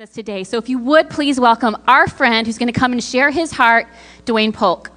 us 0.00 0.10
today. 0.10 0.44
So 0.44 0.58
if 0.58 0.68
you 0.68 0.78
would 0.78 1.10
please 1.10 1.40
welcome 1.40 1.76
our 1.88 2.06
friend 2.06 2.46
who's 2.46 2.56
going 2.56 2.72
to 2.72 2.78
come 2.78 2.92
and 2.92 3.02
share 3.02 3.32
his 3.32 3.50
heart, 3.50 3.88
Dwayne 4.26 4.54
Polk. 4.54 4.92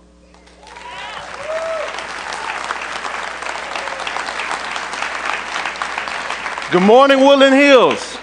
Good 6.71 6.83
morning, 6.83 7.19
Woodland 7.19 7.55
Hills. 7.55 8.15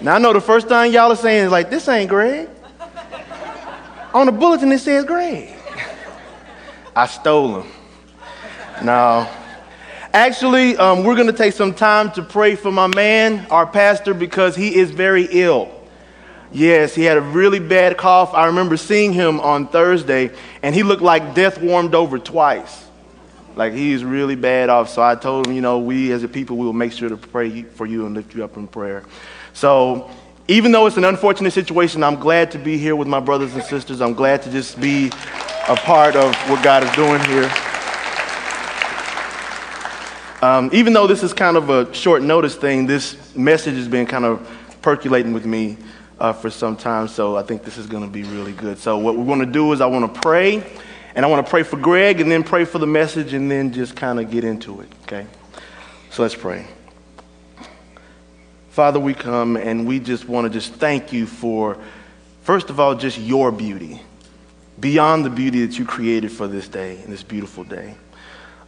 Now 0.00 0.14
I 0.14 0.18
know 0.20 0.32
the 0.32 0.40
first 0.40 0.68
thing 0.68 0.90
y'all 0.90 1.12
are 1.12 1.16
saying 1.16 1.44
is 1.44 1.52
like, 1.52 1.68
this 1.68 1.86
ain't 1.86 2.08
Greg. 2.08 2.48
On 4.14 4.24
the 4.24 4.32
bulletin 4.32 4.72
it 4.72 4.78
says 4.78 5.04
Greg. 5.04 5.54
I 6.96 7.06
stole 7.06 7.60
him. 7.60 7.70
No. 8.82 9.28
Actually, 10.14 10.76
um, 10.76 11.04
we're 11.04 11.14
going 11.14 11.26
to 11.26 11.32
take 11.32 11.54
some 11.54 11.72
time 11.72 12.12
to 12.12 12.22
pray 12.22 12.54
for 12.54 12.70
my 12.70 12.86
man, 12.86 13.46
our 13.50 13.66
pastor, 13.66 14.12
because 14.12 14.54
he 14.54 14.76
is 14.76 14.90
very 14.90 15.26
ill. 15.30 15.70
Yes, 16.52 16.94
he 16.94 17.04
had 17.04 17.16
a 17.16 17.22
really 17.22 17.60
bad 17.60 17.96
cough. 17.96 18.34
I 18.34 18.44
remember 18.46 18.76
seeing 18.76 19.14
him 19.14 19.40
on 19.40 19.68
Thursday, 19.68 20.30
and 20.62 20.74
he 20.74 20.82
looked 20.82 21.00
like 21.00 21.34
death 21.34 21.62
warmed 21.62 21.94
over 21.94 22.18
twice. 22.18 22.84
Like 23.56 23.72
he's 23.72 24.04
really 24.04 24.36
bad 24.36 24.68
off. 24.68 24.90
So 24.90 25.00
I 25.02 25.14
told 25.14 25.46
him, 25.46 25.54
you 25.54 25.62
know, 25.62 25.78
we 25.78 26.12
as 26.12 26.22
a 26.22 26.28
people, 26.28 26.58
we 26.58 26.66
will 26.66 26.74
make 26.74 26.92
sure 26.92 27.08
to 27.08 27.16
pray 27.16 27.62
for 27.62 27.86
you 27.86 28.04
and 28.04 28.14
lift 28.14 28.34
you 28.34 28.44
up 28.44 28.58
in 28.58 28.68
prayer. 28.68 29.04
So 29.54 30.10
even 30.46 30.72
though 30.72 30.86
it's 30.86 30.98
an 30.98 31.04
unfortunate 31.04 31.52
situation, 31.52 32.04
I'm 32.04 32.16
glad 32.16 32.50
to 32.50 32.58
be 32.58 32.76
here 32.76 32.96
with 32.96 33.08
my 33.08 33.20
brothers 33.20 33.54
and 33.54 33.62
sisters. 33.62 34.02
I'm 34.02 34.14
glad 34.14 34.42
to 34.42 34.50
just 34.50 34.78
be 34.78 35.06
a 35.68 35.76
part 35.76 36.16
of 36.16 36.34
what 36.50 36.62
God 36.62 36.82
is 36.82 36.92
doing 36.92 37.20
here. 37.24 37.50
Um, 40.42 40.70
even 40.72 40.92
though 40.92 41.06
this 41.06 41.22
is 41.22 41.32
kind 41.32 41.56
of 41.56 41.70
a 41.70 41.94
short 41.94 42.20
notice 42.20 42.56
thing, 42.56 42.84
this 42.84 43.36
message 43.36 43.76
has 43.76 43.86
been 43.86 44.06
kind 44.06 44.24
of 44.24 44.50
percolating 44.82 45.32
with 45.32 45.46
me 45.46 45.76
uh, 46.18 46.32
for 46.32 46.50
some 46.50 46.76
time, 46.76 47.06
so 47.06 47.36
I 47.36 47.44
think 47.44 47.62
this 47.62 47.78
is 47.78 47.86
going 47.86 48.02
to 48.02 48.10
be 48.10 48.24
really 48.24 48.50
good. 48.50 48.76
So, 48.78 48.98
what 48.98 49.16
we 49.16 49.22
want 49.22 49.40
to 49.40 49.46
do 49.46 49.72
is 49.72 49.80
I 49.80 49.86
want 49.86 50.12
to 50.12 50.20
pray, 50.20 50.64
and 51.14 51.24
I 51.24 51.28
want 51.28 51.46
to 51.46 51.48
pray 51.48 51.62
for 51.62 51.76
Greg, 51.76 52.20
and 52.20 52.28
then 52.28 52.42
pray 52.42 52.64
for 52.64 52.80
the 52.80 52.88
message, 52.88 53.34
and 53.34 53.48
then 53.48 53.72
just 53.72 53.94
kind 53.94 54.18
of 54.18 54.32
get 54.32 54.42
into 54.42 54.80
it, 54.80 54.88
okay? 55.04 55.28
So, 56.10 56.22
let's 56.22 56.34
pray. 56.34 56.66
Father, 58.70 58.98
we 58.98 59.14
come 59.14 59.56
and 59.56 59.86
we 59.86 60.00
just 60.00 60.26
want 60.26 60.46
to 60.46 60.50
just 60.50 60.72
thank 60.72 61.12
you 61.12 61.24
for, 61.24 61.78
first 62.40 62.68
of 62.68 62.80
all, 62.80 62.96
just 62.96 63.16
your 63.16 63.52
beauty, 63.52 64.00
beyond 64.80 65.24
the 65.24 65.30
beauty 65.30 65.64
that 65.64 65.78
you 65.78 65.84
created 65.84 66.32
for 66.32 66.48
this 66.48 66.66
day 66.66 67.00
and 67.02 67.12
this 67.12 67.22
beautiful 67.22 67.62
day. 67.62 67.94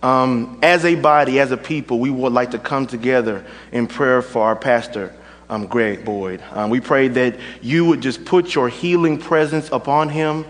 Um, 0.04 0.58
as 0.62 0.84
a 0.84 0.96
body, 0.96 1.40
as 1.40 1.50
a 1.50 1.56
people, 1.56 1.98
we 1.98 2.10
would 2.10 2.34
like 2.34 2.50
to 2.50 2.58
come 2.58 2.86
together 2.86 3.42
in 3.72 3.86
prayer 3.86 4.20
for 4.20 4.42
our 4.42 4.54
pastor, 4.54 5.14
um, 5.48 5.64
Greg 5.64 6.04
Boyd. 6.04 6.42
Um, 6.52 6.68
we 6.68 6.78
pray 6.78 7.08
that 7.08 7.40
you 7.62 7.86
would 7.86 8.02
just 8.02 8.26
put 8.26 8.54
your 8.54 8.68
healing 8.68 9.16
presence 9.16 9.70
upon 9.72 10.10
him, 10.10 10.44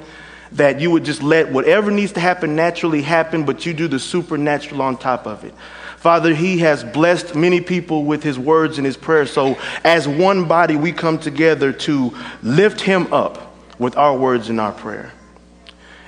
that 0.51 0.81
you 0.81 0.91
would 0.91 1.05
just 1.05 1.23
let 1.23 1.53
whatever 1.53 1.93
needs 1.93 2.11
to 2.15 2.21
happen 2.21 2.57
naturally 2.57 3.01
happen, 3.01 3.45
but 3.45 3.65
you 3.65 3.73
do 3.73 3.87
the 3.87 4.01
supernatural 4.01 4.83
on 4.83 4.97
top 4.97 5.25
of 5.25 5.45
it. 5.45 5.55
Father, 5.99 6.35
he 6.35 6.59
has 6.59 6.83
blessed 6.83 7.37
many 7.37 7.61
people 7.61 8.03
with 8.03 8.25
his 8.25 8.37
words 8.37 8.79
and 8.79 8.85
his 8.85 8.97
prayers. 8.97 9.31
So, 9.31 9.57
as 9.85 10.09
one 10.09 10.49
body, 10.49 10.75
we 10.75 10.91
come 10.91 11.17
together 11.17 11.73
to 11.73 12.13
lift 12.43 12.81
him 12.81 13.13
up 13.13 13.55
with 13.79 13.97
our 13.97 14.17
words 14.17 14.49
and 14.49 14.61
our 14.61 14.73
prayer. 14.73 15.13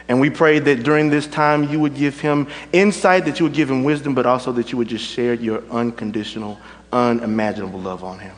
And 0.08 0.20
we 0.20 0.30
pray 0.30 0.58
that 0.58 0.82
during 0.82 1.10
this 1.10 1.26
time 1.26 1.64
you 1.64 1.80
would 1.80 1.94
give 1.94 2.20
him 2.20 2.46
insight, 2.72 3.24
that 3.24 3.40
you 3.40 3.46
would 3.46 3.54
give 3.54 3.70
him 3.70 3.82
wisdom, 3.82 4.14
but 4.14 4.26
also 4.26 4.52
that 4.52 4.70
you 4.70 4.78
would 4.78 4.88
just 4.88 5.04
share 5.04 5.34
your 5.34 5.62
unconditional, 5.70 6.58
unimaginable 6.92 7.80
love 7.80 8.04
on 8.04 8.18
him. 8.18 8.34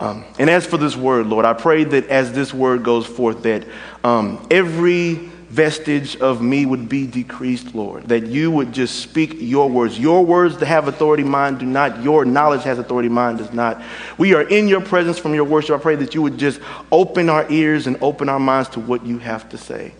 Um, 0.00 0.24
and 0.38 0.50
as 0.50 0.66
for 0.66 0.78
this 0.78 0.96
word, 0.96 1.26
Lord, 1.26 1.44
I 1.44 1.52
pray 1.52 1.84
that 1.84 2.08
as 2.08 2.32
this 2.32 2.52
word 2.52 2.82
goes 2.82 3.06
forth, 3.06 3.42
that 3.42 3.64
um, 4.02 4.44
every 4.50 5.30
vestige 5.52 6.16
of 6.16 6.40
me 6.40 6.64
would 6.64 6.88
be 6.88 7.06
decreased, 7.06 7.74
Lord. 7.74 8.08
That 8.08 8.26
you 8.26 8.50
would 8.50 8.72
just 8.72 9.00
speak 9.00 9.34
your 9.38 9.68
words. 9.68 9.98
Your 9.98 10.24
words 10.24 10.56
that 10.56 10.66
have 10.66 10.88
authority, 10.88 11.22
mine 11.22 11.58
do 11.58 11.66
not. 11.66 12.02
Your 12.02 12.24
knowledge 12.24 12.62
has 12.62 12.78
authority, 12.78 13.10
mine 13.10 13.36
does 13.36 13.52
not. 13.52 13.82
We 14.16 14.32
are 14.32 14.42
in 14.42 14.66
your 14.66 14.80
presence 14.80 15.18
from 15.18 15.34
your 15.34 15.44
worship. 15.44 15.78
I 15.78 15.82
pray 15.82 15.94
that 15.96 16.14
you 16.14 16.22
would 16.22 16.38
just 16.38 16.58
open 16.90 17.28
our 17.28 17.48
ears 17.52 17.86
and 17.86 17.98
open 18.02 18.30
our 18.30 18.40
minds 18.40 18.70
to 18.70 18.80
what 18.80 19.04
you 19.04 19.18
have 19.18 19.46
to 19.50 19.58
say. 19.58 19.92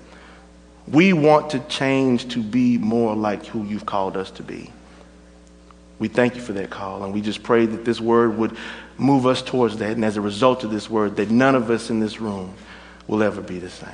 We 0.88 1.12
want 1.12 1.50
to 1.50 1.60
change 1.60 2.28
to 2.30 2.42
be 2.42 2.78
more 2.78 3.14
like 3.14 3.46
who 3.46 3.64
you've 3.64 3.86
called 3.86 4.16
us 4.16 4.30
to 4.32 4.42
be. 4.42 4.70
We 5.98 6.08
thank 6.08 6.34
you 6.34 6.40
for 6.40 6.52
that 6.54 6.70
call, 6.70 7.04
and 7.04 7.14
we 7.14 7.20
just 7.20 7.42
pray 7.42 7.66
that 7.66 7.84
this 7.84 8.00
word 8.00 8.36
would 8.36 8.56
move 8.98 9.26
us 9.26 9.40
towards 9.42 9.76
that, 9.78 9.92
and 9.92 10.04
as 10.04 10.16
a 10.16 10.20
result 10.20 10.64
of 10.64 10.70
this 10.70 10.90
word, 10.90 11.16
that 11.16 11.30
none 11.30 11.54
of 11.54 11.70
us 11.70 11.90
in 11.90 12.00
this 12.00 12.20
room 12.20 12.54
will 13.06 13.22
ever 13.22 13.40
be 13.40 13.58
the 13.58 13.70
same. 13.70 13.90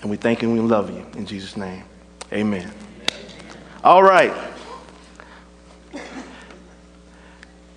And 0.00 0.10
we 0.10 0.16
thank 0.16 0.42
you 0.42 0.48
and 0.50 0.58
we 0.58 0.66
love 0.66 0.90
you 0.90 1.06
in 1.14 1.26
Jesus' 1.26 1.56
name. 1.56 1.84
Amen. 2.32 2.72
All 3.84 4.02
right. 4.02 4.32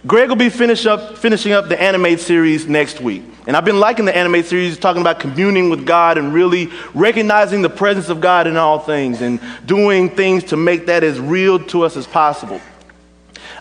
Greg 0.05 0.29
will 0.29 0.35
be 0.35 0.49
finish 0.49 0.85
up, 0.85 1.17
finishing 1.17 1.51
up 1.51 1.67
the 1.67 1.81
anime 1.81 2.17
series 2.17 2.67
next 2.67 3.01
week. 3.01 3.23
And 3.47 3.57
I've 3.57 3.65
been 3.65 3.79
liking 3.79 4.05
the 4.05 4.15
anime 4.15 4.43
series, 4.43 4.77
talking 4.77 5.01
about 5.01 5.19
communing 5.19 5.69
with 5.71 5.85
God 5.85 6.19
and 6.19 6.31
really 6.31 6.69
recognizing 6.93 7.63
the 7.63 7.69
presence 7.69 8.09
of 8.09 8.21
God 8.21 8.45
in 8.45 8.55
all 8.55 8.77
things 8.77 9.21
and 9.21 9.39
doing 9.65 10.09
things 10.09 10.43
to 10.45 10.57
make 10.57 10.85
that 10.87 11.03
as 11.03 11.19
real 11.19 11.57
to 11.65 11.83
us 11.83 11.97
as 11.97 12.05
possible. 12.05 12.61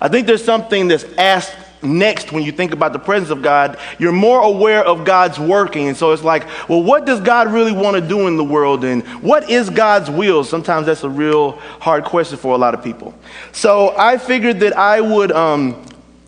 I 0.03 0.09
think 0.09 0.27
there's 0.27 0.45
something 0.45 0.89
that's 0.89 1.05
asked 1.17 1.57
next 1.83 2.31
when 2.31 2.43
you 2.43 2.53
think 2.53 2.73
about 2.73 2.93
the 2.93 2.99
presence 2.99 3.31
of 3.31 3.41
God. 3.41 3.79
You're 3.99 4.13
more 4.13 4.43
aware 4.43 4.85
of 4.85 5.07
God's 5.07 5.39
working. 5.39 5.89
And 5.89 5.97
so 5.97 6.13
it's 6.13 6.25
like, 6.25 6.47
well, 6.69 6.83
what 6.83 7.07
does 7.07 7.21
God 7.21 7.53
really 7.53 7.73
want 7.73 7.97
to 7.97 8.07
do 8.07 8.27
in 8.27 8.37
the 8.37 8.45
world? 8.45 8.85
And 8.85 9.03
what 9.23 9.49
is 9.49 9.71
God's 9.71 10.11
will? 10.11 10.45
Sometimes 10.45 10.87
that's 10.87 11.05
a 11.05 11.11
real 11.11 11.53
hard 11.81 12.05
question 12.05 12.37
for 12.37 12.55
a 12.55 12.59
lot 12.59 12.75
of 12.75 12.85
people. 12.85 13.15
So 13.53 13.95
I 13.97 14.19
figured 14.19 14.61
that 14.61 14.77
I 14.77 15.01
would 15.01 15.33
um, 15.33 15.83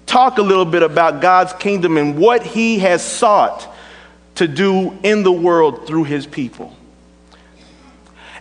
talk 0.07 0.39
a 0.39 0.43
little 0.43 0.65
bit 0.65 0.83
about 0.83 1.21
God's 1.21 1.53
kingdom 1.53 1.99
and 1.99 2.19
what 2.19 2.43
he 2.43 2.79
has 2.79 3.05
sought 3.05 3.75
to 4.37 4.49
do 4.49 4.97
in 5.03 5.23
the 5.23 5.33
world 5.33 5.87
through 5.87 6.05
his 6.05 6.27
people. 6.27 6.75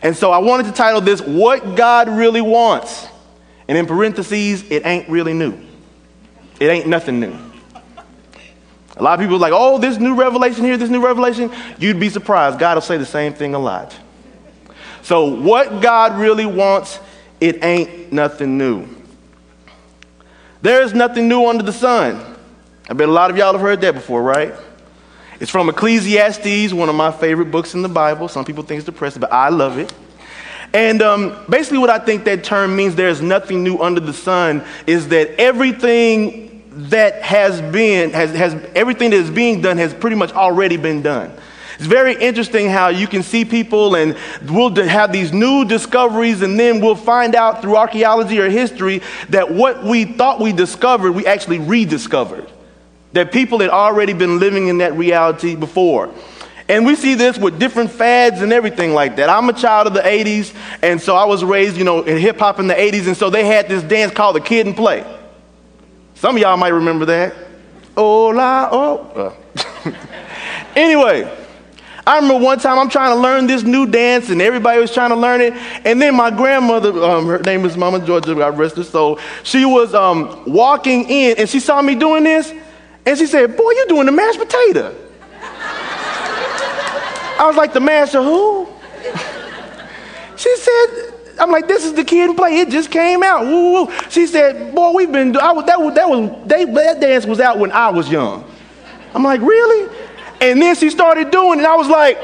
And 0.02 0.16
so 0.16 0.32
I 0.32 0.38
wanted 0.38 0.68
to 0.68 0.72
title 0.72 1.02
this, 1.02 1.22
What 1.22 1.76
God 1.76 2.10
Really 2.10 2.42
Wants. 2.42 3.08
And 3.68 3.78
in 3.78 3.88
parentheses, 3.88 4.70
it 4.70 4.86
ain't 4.86 5.10
really 5.10 5.34
new. 5.34 5.60
It 6.60 6.68
ain't 6.68 6.88
nothing 6.88 7.20
new. 7.20 7.36
A 8.98 9.04
lot 9.04 9.20
of 9.20 9.20
people 9.20 9.36
are 9.36 9.40
like, 9.40 9.54
oh, 9.54 9.78
this 9.78 9.98
new 9.98 10.16
revelation 10.16 10.64
here, 10.64 10.78
this 10.78 10.90
new 10.90 11.04
revelation. 11.04 11.52
You'd 11.80 12.00
be 12.00 12.10
surprised. 12.10 12.60
God 12.60 12.76
will 12.76 12.82
say 12.82 12.98
the 12.98 13.06
same 13.06 13.34
thing 13.34 13.56
a 13.56 13.60
lot. 13.60 13.98
So, 15.02 15.26
what 15.26 15.82
God 15.82 16.18
really 16.18 16.46
wants, 16.46 17.00
it 17.42 17.64
ain't 17.64 18.14
nothing 18.14 18.58
new. 18.58 18.88
There 20.66 20.82
is 20.82 20.96
nothing 20.96 21.28
new 21.28 21.46
under 21.46 21.62
the 21.62 21.72
sun. 21.72 22.20
I 22.90 22.94
bet 22.96 23.08
a 23.08 23.12
lot 23.12 23.30
of 23.30 23.38
y'all 23.38 23.52
have 23.52 23.62
heard 23.62 23.82
that 23.82 23.94
before, 23.94 24.24
right? 24.24 24.52
It's 25.40 25.52
from 25.52 25.70
Ecclesiastes, 25.70 26.74
one 26.74 26.90
of 26.90 26.96
my 26.96 27.12
favorite 27.12 27.52
books 27.52 27.76
in 27.76 27.84
the 27.84 27.88
Bible. 27.88 28.28
Some 28.28 28.46
people 28.46 28.64
think 28.64 28.80
it's 28.80 28.88
depressing, 28.88 29.20
but 29.20 29.32
I 29.32 29.50
love 29.50 29.78
it. 29.78 29.94
And 30.74 31.04
um, 31.04 31.46
basically, 31.48 31.78
what 31.78 31.92
I 31.92 32.00
think 32.00 32.24
that 32.24 32.44
term 32.44 32.76
means 32.76 32.96
there's 32.96 33.22
nothing 33.22 33.64
new 33.64 33.78
under 33.78 34.00
the 34.00 34.12
sun 34.12 34.66
is 34.88 35.10
that 35.10 35.40
everything 35.40 36.64
that 36.90 37.22
has 37.22 37.62
been, 37.72 38.10
has, 38.10 38.32
has, 38.32 38.56
everything 38.74 39.12
that 39.12 39.18
is 39.18 39.30
being 39.30 39.62
done 39.62 39.78
has 39.78 39.94
pretty 39.94 40.16
much 40.16 40.32
already 40.32 40.78
been 40.78 41.04
done. 41.04 41.32
It's 41.76 41.86
very 41.86 42.16
interesting 42.16 42.70
how 42.70 42.88
you 42.88 43.08
can 43.08 43.22
see 43.22 43.44
people 43.44 43.96
and 43.96 44.18
we'll 44.50 44.74
have 44.76 45.12
these 45.12 45.34
new 45.34 45.66
discoveries, 45.66 46.42
and 46.42 46.60
then 46.60 46.80
we'll 46.80 46.96
find 46.96 47.36
out 47.36 47.62
through 47.62 47.76
archaeology 47.76 48.40
or 48.40 48.50
history 48.50 49.02
that 49.30 49.52
what 49.52 49.84
we 49.84 50.06
thought 50.06 50.40
we 50.40 50.54
discovered, 50.54 51.12
we 51.12 51.26
actually 51.26 51.60
rediscovered. 51.60 52.50
That 53.14 53.32
people 53.32 53.60
had 53.60 53.70
already 53.70 54.14
been 54.14 54.40
living 54.40 54.68
in 54.68 54.80
that 54.80 54.94
reality 54.94 55.56
before. 55.56 56.14
And 56.68 56.86
we 56.86 56.96
see 56.96 57.14
this 57.14 57.38
with 57.38 57.60
different 57.60 57.92
fads 57.92 58.42
and 58.42 58.52
everything 58.52 58.94
like 58.94 59.18
that. 59.18 59.30
I'm 59.30 59.48
a 59.50 59.54
child 59.54 59.88
of 59.88 59.94
the 59.94 60.02
80s, 60.02 60.54
and 60.82 61.00
so 61.00 61.16
I 61.16 61.26
was 61.26 61.44
raised, 61.44 61.78
you 61.78 61.84
know, 61.84 62.02
in 62.04 62.18
hip 62.18 62.40
hop 62.40 62.60
in 62.60 62.68
the 62.68 62.74
80s, 62.74 63.08
and 63.08 63.16
so 63.16 63.30
they 63.30 63.46
had 63.46 63.68
this 63.68 63.84
dance 63.84 64.12
called 64.12 64.36
the 64.36 64.42
Kid 64.42 64.66
and 64.66 64.76
Play. 64.76 65.06
Some 66.16 66.36
of 66.36 66.42
y'all 66.42 66.58
might 66.58 66.70
remember 66.70 67.06
that. 67.06 67.36
Oh, 67.96 68.28
la, 68.28 68.70
oh. 68.72 69.36
Uh. 69.86 69.92
anyway, 70.76 71.45
I 72.08 72.18
remember 72.18 72.44
one 72.44 72.60
time 72.60 72.78
I'm 72.78 72.90
trying 72.90 73.16
to 73.16 73.22
learn 73.22 73.48
this 73.48 73.64
new 73.64 73.88
dance, 73.88 74.30
and 74.30 74.40
everybody 74.42 74.80
was 74.80 74.94
trying 74.94 75.10
to 75.10 75.16
learn 75.16 75.42
it. 75.42 75.54
And 75.86 76.00
then 76.00 76.16
my 76.16 76.30
grandmother, 76.30 76.92
um, 77.04 77.26
her 77.26 77.40
name 77.40 77.66
is 77.66 77.76
Mama 77.76 78.06
Georgia, 78.06 78.36
God 78.36 78.58
rest 78.58 78.78
her 78.78 78.84
soul, 78.84 79.20
she 79.44 79.66
was 79.66 79.96
um, 79.96 80.44
walking 80.46 81.10
in, 81.10 81.38
and 81.38 81.50
she 81.50 81.60
saw 81.60 81.82
me 81.82 81.96
doing 81.96 82.24
this, 82.24 82.54
and 83.06 83.18
she 83.18 83.26
said, 83.26 83.58
Boy, 83.58 83.72
you're 83.72 83.88
doing 83.88 84.06
the 84.06 84.12
mashed 84.12 84.38
potato. 84.38 84.96
I 87.38 87.44
was 87.48 87.56
like, 87.56 87.74
The 87.74 87.80
mashed 87.80 88.14
who? 88.14 88.68
she 90.38 90.56
said, 90.58 91.14
I'm 91.40 91.52
like, 91.52 91.68
this 91.68 91.84
is 91.84 91.94
the 91.94 92.04
kid 92.04 92.30
and 92.30 92.38
play. 92.38 92.60
It 92.60 92.70
just 92.70 92.90
came 92.92 93.22
out. 93.24 93.46
Woo, 93.46 93.86
woo. 93.86 93.94
She 94.10 94.26
said, 94.26 94.74
boy, 94.74 94.92
we've 94.92 95.12
been, 95.12 95.36
I 95.38 95.52
was, 95.52 95.66
that 95.66 95.80
was, 95.82 95.94
that 95.96 96.10
was, 96.10 96.48
they, 96.48 96.64
that 96.66 97.02
dance 97.02 97.26
was 97.26 97.40
out 97.40 97.60
when 97.60 97.72
I 97.72 97.90
was 97.90 98.10
young. 98.10 98.50
I'm 99.14 99.24
like, 99.24 99.42
really? 99.42 99.94
And 100.42 100.62
then 100.62 100.76
she 100.76 100.90
started 100.90 101.32
doing 101.32 101.60
it, 101.60 101.64
and 101.64 101.68
I 101.68 101.76
was 101.76 101.88
like, 101.88 102.18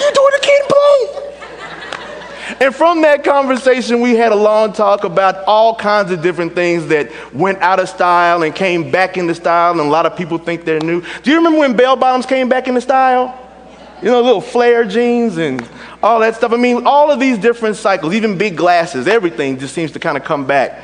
you 0.00 0.12
doing 0.12 0.32
it 0.32 0.44
again, 0.44 0.62
boom. 0.68 1.22
And 2.60 2.74
from 2.74 3.02
that 3.02 3.22
conversation, 3.24 4.00
we 4.00 4.14
had 4.14 4.32
a 4.32 4.36
long 4.36 4.72
talk 4.72 5.04
about 5.04 5.44
all 5.46 5.74
kinds 5.74 6.10
of 6.10 6.22
different 6.22 6.54
things 6.54 6.86
that 6.88 7.10
went 7.34 7.58
out 7.58 7.80
of 7.80 7.88
style 7.88 8.44
and 8.44 8.54
came 8.54 8.90
back 8.90 9.16
into 9.16 9.34
style, 9.34 9.72
and 9.72 9.80
a 9.80 9.84
lot 9.84 10.06
of 10.06 10.16
people 10.16 10.38
think 10.38 10.64
they're 10.64 10.80
new. 10.80 11.02
Do 11.22 11.30
you 11.30 11.36
remember 11.36 11.58
when 11.58 11.76
bell 11.76 11.96
bottoms 11.96 12.24
came 12.24 12.48
back 12.48 12.68
into 12.68 12.80
style? 12.80 13.38
You 14.00 14.10
know, 14.10 14.22
little 14.22 14.40
flare 14.40 14.84
jeans 14.84 15.38
and 15.38 15.66
all 16.02 16.20
that 16.20 16.36
stuff. 16.36 16.52
I 16.52 16.56
mean, 16.56 16.86
all 16.86 17.10
of 17.10 17.18
these 17.18 17.38
different 17.38 17.76
cycles, 17.76 18.14
even 18.14 18.38
big 18.38 18.56
glasses, 18.56 19.06
everything 19.08 19.58
just 19.58 19.74
seems 19.74 19.90
to 19.92 19.98
kind 19.98 20.16
of 20.16 20.24
come 20.24 20.46
back. 20.46 20.82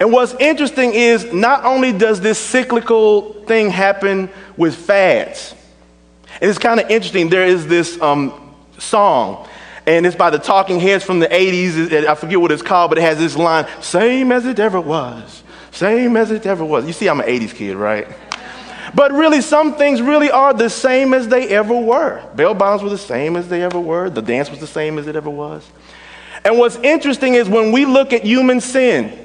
And 0.00 0.12
what's 0.12 0.34
interesting 0.34 0.92
is 0.92 1.32
not 1.32 1.64
only 1.64 1.92
does 1.92 2.20
this 2.20 2.38
cyclical 2.38 3.32
thing 3.44 3.70
happen 3.70 4.28
with 4.56 4.74
fads, 4.74 5.54
and 6.40 6.50
it's 6.50 6.58
kind 6.58 6.80
of 6.80 6.90
interesting, 6.90 7.28
there 7.28 7.46
is 7.46 7.66
this 7.66 8.00
um, 8.00 8.54
song 8.78 9.48
and 9.86 10.06
it's 10.06 10.16
by 10.16 10.30
the 10.30 10.38
Talking 10.38 10.80
Heads 10.80 11.04
from 11.04 11.20
the 11.20 11.26
80s. 11.26 12.06
I 12.06 12.14
forget 12.14 12.40
what 12.40 12.50
it's 12.50 12.62
called, 12.62 12.90
but 12.90 12.98
it 12.98 13.02
has 13.02 13.18
this 13.18 13.36
line 13.36 13.66
same 13.80 14.32
as 14.32 14.46
it 14.46 14.58
ever 14.58 14.80
was, 14.80 15.42
same 15.72 16.16
as 16.16 16.30
it 16.30 16.46
ever 16.46 16.64
was. 16.64 16.86
You 16.86 16.92
see, 16.92 17.08
I'm 17.08 17.20
an 17.20 17.26
80s 17.26 17.54
kid, 17.54 17.76
right? 17.76 18.08
But 18.94 19.12
really, 19.12 19.40
some 19.40 19.74
things 19.74 20.00
really 20.00 20.30
are 20.30 20.54
the 20.54 20.70
same 20.70 21.12
as 21.12 21.28
they 21.28 21.48
ever 21.48 21.74
were. 21.74 22.22
Bell 22.34 22.54
bottoms 22.54 22.82
were 22.82 22.90
the 22.90 22.98
same 22.98 23.36
as 23.36 23.48
they 23.48 23.62
ever 23.62 23.80
were, 23.80 24.08
the 24.08 24.22
dance 24.22 24.50
was 24.50 24.60
the 24.60 24.66
same 24.66 24.98
as 24.98 25.06
it 25.06 25.16
ever 25.16 25.30
was. 25.30 25.68
And 26.44 26.58
what's 26.58 26.76
interesting 26.76 27.34
is 27.34 27.48
when 27.48 27.72
we 27.72 27.84
look 27.84 28.12
at 28.12 28.24
human 28.24 28.60
sin, 28.60 29.18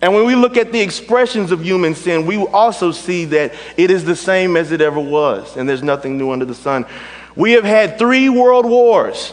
and 0.00 0.14
when 0.14 0.26
we 0.26 0.34
look 0.34 0.56
at 0.56 0.70
the 0.70 0.80
expressions 0.80 1.50
of 1.50 1.64
human 1.64 1.94
sin, 1.94 2.24
we 2.24 2.36
also 2.36 2.92
see 2.92 3.24
that 3.26 3.52
it 3.76 3.90
is 3.90 4.04
the 4.04 4.14
same 4.14 4.56
as 4.56 4.70
it 4.70 4.80
ever 4.80 5.00
was, 5.00 5.56
and 5.56 5.68
there's 5.68 5.82
nothing 5.82 6.16
new 6.16 6.30
under 6.30 6.44
the 6.44 6.54
sun. 6.54 6.86
We 7.34 7.52
have 7.52 7.64
had 7.64 7.98
three 7.98 8.28
world 8.28 8.64
wars. 8.64 9.32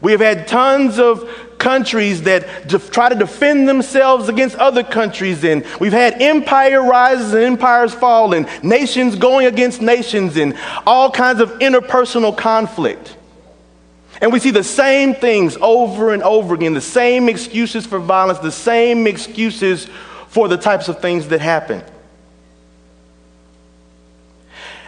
We 0.00 0.12
have 0.12 0.20
had 0.20 0.46
tons 0.46 0.98
of 0.98 1.28
countries 1.58 2.22
that 2.24 2.68
try 2.92 3.08
to 3.08 3.14
defend 3.14 3.68
themselves 3.68 4.28
against 4.28 4.56
other 4.56 4.84
countries, 4.84 5.42
and 5.44 5.64
we've 5.80 5.92
had 5.92 6.20
empire 6.20 6.82
rises 6.82 7.32
and 7.32 7.42
empires 7.42 7.94
fall, 7.94 8.34
and 8.34 8.46
nations 8.62 9.16
going 9.16 9.46
against 9.46 9.80
nations, 9.80 10.36
and 10.36 10.56
all 10.86 11.10
kinds 11.10 11.40
of 11.40 11.50
interpersonal 11.58 12.36
conflict. 12.36 13.16
And 14.20 14.32
we 14.32 14.38
see 14.38 14.50
the 14.50 14.64
same 14.64 15.14
things 15.14 15.56
over 15.60 16.12
and 16.12 16.22
over 16.22 16.54
again 16.54 16.74
the 16.74 16.80
same 16.80 17.28
excuses 17.28 17.86
for 17.86 17.98
violence, 17.98 18.38
the 18.38 18.52
same 18.52 19.06
excuses 19.06 19.88
for 20.28 20.48
the 20.48 20.56
types 20.56 20.88
of 20.88 21.00
things 21.00 21.28
that 21.28 21.40
happen. 21.40 21.82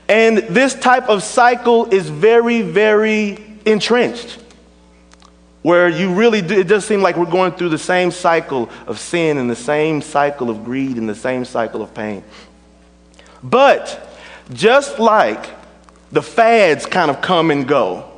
And 0.09 0.39
this 0.39 0.75
type 0.75 1.09
of 1.09 1.23
cycle 1.23 1.93
is 1.93 2.09
very, 2.09 2.63
very 2.63 3.39
entrenched 3.65 4.39
where 5.67 5.89
you 5.89 6.15
really 6.15 6.43
do, 6.43 6.61
it 6.61 6.69
does 6.69 6.85
seem 6.85 7.03
like 7.03 7.17
we're 7.17 7.27
going 7.27 7.51
through 7.51 7.71
the 7.71 7.77
same 7.77 8.13
cycle 8.13 8.71
of 8.87 9.01
sin 9.01 9.37
and 9.37 9.51
the 9.51 9.57
same 9.57 10.01
cycle 10.01 10.49
of 10.49 10.65
greed 10.65 10.97
and 10.97 11.09
the 11.09 11.15
same 11.15 11.45
cycle 11.45 11.83
of 11.83 11.93
pain. 11.93 12.23
But 13.43 14.17
just 14.53 15.01
like 15.01 15.51
the 16.13 16.23
fads 16.23 16.87
kind 16.87 17.11
of 17.11 17.21
come 17.21 17.51
and 17.51 17.67
go, 17.67 18.16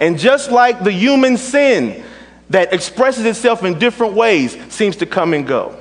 and 0.00 0.18
just 0.18 0.50
like 0.50 0.82
the 0.82 0.92
human 0.92 1.36
sin 1.36 2.02
that 2.48 2.72
expresses 2.72 3.24
itself 3.24 3.62
in 3.62 3.78
different 3.78 4.14
ways 4.14 4.56
seems 4.72 4.96
to 4.96 5.06
come 5.06 5.34
and 5.34 5.46
go. 5.46 5.76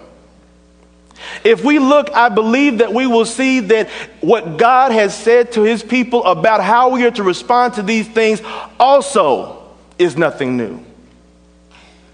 If 1.43 1.63
we 1.63 1.79
look, 1.79 2.11
I 2.11 2.29
believe 2.29 2.79
that 2.79 2.93
we 2.93 3.07
will 3.07 3.25
see 3.25 3.59
that 3.61 3.89
what 4.21 4.57
God 4.57 4.91
has 4.91 5.17
said 5.17 5.53
to 5.53 5.63
his 5.63 5.83
people 5.83 6.23
about 6.25 6.61
how 6.61 6.89
we 6.89 7.05
are 7.05 7.11
to 7.11 7.23
respond 7.23 7.75
to 7.75 7.83
these 7.83 8.07
things 8.07 8.41
also 8.79 9.63
is 9.97 10.17
nothing 10.17 10.57
new. 10.57 10.83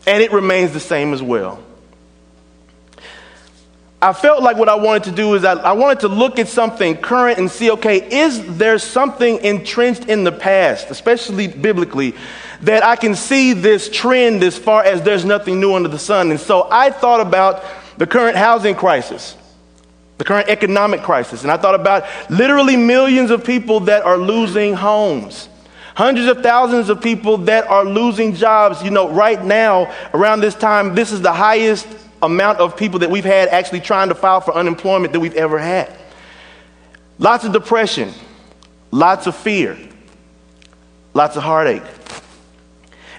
And 0.08 0.22
it 0.24 0.32
remains 0.32 0.74
the 0.74 0.80
same 0.80 1.14
as 1.14 1.22
well. 1.22 1.64
I 4.06 4.14
felt 4.14 4.44
like 4.44 4.58
what 4.58 4.70
I 4.70 4.76
wanted 4.76 5.06
to 5.06 5.12
do 5.12 5.34
is 5.34 5.44
I, 5.44 5.54
I, 5.54 5.72
wanted 5.72 6.02
to 6.02 6.10
look 6.10 6.38
at 6.38 6.48
something 6.48 6.96
current 6.96 7.40
and 7.40 7.50
see 7.50 7.72
okay, 7.72 8.08
is 8.08 8.56
there 8.56 8.78
something 8.78 9.40
entrenched 9.40 10.06
in 10.06 10.24
the 10.24 10.32
past, 10.32 10.92
especially 10.92 11.48
biblically, 11.48 12.14
that 12.62 12.86
I 12.86 12.98
can 12.98 13.16
see 13.16 13.54
this 13.54 13.90
trend 13.90 14.44
as 14.44 14.60
far 14.60 14.84
as 14.84 15.02
there's 15.02 15.26
nothing 15.26 15.60
new 15.60 15.74
under 15.74 15.90
the 15.90 15.98
sun? 15.98 16.30
And 16.30 16.40
so 16.40 16.68
I 16.70 16.92
thought 16.92 17.20
about 17.20 17.64
the 17.98 18.06
current 18.06 18.38
housing 18.38 18.76
crisis, 18.76 19.36
the 20.20 20.24
current 20.24 20.50
economic 20.50 21.02
crisis, 21.02 21.42
and 21.42 21.52
I 21.52 21.58
thought 21.58 21.74
about 21.74 22.06
literally 22.30 22.78
millions 22.78 23.32
of 23.32 23.44
people 23.44 23.80
that 23.82 24.04
are 24.04 24.20
losing 24.20 24.76
homes. 24.76 25.50
Hundreds 25.96 26.28
of 26.28 26.44
thousands 26.44 26.90
of 26.90 27.02
people 27.02 27.38
that 27.38 27.66
are 27.66 27.86
losing 27.86 28.36
jobs. 28.36 28.84
You 28.84 28.92
know, 28.92 29.10
right 29.10 29.44
now, 29.44 29.92
around 30.14 30.42
this 30.42 30.54
time, 30.54 30.94
this 30.94 31.12
is 31.12 31.22
the 31.22 31.34
highest 31.34 31.88
amount 32.26 32.60
of 32.60 32.76
people 32.76 33.00
that 33.00 33.10
we've 33.10 33.26
had 33.26 33.50
actually 33.50 33.82
trying 33.82 34.10
to 34.10 34.16
file 34.16 34.42
for 34.42 34.54
unemployment 34.54 35.14
that 35.14 35.20
we've 35.20 35.36
ever 35.36 35.58
had. 35.58 35.96
Lots 37.18 37.46
of 37.46 37.54
depression, 37.54 38.12
lots 38.92 39.28
of 39.28 39.36
fear, 39.36 39.78
lots 41.14 41.38
of 41.38 41.44
heartache. 41.44 41.84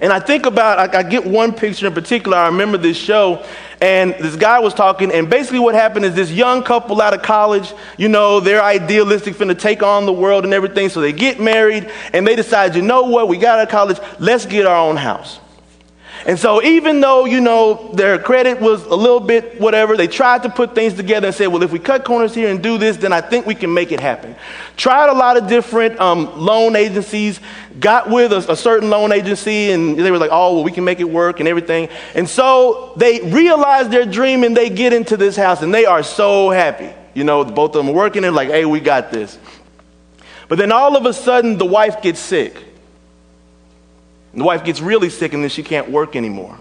And 0.01 0.13
I 0.13 0.21
think 0.21 0.45
about, 0.45 0.95
I, 0.95 1.03
get 1.03 1.25
one 1.25 1.53
picture 1.53 1.87
in 1.87 1.95
particular. 1.95 2.37
I 2.37 2.47
remember 2.49 2.77
this 2.77 2.99
show, 2.99 3.43
and 3.81 4.13
this 4.15 4.37
guy 4.37 4.59
was 4.59 4.75
talking, 4.75 5.11
and 5.11 5.31
basically 5.31 5.59
what 5.59 5.75
happened 5.75 6.05
is 6.05 6.15
this 6.15 6.31
young 6.31 6.63
couple 6.63 7.01
out 7.01 7.15
of 7.15 7.23
college, 7.23 7.73
you 7.97 8.09
know, 8.09 8.41
they're 8.41 8.63
idealistic, 8.63 9.35
finna 9.35 9.59
take 9.59 9.83
on 9.83 10.05
the 10.05 10.13
world 10.13 10.45
and 10.45 10.53
everything, 10.53 10.91
so 10.91 11.01
they 11.01 11.13
get 11.13 11.41
married, 11.41 11.91
and 12.13 12.27
they 12.27 12.37
decide, 12.37 12.75
you 12.75 12.83
know 12.83 13.05
what, 13.05 13.29
we 13.29 13.39
got 13.39 13.59
out 13.59 13.65
of 13.65 13.71
college, 13.71 13.99
let's 14.19 14.45
get 14.45 14.67
our 14.67 14.77
own 14.77 14.97
house. 14.97 15.41
And 16.25 16.39
so, 16.39 16.63
even 16.63 17.01
though, 17.01 17.25
you 17.25 17.41
know, 17.41 17.91
their 17.93 18.19
credit 18.19 18.61
was 18.61 18.85
a 18.85 18.95
little 18.95 19.21
bit 19.21 19.61
whatever, 19.61 19.97
they 19.97 20.07
tried 20.07 20.43
to 20.45 20.49
put 20.49 20.75
things 20.75 20.95
together 20.95 21.27
and 21.27 21.37
said, 21.37 21.49
well, 21.49 21.63
if 21.63 21.73
we 21.73 21.79
cut 21.79 22.05
corners 22.05 22.35
here 22.35 22.49
and 22.49 22.63
do 22.63 22.79
this, 22.79 22.97
then 22.97 23.13
I 23.13 23.21
think 23.21 23.47
we 23.47 23.55
can 23.55 23.73
make 23.75 23.93
it 23.93 24.01
happen. 24.01 24.35
Tried 24.77 25.09
a 25.11 25.13
lot 25.13 25.37
of 25.37 25.47
different 25.47 26.01
um, 26.01 26.39
loan 26.39 26.75
agencies, 26.75 27.41
got 27.79 28.09
with 28.09 28.33
a, 28.33 28.51
a 28.51 28.57
certain 28.57 28.89
loan 28.89 29.13
agency, 29.13 29.71
and 29.71 29.99
they 29.99 30.11
were 30.11 30.19
like, 30.19 30.31
oh, 30.33 30.55
well, 30.55 30.65
we 30.65 30.73
can 30.73 30.85
make 30.85 31.01
it 31.01 31.09
work 31.09 31.39
and 31.39 31.49
everything. 31.49 31.89
And 32.15 32.29
so, 32.29 32.95
they 32.97 33.21
realized 33.21 33.91
their 33.91 34.07
dream 34.07 34.43
and 34.43 34.57
they 34.57 34.71
get 34.71 34.93
into 34.93 35.17
this 35.17 35.37
house, 35.37 35.63
and 35.63 35.73
they 35.73 35.85
are 35.85 36.03
so 36.03 36.51
happy. 36.51 36.93
You 37.15 37.25
know, 37.25 37.45
both 37.45 37.75
of 37.77 37.85
them 37.85 37.95
working 37.95 38.25
and 38.25 38.35
like, 38.35 38.49
hey, 38.49 38.65
we 38.65 38.81
got 38.81 39.11
this. 39.11 39.39
But 40.49 40.59
then 40.59 40.73
all 40.73 40.97
of 40.97 41.07
a 41.07 41.13
sudden, 41.13 41.59
the 41.59 41.67
wife 41.67 42.03
gets 42.03 42.21
sick. 42.21 42.66
The 44.37 44.45
wife 44.45 44.65
gets 44.65 44.81
really 44.81 45.11
sick 45.11 45.33
and 45.33 45.43
then 45.43 45.51
she 45.51 45.63
can't 45.63 45.91
work 45.91 46.15
anymore. 46.15 46.59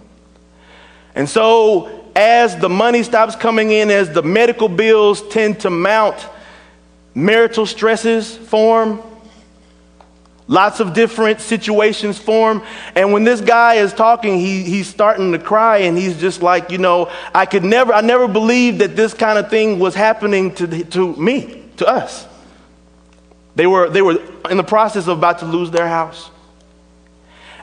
And 1.13 1.29
so, 1.29 2.05
as 2.15 2.57
the 2.57 2.69
money 2.69 3.03
stops 3.03 3.35
coming 3.35 3.71
in, 3.71 3.91
as 3.91 4.11
the 4.11 4.23
medical 4.23 4.69
bills 4.69 5.27
tend 5.27 5.59
to 5.61 5.69
mount, 5.69 6.15
marital 7.13 7.65
stresses 7.65 8.35
form, 8.35 9.01
lots 10.47 10.79
of 10.79 10.93
different 10.93 11.41
situations 11.41 12.17
form. 12.17 12.63
And 12.95 13.11
when 13.11 13.25
this 13.25 13.41
guy 13.41 13.75
is 13.75 13.93
talking, 13.93 14.39
he, 14.39 14.63
he's 14.63 14.87
starting 14.87 15.33
to 15.33 15.39
cry 15.39 15.79
and 15.79 15.97
he's 15.97 16.19
just 16.19 16.41
like, 16.41 16.71
you 16.71 16.77
know, 16.77 17.11
I 17.33 17.45
could 17.45 17.63
never, 17.63 17.93
I 17.93 18.01
never 18.01 18.27
believed 18.27 18.79
that 18.79 18.95
this 18.95 19.13
kind 19.13 19.37
of 19.37 19.49
thing 19.49 19.79
was 19.79 19.95
happening 19.95 20.53
to, 20.55 20.83
to 20.85 21.15
me, 21.15 21.63
to 21.77 21.87
us. 21.87 22.25
They 23.55 23.67
were, 23.67 23.89
they 23.89 24.01
were 24.01 24.21
in 24.49 24.57
the 24.57 24.63
process 24.63 25.07
of 25.07 25.17
about 25.17 25.39
to 25.39 25.45
lose 25.45 25.71
their 25.71 25.87
house. 25.87 26.29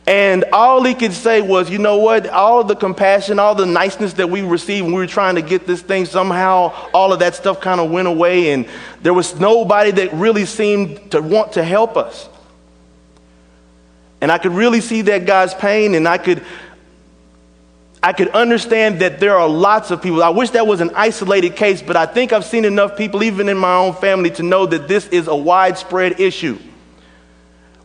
And 0.07 0.45
all 0.53 0.83
he 0.83 0.95
could 0.95 1.13
say 1.13 1.41
was, 1.41 1.71
you 1.71 1.79
know 1.79 1.99
what? 1.99 2.29
All 2.29 2.65
the 2.65 2.75
compassion, 2.75 3.39
all 3.39 3.55
the 3.55 3.67
niceness 3.67 4.15
that 4.15 4.29
we 4.29 4.43
received 4.43 4.85
when 4.85 4.95
we 4.95 5.01
were 5.01 5.07
trying 5.07 5.37
to 5.37 5.43
get 5.43 5.65
this 5.67 5.81
thing, 5.81 6.07
somehow 6.07 6.73
all 6.93 7.13
of 7.13 7.21
that 7.21 7.37
stuff 7.37 7.61
kind 7.61 7.81
of 7.81 7.91
went 7.91 8.09
away, 8.09 8.51
and 8.51 8.67
there 9.03 9.15
was 9.15 9.39
nobody 9.39 9.93
that 9.93 10.13
really 10.13 10.45
seemed 10.45 11.13
to 11.13 11.23
want 11.23 11.53
to 11.53 11.63
help 11.63 11.97
us. 11.97 12.29
And 14.21 14.33
I 14.33 14.39
could 14.39 14.53
really 14.53 14.81
see 14.81 15.03
that 15.03 15.25
guy's 15.25 15.55
pain, 15.55 15.95
and 15.95 16.09
I 16.09 16.19
could. 16.19 16.43
I 18.05 18.13
could 18.13 18.31
understand 18.31 19.01
that 19.01 19.21
there 19.21 19.39
are 19.39 19.49
lots 19.49 19.93
of 19.93 20.03
people. 20.03 20.25
I 20.25 20.31
wish 20.31 20.51
that 20.51 20.67
was 20.67 20.81
an 20.81 20.91
isolated 20.97 21.55
case, 21.55 21.81
but 21.81 21.97
I 21.97 22.05
think 22.05 22.33
I've 22.33 22.45
seen 22.45 22.65
enough 22.65 22.97
people, 22.97 23.23
even 23.23 23.49
in 23.49 23.57
my 23.57 23.77
own 23.77 23.95
family, 23.95 24.31
to 24.31 24.43
know 24.43 24.67
that 24.67 24.89
this 24.89 25.07
is 25.07 25.29
a 25.29 25.37
widespread 25.37 26.19
issue 26.19 26.59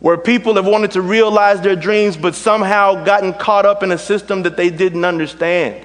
where 0.00 0.16
people 0.16 0.54
have 0.54 0.66
wanted 0.66 0.92
to 0.92 1.02
realize 1.02 1.60
their 1.60 1.76
dreams 1.76 2.16
but 2.16 2.34
somehow 2.34 3.04
gotten 3.04 3.32
caught 3.32 3.66
up 3.66 3.82
in 3.82 3.90
a 3.90 3.98
system 3.98 4.42
that 4.42 4.56
they 4.56 4.70
didn't 4.70 5.04
understand. 5.04 5.84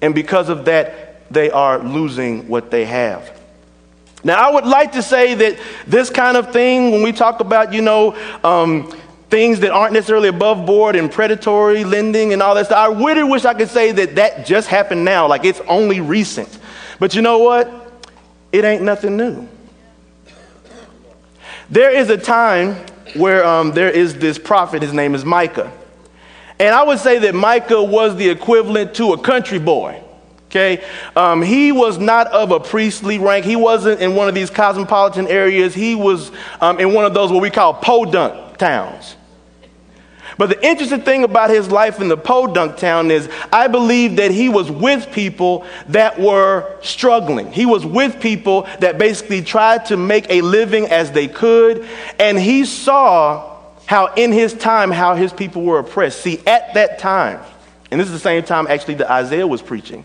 And 0.00 0.14
because 0.14 0.48
of 0.48 0.66
that, 0.66 1.30
they 1.32 1.50
are 1.50 1.78
losing 1.78 2.48
what 2.48 2.70
they 2.70 2.84
have. 2.84 3.30
Now, 4.22 4.48
I 4.48 4.52
would 4.52 4.64
like 4.64 4.92
to 4.92 5.02
say 5.02 5.34
that 5.34 5.58
this 5.86 6.08
kind 6.10 6.36
of 6.36 6.52
thing, 6.52 6.92
when 6.92 7.02
we 7.02 7.12
talk 7.12 7.40
about, 7.40 7.72
you 7.72 7.82
know, 7.82 8.16
um, 8.42 8.90
things 9.28 9.60
that 9.60 9.70
aren't 9.70 9.92
necessarily 9.92 10.28
above 10.28 10.64
board 10.64 10.96
and 10.96 11.10
predatory 11.10 11.84
lending 11.84 12.32
and 12.32 12.40
all 12.40 12.54
that 12.54 12.66
stuff, 12.66 12.78
I 12.78 12.92
really 12.92 13.24
wish 13.24 13.44
I 13.44 13.52
could 13.52 13.68
say 13.68 13.92
that 13.92 14.14
that 14.14 14.46
just 14.46 14.68
happened 14.68 15.04
now, 15.04 15.26
like 15.26 15.44
it's 15.44 15.60
only 15.68 16.00
recent. 16.00 16.58
But 16.98 17.14
you 17.14 17.20
know 17.20 17.38
what? 17.38 17.70
It 18.52 18.64
ain't 18.64 18.82
nothing 18.82 19.16
new. 19.16 19.48
There 21.68 21.90
is 21.90 22.08
a 22.10 22.16
time 22.16 22.76
where 23.14 23.44
um, 23.44 23.72
there 23.72 23.90
is 23.90 24.14
this 24.14 24.38
prophet, 24.38 24.82
his 24.82 24.92
name 24.92 25.14
is 25.14 25.24
Micah. 25.24 25.72
And 26.58 26.74
I 26.74 26.82
would 26.82 26.98
say 26.98 27.18
that 27.20 27.34
Micah 27.34 27.82
was 27.82 28.16
the 28.16 28.28
equivalent 28.28 28.94
to 28.94 29.12
a 29.12 29.18
country 29.18 29.58
boy. 29.58 30.02
Okay? 30.46 30.84
Um, 31.16 31.42
he 31.42 31.72
was 31.72 31.98
not 31.98 32.28
of 32.28 32.52
a 32.52 32.60
priestly 32.60 33.18
rank. 33.18 33.44
He 33.44 33.56
wasn't 33.56 34.00
in 34.00 34.14
one 34.14 34.28
of 34.28 34.34
these 34.34 34.50
cosmopolitan 34.50 35.26
areas. 35.26 35.74
He 35.74 35.96
was 35.96 36.30
um, 36.60 36.78
in 36.78 36.94
one 36.94 37.04
of 37.04 37.12
those 37.12 37.32
what 37.32 37.42
we 37.42 37.50
call 37.50 37.74
podunk 37.74 38.56
towns. 38.56 39.16
But 40.36 40.48
the 40.48 40.66
interesting 40.66 41.02
thing 41.02 41.24
about 41.24 41.50
his 41.50 41.70
life 41.70 42.00
in 42.00 42.08
the 42.08 42.16
podunk 42.16 42.76
town 42.76 43.10
is 43.10 43.28
I 43.52 43.68
believe 43.68 44.16
that 44.16 44.30
he 44.30 44.48
was 44.48 44.70
with 44.70 45.12
people 45.12 45.64
that 45.88 46.18
were 46.18 46.76
struggling. 46.82 47.52
He 47.52 47.66
was 47.66 47.86
with 47.86 48.20
people 48.20 48.62
that 48.80 48.98
basically 48.98 49.42
tried 49.42 49.86
to 49.86 49.96
make 49.96 50.28
a 50.30 50.40
living 50.40 50.86
as 50.86 51.12
they 51.12 51.28
could. 51.28 51.86
And 52.18 52.38
he 52.38 52.64
saw 52.64 53.60
how 53.86 54.12
in 54.14 54.32
his 54.32 54.54
time, 54.54 54.90
how 54.90 55.14
his 55.14 55.32
people 55.32 55.62
were 55.62 55.78
oppressed. 55.78 56.22
See, 56.22 56.40
at 56.46 56.74
that 56.74 56.98
time, 56.98 57.40
and 57.90 58.00
this 58.00 58.08
is 58.08 58.12
the 58.12 58.18
same 58.18 58.42
time 58.42 58.66
actually 58.66 58.94
that 58.94 59.10
Isaiah 59.10 59.46
was 59.46 59.62
preaching, 59.62 60.04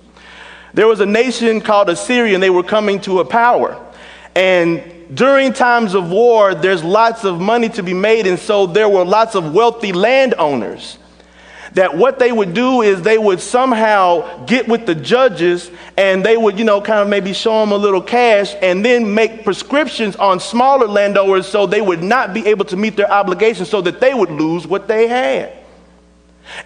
there 0.74 0.88
was 0.88 1.00
a 1.00 1.06
nation 1.06 1.62
called 1.62 1.90
Assyria 1.90 2.36
and 2.36 2.44
they 2.44 2.52
were 2.52 2.64
coming 2.64 3.02
to 3.02 3.20
a 3.20 3.26
power. 3.26 3.84
And 4.36 4.84
during 5.14 5.54
times 5.54 5.96
of 5.96 6.12
war, 6.12 6.54
there's 6.54 6.84
lots 6.84 7.24
of 7.24 7.42
money 7.42 7.70
to 7.70 7.84
be 7.84 7.94
made, 7.94 8.28
and 8.28 8.38
so 8.38 8.68
there 8.68 8.88
were 8.88 9.04
lots 9.04 9.36
of 9.36 9.54
wealthy 9.54 9.92
landowners. 9.92 10.98
That 11.74 11.96
what 11.96 12.18
they 12.18 12.32
would 12.32 12.54
do 12.54 12.82
is 12.82 13.02
they 13.02 13.18
would 13.18 13.40
somehow 13.40 14.46
get 14.46 14.68
with 14.68 14.88
the 14.88 14.96
judges 14.96 15.70
and 15.98 16.26
they 16.26 16.36
would, 16.36 16.58
you 16.58 16.66
know, 16.66 16.82
kind 16.82 17.00
of 17.00 17.08
maybe 17.08 17.32
show 17.32 17.60
them 17.60 17.72
a 17.72 17.78
little 17.78 18.02
cash 18.02 18.56
and 18.64 18.84
then 18.84 19.14
make 19.14 19.44
prescriptions 19.44 20.16
on 20.16 20.40
smaller 20.40 20.88
landowners 20.88 21.48
so 21.48 21.68
they 21.68 21.82
would 21.82 22.02
not 22.02 22.34
be 22.34 22.48
able 22.48 22.66
to 22.66 22.76
meet 22.76 22.98
their 22.98 23.12
obligations 23.12 23.70
so 23.70 23.82
that 23.82 24.00
they 24.00 24.16
would 24.16 24.32
lose 24.32 24.66
what 24.66 24.88
they 24.88 25.08
had. 25.08 25.59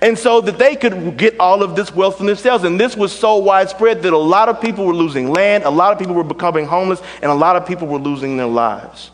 And 0.02 0.18
so 0.18 0.42
that 0.42 0.58
they 0.58 0.76
could 0.76 1.18
get 1.18 1.40
all 1.40 1.64
of 1.64 1.76
this 1.76 1.94
wealth 1.94 2.18
for 2.18 2.26
themselves. 2.26 2.64
And 2.64 2.80
this 2.80 2.96
was 2.96 3.12
so 3.12 3.38
widespread 3.38 4.02
that 4.04 4.14
a 4.14 4.18
lot 4.18 4.50
of 4.50 4.62
people 4.62 4.86
were 4.86 4.94
losing 4.94 5.32
land, 5.32 5.64
a 5.64 5.70
lot 5.70 5.94
of 5.94 6.00
people 6.00 6.16
were 6.16 6.24
becoming 6.24 6.66
homeless, 6.66 7.02
and 7.22 7.32
a 7.32 7.36
lot 7.36 7.56
of 7.56 7.66
people 7.66 7.88
were 7.88 8.00
losing 8.00 8.38
their 8.38 8.48
lives. 8.48 9.12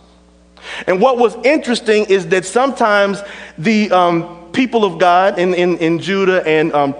And 0.87 1.01
what 1.01 1.17
was 1.17 1.35
interesting 1.45 2.05
is 2.05 2.27
that 2.27 2.45
sometimes 2.45 3.21
the 3.57 3.91
um, 3.91 4.51
people 4.51 4.85
of 4.85 4.99
God 4.99 5.39
in, 5.39 5.53
in, 5.53 5.77
in 5.77 5.99
Judah 5.99 6.45
and 6.45 6.73
um, 6.73 6.95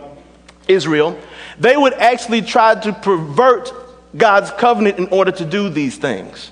Israel, 0.67 1.17
they 1.59 1.75
would 1.75 1.93
actually 1.93 2.41
try 2.41 2.75
to 2.75 2.93
pervert 2.93 3.73
God's 4.15 4.51
covenant 4.51 4.97
in 4.97 5.07
order 5.09 5.31
to 5.31 5.45
do 5.45 5.69
these 5.69 5.97
things. 5.97 6.51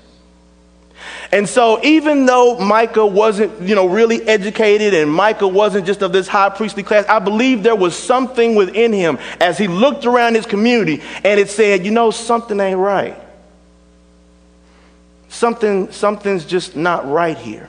And 1.30 1.46
so, 1.46 1.82
even 1.84 2.24
though 2.24 2.58
Micah 2.58 3.04
wasn't, 3.04 3.60
you 3.60 3.74
know, 3.74 3.86
really 3.86 4.22
educated 4.22 4.94
and 4.94 5.12
Micah 5.12 5.46
wasn't 5.46 5.86
just 5.86 6.00
of 6.02 6.10
this 6.10 6.26
high 6.26 6.48
priestly 6.48 6.82
class, 6.82 7.04
I 7.06 7.18
believe 7.18 7.62
there 7.62 7.76
was 7.76 7.94
something 7.94 8.54
within 8.54 8.94
him 8.94 9.18
as 9.38 9.58
he 9.58 9.68
looked 9.68 10.06
around 10.06 10.36
his 10.36 10.46
community 10.46 11.02
and 11.24 11.38
it 11.38 11.50
said, 11.50 11.84
you 11.84 11.90
know, 11.90 12.10
something 12.10 12.58
ain't 12.58 12.78
right. 12.78 13.14
Something, 15.28 15.92
something's 15.92 16.46
just 16.46 16.76
not 16.76 17.06
right 17.06 17.36
here. 17.36 17.68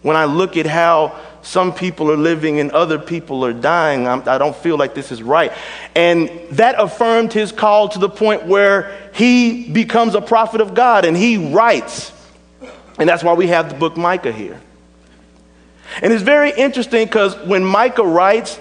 When 0.00 0.16
I 0.16 0.24
look 0.24 0.56
at 0.56 0.64
how 0.64 1.20
some 1.42 1.74
people 1.74 2.10
are 2.10 2.16
living 2.16 2.58
and 2.58 2.70
other 2.70 2.98
people 2.98 3.44
are 3.44 3.52
dying, 3.52 4.08
I'm, 4.08 4.20
I 4.20 4.38
do 4.38 4.46
not 4.46 4.56
feel 4.56 4.78
like 4.78 4.94
this 4.94 5.12
is 5.12 5.22
right. 5.22 5.52
And 5.94 6.30
that 6.52 6.76
affirmed 6.78 7.34
his 7.34 7.52
call 7.52 7.90
to 7.90 7.98
the 7.98 8.08
point 8.08 8.46
where 8.46 9.10
he 9.12 9.68
becomes 9.70 10.14
a 10.14 10.22
prophet 10.22 10.62
of 10.62 10.72
God 10.72 11.04
and 11.04 11.14
he 11.14 11.52
writes 11.52 12.13
and 12.98 13.08
that's 13.08 13.24
why 13.24 13.34
we 13.34 13.48
have 13.48 13.68
the 13.68 13.74
book 13.74 13.96
Micah 13.96 14.32
here. 14.32 14.60
And 16.02 16.12
it's 16.12 16.22
very 16.22 16.50
interesting 16.50 17.06
because 17.06 17.36
when 17.38 17.64
Micah 17.64 18.04
writes, 18.04 18.58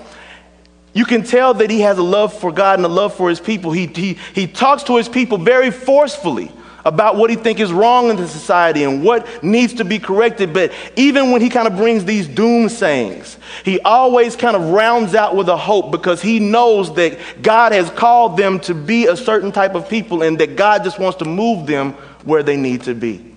you 0.94 1.06
can 1.06 1.24
tell 1.24 1.56
that 1.56 1.70
he 1.70 1.82
has 1.82 1.98
a 1.98 2.04
love 2.04 2.34
for 2.34 2.52
God 2.52 2.80
and 2.80 2.86
a 2.86 2.90
love 2.90 3.16
for 3.16 3.30
his 3.30 3.40
people. 3.40 3.72
He, 3.72 3.88
he, 3.88 4.14
he 4.36 4.48
talks 4.48 4.84
to 4.84 4.98
his 4.98 5.10
people 5.10 5.38
very 5.38 5.72
forcefully 5.72 6.52
about 6.86 7.16
what 7.16 7.30
he 7.30 7.36
thinks 7.36 7.62
is 7.62 7.72
wrong 7.72 8.10
in 8.10 8.18
the 8.18 8.28
society 8.28 8.84
and 8.84 9.04
what 9.04 9.44
needs 9.44 9.74
to 9.76 9.86
be 9.86 10.00
corrected. 10.00 10.54
But 10.54 10.74
even 10.96 11.32
when 11.32 11.42
he 11.42 11.50
kind 11.50 11.68
of 11.68 11.78
brings 11.78 12.04
these 12.06 12.28
doom 12.28 12.70
sayings, 12.70 13.38
he 13.64 13.80
always 13.80 14.36
kind 14.36 14.56
of 14.56 14.70
rounds 14.70 15.16
out 15.16 15.36
with 15.36 15.48
a 15.48 15.58
hope 15.58 15.92
because 15.92 16.22
he 16.22 16.40
knows 16.40 16.94
that 16.96 17.18
God 17.42 17.72
has 17.72 17.90
called 17.90 18.38
them 18.38 18.60
to 18.62 18.76
be 18.76 19.08
a 19.08 19.16
certain 19.16 19.52
type 19.52 19.76
of 19.76 19.90
people 19.90 20.24
and 20.24 20.38
that 20.40 20.56
God 20.56 20.84
just 20.84 21.00
wants 21.00 21.18
to 21.20 21.26
move 21.26 21.66
them 21.66 21.94
where 22.26 22.44
they 22.44 22.58
need 22.58 22.84
to 22.84 22.94
be. 22.94 23.33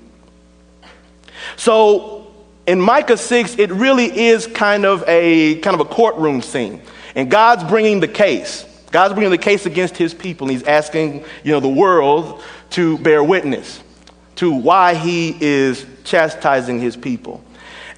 So 1.57 2.27
in 2.67 2.81
Micah 2.81 3.17
6, 3.17 3.59
it 3.59 3.71
really 3.71 4.07
is 4.27 4.47
kind 4.47 4.85
of 4.85 5.05
a 5.07 5.57
kind 5.61 5.75
of 5.75 5.81
a 5.81 5.89
courtroom 5.89 6.43
scene. 6.43 6.83
And 7.15 7.31
God's 7.31 7.65
bringing 7.65 8.01
the 8.01 8.09
case. 8.09 8.65
God's 8.91 9.15
bringing 9.15 9.31
the 9.31 9.39
case 9.39 9.67
against 9.67 9.97
his 9.97 10.15
people. 10.15 10.49
And 10.49 10.57
he's 10.57 10.67
asking, 10.67 11.25
you 11.45 11.53
know, 11.53 11.61
the 11.61 11.69
world 11.69 12.43
to 12.71 12.99
bear 12.99 13.23
witness 13.25 13.83
to 14.37 14.53
why 14.53 14.95
he 14.95 15.37
is 15.41 15.87
chastising 16.05 16.79
his 16.79 16.97
people. 16.97 17.43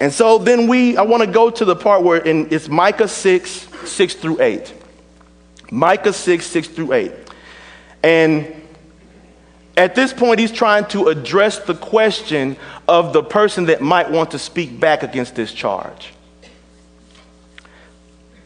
And 0.01 0.13
so 0.13 0.39
then 0.39 0.69
we, 0.69 0.97
I 0.97 1.03
want 1.03 1.25
to 1.25 1.31
go 1.31 1.51
to 1.51 1.65
the 1.65 1.75
part 1.75 2.03
where 2.03 2.19
in, 2.21 2.53
it's 2.53 2.69
Micah 2.69 3.09
6, 3.09 3.51
6 3.51 4.15
through 4.15 4.41
8. 4.41 4.75
Micah 5.71 6.13
6, 6.13 6.47
6 6.47 6.69
through 6.69 6.93
8. 6.93 7.13
And 8.05 8.68
at 9.79 9.95
this 9.95 10.13
point, 10.13 10.41
he's 10.41 10.51
trying 10.51 10.87
to 10.87 11.07
address 11.07 11.61
the 11.61 11.75
question 11.75 12.57
of 12.89 13.13
the 13.13 13.23
person 13.23 13.67
that 13.67 13.81
might 13.81 14.11
want 14.11 14.33
to 14.33 14.39
speak 14.39 14.81
back 14.81 15.05
against 15.05 15.37
this 15.37 15.53
charge. 15.53 16.13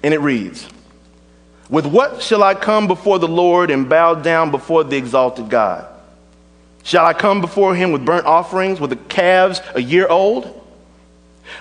And 0.02 0.12
it 0.12 0.20
reads 0.20 0.68
With 1.70 1.86
what 1.86 2.22
shall 2.22 2.42
I 2.42 2.54
come 2.54 2.86
before 2.86 3.18
the 3.18 3.28
Lord 3.28 3.70
and 3.70 3.88
bow 3.88 4.14
down 4.14 4.50
before 4.50 4.84
the 4.84 4.98
exalted 4.98 5.48
God? 5.48 5.86
Shall 6.82 7.06
I 7.06 7.14
come 7.14 7.40
before 7.40 7.74
him 7.74 7.92
with 7.92 8.04
burnt 8.04 8.26
offerings, 8.26 8.78
with 8.78 8.90
the 8.90 8.96
calves 8.96 9.62
a 9.74 9.80
year 9.80 10.06
old? 10.08 10.60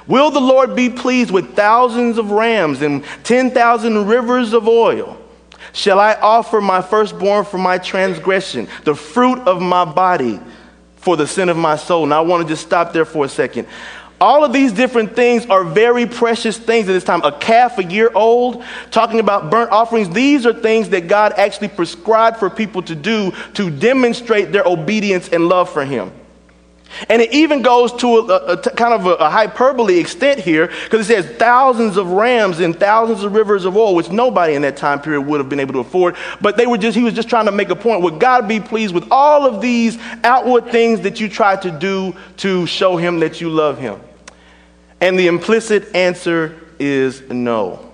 Will 0.06 0.32
the 0.32 0.42
Lord 0.42 0.76
be 0.76 0.90
pleased 0.90 1.32
with 1.32 1.56
thousands 1.56 2.18
of 2.18 2.32
rams 2.32 2.82
and 2.82 3.06
10,000 3.24 4.06
rivers 4.06 4.52
of 4.52 4.68
oil? 4.68 5.21
Shall 5.74 6.00
I 6.00 6.16
offer 6.16 6.62
my 6.62 6.82
firstborn 6.82 7.46
for 7.46 7.58
my 7.58 7.78
transgression, 7.78 8.68
the 8.84 8.96
fruit 8.96 9.40
of 9.40 9.62
my 9.62 9.86
body 9.86 10.40
for 10.98 11.16
the 11.16 11.28
sin 11.28 11.50
of 11.50 11.58
my 11.58 11.76
soul? 11.76 12.06
Now, 12.06 12.24
I 12.24 12.26
want 12.26 12.48
to 12.48 12.54
just 12.54 12.66
stop 12.66 12.94
there 12.94 13.06
for 13.06 13.26
a 13.26 13.30
second. 13.30 13.68
All 14.20 14.44
of 14.46 14.54
these 14.54 14.72
different 14.72 15.16
things 15.16 15.48
are 15.48 15.64
very 15.64 16.06
precious 16.06 16.56
things 16.56 16.88
at 16.88 16.92
this 16.92 17.04
time. 17.04 17.24
A 17.24 17.32
calf 17.32 17.80
a 17.80 17.84
year 17.84 18.12
old, 18.14 18.64
talking 18.92 19.20
about 19.20 19.50
burnt 19.50 19.72
offerings, 19.72 20.10
these 20.10 20.46
are 20.46 20.54
things 20.54 20.90
that 20.90 21.08
God 21.08 21.34
actually 21.38 21.70
prescribed 21.70 22.38
for 22.38 22.50
people 22.50 22.84
to 22.84 22.94
do 22.94 23.32
to 23.56 23.72
demonstrate 23.72 24.52
their 24.52 24.64
obedience 24.68 25.30
and 25.30 25.50
love 25.50 25.72
for 25.72 25.84
Him. 25.84 26.12
And 27.10 27.22
it 27.22 27.34
even 27.34 27.62
goes 27.62 27.94
to 27.94 28.18
a, 28.18 28.58
kind 28.58 28.94
of 28.94 29.06
a, 29.06 29.16
a, 29.16 29.30
hyperbole 29.30 29.98
extent 29.98 30.40
here 30.40 30.68
because 30.84 31.10
it 31.10 31.24
says 31.24 31.38
thousands 31.38 31.98
of 31.98 32.12
rams 32.12 32.60
and 32.60 32.78
thousands 32.78 33.24
of 33.24 33.34
rivers 33.34 33.66
of 33.66 33.78
oil, 33.78 33.96
which 33.96 34.10
nobody 34.10 34.56
in 34.56 34.62
that 34.64 34.78
time 34.78 35.02
period 35.02 35.22
would 35.22 35.40
have 35.40 35.50
been 35.50 35.60
able 35.60 35.74
to 35.74 35.80
afford. 35.80 36.16
But 36.42 36.58
they 36.58 36.68
were 36.68 36.78
just, 36.78 36.98
he 36.98 37.04
was 37.04 37.14
just 37.14 37.30
trying 37.30 37.46
to 37.46 37.52
make 37.52 37.70
a 37.70 37.76
point. 37.76 38.02
Would 38.04 38.20
God 38.20 38.48
be 38.48 38.60
pleased 38.60 38.94
with 38.94 39.08
all 39.10 39.46
of 39.46 39.62
these 39.62 39.98
outward 40.24 40.68
things 40.70 41.02
that 41.02 41.20
you 41.20 41.30
try 41.30 41.56
to 41.58 41.72
do 41.72 42.16
to 42.38 42.66
show 42.66 42.98
him 42.98 43.20
that 43.20 43.42
you 43.42 43.50
love 43.50 43.78
him? 43.78 44.00
And 45.00 45.18
the 45.18 45.28
implicit 45.28 45.96
answer 45.96 46.60
is 46.78 47.22
no. 47.30 47.92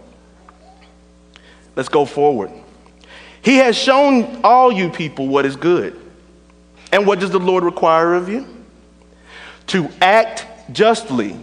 Let's 1.75 1.89
go 1.89 2.05
forward. 2.05 2.51
He 3.41 3.57
has 3.57 3.77
shown 3.77 4.41
all 4.43 4.71
you 4.71 4.89
people 4.89 5.27
what 5.27 5.45
is 5.45 5.55
good. 5.55 5.97
And 6.91 7.05
what 7.05 7.19
does 7.19 7.29
the 7.29 7.39
Lord 7.39 7.63
require 7.63 8.13
of 8.15 8.27
you? 8.27 8.56
To 9.67 9.89
act 10.01 10.45
justly. 10.71 11.37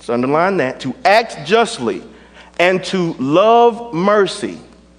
So 0.00 0.14
underline 0.14 0.58
that. 0.58 0.80
To 0.80 0.94
act 1.04 1.46
justly 1.46 2.02
and 2.58 2.82
to 2.84 3.14
love 3.14 3.92
mercy. 3.92 4.58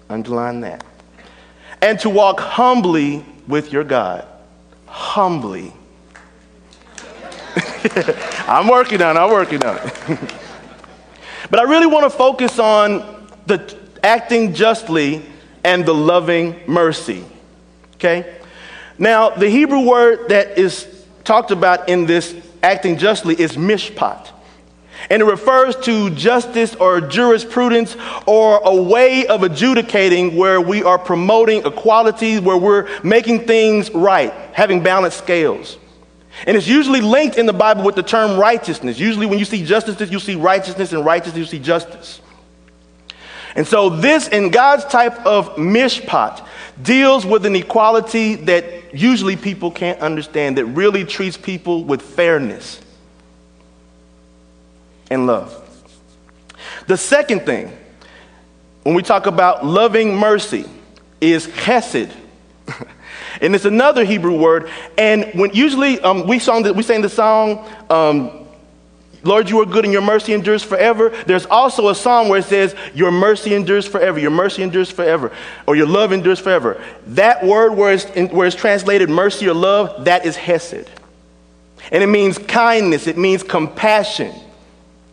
Underline 0.10 0.62
that. 0.62 0.84
And 1.82 2.00
to 2.00 2.10
walk 2.10 2.40
humbly 2.40 3.26
with 3.48 3.72
your 3.72 3.84
God. 3.84 4.28
Humbly. 4.86 5.74
I'm 8.48 8.68
working 8.68 9.02
on 9.02 9.16
it. 9.16 9.20
I'm 9.20 9.32
working 9.32 9.64
on 9.64 9.78
it. 9.78 9.84
but 11.50 11.60
I 11.60 11.64
really 11.64 11.88
want 11.88 12.04
to 12.04 12.10
focus 12.10 12.60
on 12.60 13.28
the 13.46 13.78
acting 14.04 14.54
justly 14.54 15.24
and 15.64 15.86
the 15.86 15.94
loving 15.94 16.60
mercy. 16.68 17.24
Okay? 17.96 18.38
Now, 18.98 19.30
the 19.30 19.50
Hebrew 19.50 19.82
word 19.82 20.30
that 20.30 20.58
is 20.58 21.06
talked 21.24 21.52
about 21.52 21.90
in 21.90 22.06
this 22.06 22.34
acting 22.64 22.98
justly 22.98 23.40
is 23.40 23.54
mishpat. 23.54 24.32
And 25.10 25.22
it 25.22 25.26
refers 25.26 25.76
to 25.86 26.10
justice 26.10 26.76
or 26.76 27.00
jurisprudence 27.02 27.96
or 28.26 28.60
a 28.64 28.76
way 28.76 29.28
of 29.28 29.44
adjudicating 29.44 30.36
where 30.36 30.60
we 30.60 30.84
are 30.84 30.98
promoting 30.98 31.66
equality, 31.66 32.40
where 32.40 32.58
we're 32.58 32.90
making 33.04 33.46
things 33.46 33.92
right, 33.92 34.34
having 34.54 34.82
balanced 34.82 35.20
scales. 35.20 35.78
And 36.46 36.56
it's 36.56 36.68
usually 36.68 37.02
linked 37.02 37.38
in 37.38 37.46
the 37.46 37.54
Bible 37.54 37.84
with 37.84 37.96
the 37.96 38.04
term 38.04 38.40
righteousness. 38.40 39.00
Usually, 39.00 39.26
when 39.26 39.40
you 39.40 39.46
see 39.46 39.64
justice, 39.64 40.12
you 40.12 40.20
see 40.20 40.36
righteousness, 40.36 40.92
and 40.94 41.04
righteousness, 41.04 41.38
you 41.38 41.46
see 41.46 41.64
justice. 41.64 42.22
And 43.56 43.66
so, 43.66 43.90
this 43.90 44.28
in 44.28 44.52
God's 44.52 44.86
type 44.86 45.26
of 45.26 45.56
mishpat 45.56 46.47
deals 46.82 47.26
with 47.26 47.46
an 47.46 47.56
equality 47.56 48.36
that 48.36 48.94
usually 48.94 49.36
people 49.36 49.72
can't 49.72 50.00
understand, 50.00 50.58
that 50.58 50.66
really 50.66 51.04
treats 51.04 51.38
people 51.38 51.84
with 51.84 52.02
fairness 52.02 52.80
and 55.10 55.28
love. 55.28 55.64
The 56.88 56.98
second 56.98 57.46
thing, 57.46 57.76
when 58.84 58.96
we 58.96 59.04
talk 59.04 59.26
about 59.26 59.66
loving 59.66 60.16
mercy, 60.16 60.66
is 61.20 61.48
chesed. 61.48 62.12
and 63.42 63.56
it's 63.56 63.66
another 63.66 64.06
Hebrew 64.06 64.38
word. 64.38 64.70
And 64.98 65.26
when 65.34 65.54
usually 65.54 66.00
um, 66.00 66.28
we, 66.28 66.40
song, 66.40 66.64
we 66.76 66.84
sang 66.84 67.02
the 67.02 67.10
song, 67.10 67.68
um, 67.90 68.47
Lord, 69.24 69.50
you 69.50 69.60
are 69.62 69.66
good 69.66 69.84
and 69.84 69.92
your 69.92 70.02
mercy 70.02 70.34
endures 70.34 70.64
forever. 70.64 71.10
There's 71.26 71.46
also 71.46 71.90
a 71.90 71.96
psalm 71.96 72.30
where 72.30 72.40
it 72.40 72.46
says, 72.46 72.76
Your 72.94 73.12
mercy 73.12 73.56
endures 73.56 73.88
forever, 73.88 74.20
your 74.20 74.32
mercy 74.32 74.64
endures 74.64 74.92
forever, 74.92 75.32
or 75.66 75.76
your 75.76 75.88
love 75.88 76.12
endures 76.12 76.40
forever. 76.40 76.82
That 77.08 77.44
word 77.44 77.74
where 77.74 77.94
it's, 77.94 78.06
where 78.32 78.48
it's 78.48 78.56
translated 78.56 79.10
mercy 79.10 79.48
or 79.48 79.54
love, 79.54 80.06
that 80.06 80.26
is 80.26 80.36
hesed. 80.36 80.90
And 81.92 82.04
it 82.04 82.08
means 82.08 82.38
kindness, 82.38 83.08
it 83.08 83.18
means 83.18 83.44
compassion, 83.44 84.34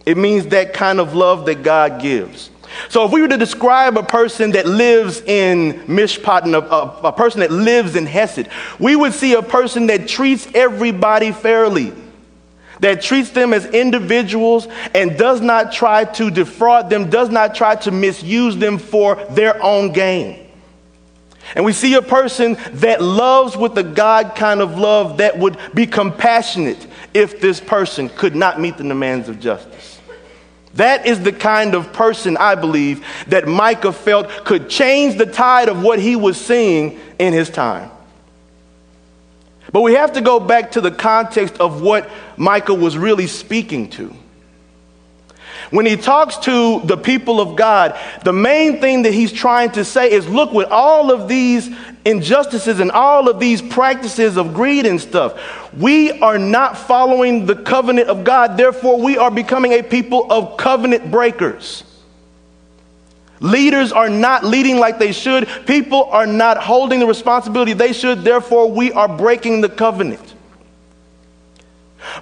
it 0.04 0.16
means 0.16 0.48
that 0.48 0.74
kind 0.74 1.00
of 1.00 1.14
love 1.14 1.46
that 1.46 1.62
God 1.62 2.00
gives. 2.02 2.50
So 2.88 3.04
if 3.06 3.12
we 3.12 3.20
were 3.20 3.28
to 3.28 3.36
describe 3.36 3.96
a 3.96 4.02
person 4.02 4.50
that 4.52 4.66
lives 4.66 5.20
in 5.20 5.74
mishpat, 5.86 6.52
a, 6.52 6.58
a, 6.58 7.08
a 7.08 7.12
person 7.12 7.40
that 7.40 7.52
lives 7.52 7.94
in 7.94 8.04
hesed, 8.04 8.48
we 8.78 8.96
would 8.96 9.14
see 9.14 9.34
a 9.34 9.42
person 9.42 9.86
that 9.86 10.08
treats 10.08 10.48
everybody 10.54 11.30
fairly 11.30 11.92
that 12.84 13.00
treats 13.00 13.30
them 13.30 13.54
as 13.54 13.64
individuals 13.64 14.68
and 14.94 15.16
does 15.16 15.40
not 15.40 15.72
try 15.72 16.04
to 16.04 16.30
defraud 16.30 16.90
them, 16.90 17.08
does 17.08 17.30
not 17.30 17.54
try 17.54 17.74
to 17.74 17.90
misuse 17.90 18.58
them 18.58 18.76
for 18.76 19.14
their 19.30 19.60
own 19.62 19.90
gain. 19.90 20.46
And 21.54 21.64
we 21.64 21.72
see 21.72 21.94
a 21.94 22.02
person 22.02 22.58
that 22.72 23.00
loves 23.00 23.56
with 23.56 23.74
the 23.74 23.82
God 23.82 24.34
kind 24.34 24.60
of 24.60 24.76
love 24.76 25.16
that 25.16 25.38
would 25.38 25.56
be 25.72 25.86
compassionate 25.86 26.86
if 27.14 27.40
this 27.40 27.58
person 27.58 28.10
could 28.10 28.36
not 28.36 28.60
meet 28.60 28.76
the 28.76 28.84
demands 28.84 29.30
of 29.30 29.40
justice. 29.40 29.98
That 30.74 31.06
is 31.06 31.20
the 31.20 31.32
kind 31.32 31.74
of 31.74 31.90
person 31.94 32.36
I 32.36 32.54
believe 32.54 33.02
that 33.28 33.48
Micah 33.48 33.94
felt 33.94 34.28
could 34.44 34.68
change 34.68 35.16
the 35.16 35.24
tide 35.24 35.70
of 35.70 35.82
what 35.82 35.98
he 35.98 36.16
was 36.16 36.38
seeing 36.38 37.00
in 37.18 37.32
his 37.32 37.48
time. 37.48 37.90
But 39.72 39.80
we 39.80 39.94
have 39.94 40.12
to 40.12 40.20
go 40.20 40.38
back 40.38 40.72
to 40.72 40.80
the 40.80 40.90
context 40.90 41.58
of 41.58 41.82
what 41.82 42.08
Micah 42.36 42.74
was 42.74 42.96
really 42.96 43.26
speaking 43.26 43.90
to. 43.90 44.14
When 45.70 45.86
he 45.86 45.96
talks 45.96 46.36
to 46.38 46.80
the 46.84 46.96
people 46.96 47.40
of 47.40 47.56
God, 47.56 47.98
the 48.22 48.32
main 48.32 48.80
thing 48.80 49.02
that 49.02 49.14
he's 49.14 49.32
trying 49.32 49.70
to 49.72 49.84
say 49.84 50.10
is 50.10 50.28
look, 50.28 50.52
with 50.52 50.68
all 50.68 51.10
of 51.10 51.26
these 51.26 51.70
injustices 52.04 52.80
and 52.80 52.90
all 52.90 53.28
of 53.28 53.40
these 53.40 53.62
practices 53.62 54.36
of 54.36 54.54
greed 54.54 54.86
and 54.86 55.00
stuff, 55.00 55.72
we 55.74 56.12
are 56.20 56.38
not 56.38 56.76
following 56.76 57.46
the 57.46 57.56
covenant 57.56 58.08
of 58.08 58.24
God. 58.24 58.56
Therefore, 58.56 59.00
we 59.00 59.16
are 59.16 59.30
becoming 59.30 59.72
a 59.72 59.82
people 59.82 60.30
of 60.30 60.56
covenant 60.56 61.10
breakers. 61.10 61.82
Leaders 63.44 63.92
are 63.92 64.08
not 64.08 64.42
leading 64.42 64.78
like 64.78 64.98
they 64.98 65.12
should. 65.12 65.46
People 65.66 66.04
are 66.04 66.26
not 66.26 66.56
holding 66.56 66.98
the 66.98 67.06
responsibility 67.06 67.74
they 67.74 67.92
should. 67.92 68.24
Therefore, 68.24 68.70
we 68.70 68.90
are 68.92 69.06
breaking 69.06 69.60
the 69.60 69.68
covenant. 69.68 70.34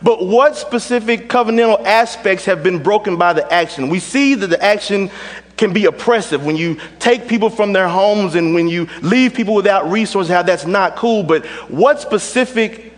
But 0.02 0.26
what 0.26 0.56
specific 0.56 1.28
covenantal 1.28 1.84
aspects 1.84 2.44
have 2.46 2.64
been 2.64 2.82
broken 2.82 3.18
by 3.18 3.34
the 3.34 3.52
action? 3.52 3.88
We 3.88 4.00
see 4.00 4.34
that 4.34 4.48
the 4.48 4.60
action 4.60 5.12
can 5.56 5.72
be 5.72 5.84
oppressive 5.84 6.44
when 6.44 6.56
you 6.56 6.80
take 6.98 7.28
people 7.28 7.50
from 7.50 7.72
their 7.72 7.86
homes 7.86 8.34
and 8.34 8.52
when 8.52 8.66
you 8.66 8.88
leave 9.00 9.32
people 9.32 9.54
without 9.54 9.88
resources, 9.88 10.28
how 10.28 10.42
that's 10.42 10.66
not 10.66 10.96
cool. 10.96 11.22
But 11.22 11.46
what 11.70 12.00
specific 12.00 12.92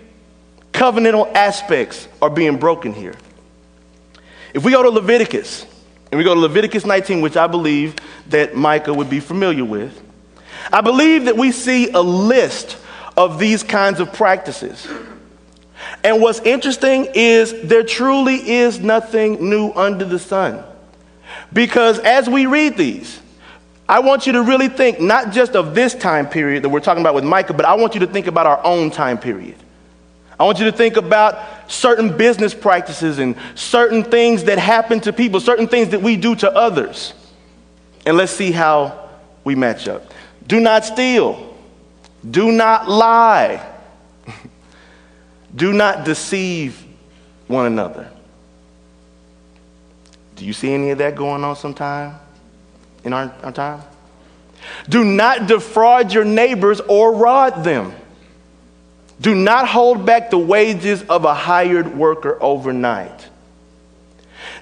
covenantal 0.72 1.30
aspects 1.34 2.08
are 2.22 2.30
being 2.30 2.56
broken 2.56 2.94
here? 2.94 3.16
If 4.54 4.64
we 4.64 4.72
go 4.72 4.82
to 4.82 4.88
Leviticus, 4.88 5.66
and 6.14 6.18
we 6.20 6.22
go 6.22 6.32
to 6.32 6.38
Leviticus 6.38 6.86
19, 6.86 7.22
which 7.22 7.36
I 7.36 7.48
believe 7.48 7.96
that 8.28 8.54
Micah 8.54 8.94
would 8.94 9.10
be 9.10 9.18
familiar 9.18 9.64
with. 9.64 10.00
I 10.72 10.80
believe 10.80 11.24
that 11.24 11.36
we 11.36 11.50
see 11.50 11.90
a 11.90 12.00
list 12.00 12.76
of 13.16 13.40
these 13.40 13.64
kinds 13.64 13.98
of 13.98 14.12
practices. 14.12 14.86
And 16.04 16.22
what's 16.22 16.38
interesting 16.38 17.08
is 17.14 17.52
there 17.64 17.82
truly 17.82 18.48
is 18.48 18.78
nothing 18.78 19.50
new 19.50 19.72
under 19.72 20.04
the 20.04 20.20
sun. 20.20 20.62
Because 21.52 21.98
as 21.98 22.28
we 22.28 22.46
read 22.46 22.76
these, 22.76 23.20
I 23.88 23.98
want 23.98 24.28
you 24.28 24.34
to 24.34 24.42
really 24.44 24.68
think 24.68 25.00
not 25.00 25.32
just 25.32 25.56
of 25.56 25.74
this 25.74 25.96
time 25.96 26.28
period 26.28 26.62
that 26.62 26.68
we're 26.68 26.78
talking 26.78 27.02
about 27.02 27.16
with 27.16 27.24
Micah, 27.24 27.54
but 27.54 27.66
I 27.66 27.74
want 27.74 27.94
you 27.94 28.00
to 28.02 28.06
think 28.06 28.28
about 28.28 28.46
our 28.46 28.64
own 28.64 28.92
time 28.92 29.18
period. 29.18 29.56
I 30.38 30.44
want 30.44 30.58
you 30.58 30.64
to 30.64 30.72
think 30.72 30.96
about 30.96 31.70
certain 31.70 32.16
business 32.16 32.54
practices 32.54 33.18
and 33.18 33.36
certain 33.54 34.02
things 34.02 34.44
that 34.44 34.58
happen 34.58 35.00
to 35.00 35.12
people, 35.12 35.40
certain 35.40 35.68
things 35.68 35.90
that 35.90 36.02
we 36.02 36.16
do 36.16 36.34
to 36.36 36.50
others. 36.50 37.14
And 38.04 38.16
let's 38.16 38.32
see 38.32 38.50
how 38.50 39.08
we 39.44 39.54
match 39.54 39.86
up. 39.86 40.12
Do 40.46 40.60
not 40.60 40.84
steal. 40.84 41.56
Do 42.28 42.50
not 42.50 42.88
lie. 42.88 43.64
do 45.54 45.72
not 45.72 46.04
deceive 46.04 46.84
one 47.46 47.66
another. 47.66 48.10
Do 50.36 50.44
you 50.44 50.52
see 50.52 50.72
any 50.72 50.90
of 50.90 50.98
that 50.98 51.14
going 51.14 51.44
on 51.44 51.54
sometime 51.54 52.16
in 53.04 53.12
our, 53.12 53.32
our 53.42 53.52
time? 53.52 53.82
Do 54.88 55.04
not 55.04 55.46
defraud 55.46 56.12
your 56.12 56.24
neighbors 56.24 56.80
or 56.80 57.14
rob 57.14 57.62
them. 57.62 57.94
Do 59.20 59.34
not 59.34 59.68
hold 59.68 60.04
back 60.04 60.30
the 60.30 60.38
wages 60.38 61.02
of 61.04 61.24
a 61.24 61.34
hired 61.34 61.96
worker 61.96 62.36
overnight. 62.40 63.28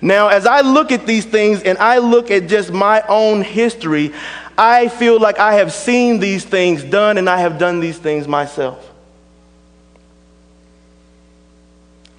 Now, 0.00 0.28
as 0.28 0.46
I 0.46 0.60
look 0.60 0.92
at 0.92 1.06
these 1.06 1.24
things 1.24 1.62
and 1.62 1.78
I 1.78 1.98
look 1.98 2.30
at 2.30 2.48
just 2.48 2.72
my 2.72 3.02
own 3.08 3.42
history, 3.42 4.12
I 4.58 4.88
feel 4.88 5.18
like 5.18 5.38
I 5.38 5.54
have 5.54 5.72
seen 5.72 6.18
these 6.20 6.44
things 6.44 6.82
done 6.82 7.18
and 7.18 7.30
I 7.30 7.38
have 7.38 7.58
done 7.58 7.80
these 7.80 7.98
things 7.98 8.28
myself. 8.28 8.90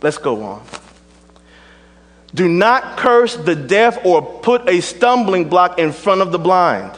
Let's 0.02 0.17
go 0.17 0.43
on. 0.43 0.65
Do 2.34 2.48
not 2.50 2.98
curse 2.98 3.36
the 3.36 3.56
deaf 3.56 4.04
or 4.04 4.22
put 4.22 4.67
a 4.67 4.82
stumbling 4.82 5.50
block 5.50 5.78
in 5.78 5.91
front 5.91 6.22
of 6.22 6.32
the 6.32 6.39
blind 6.39 6.91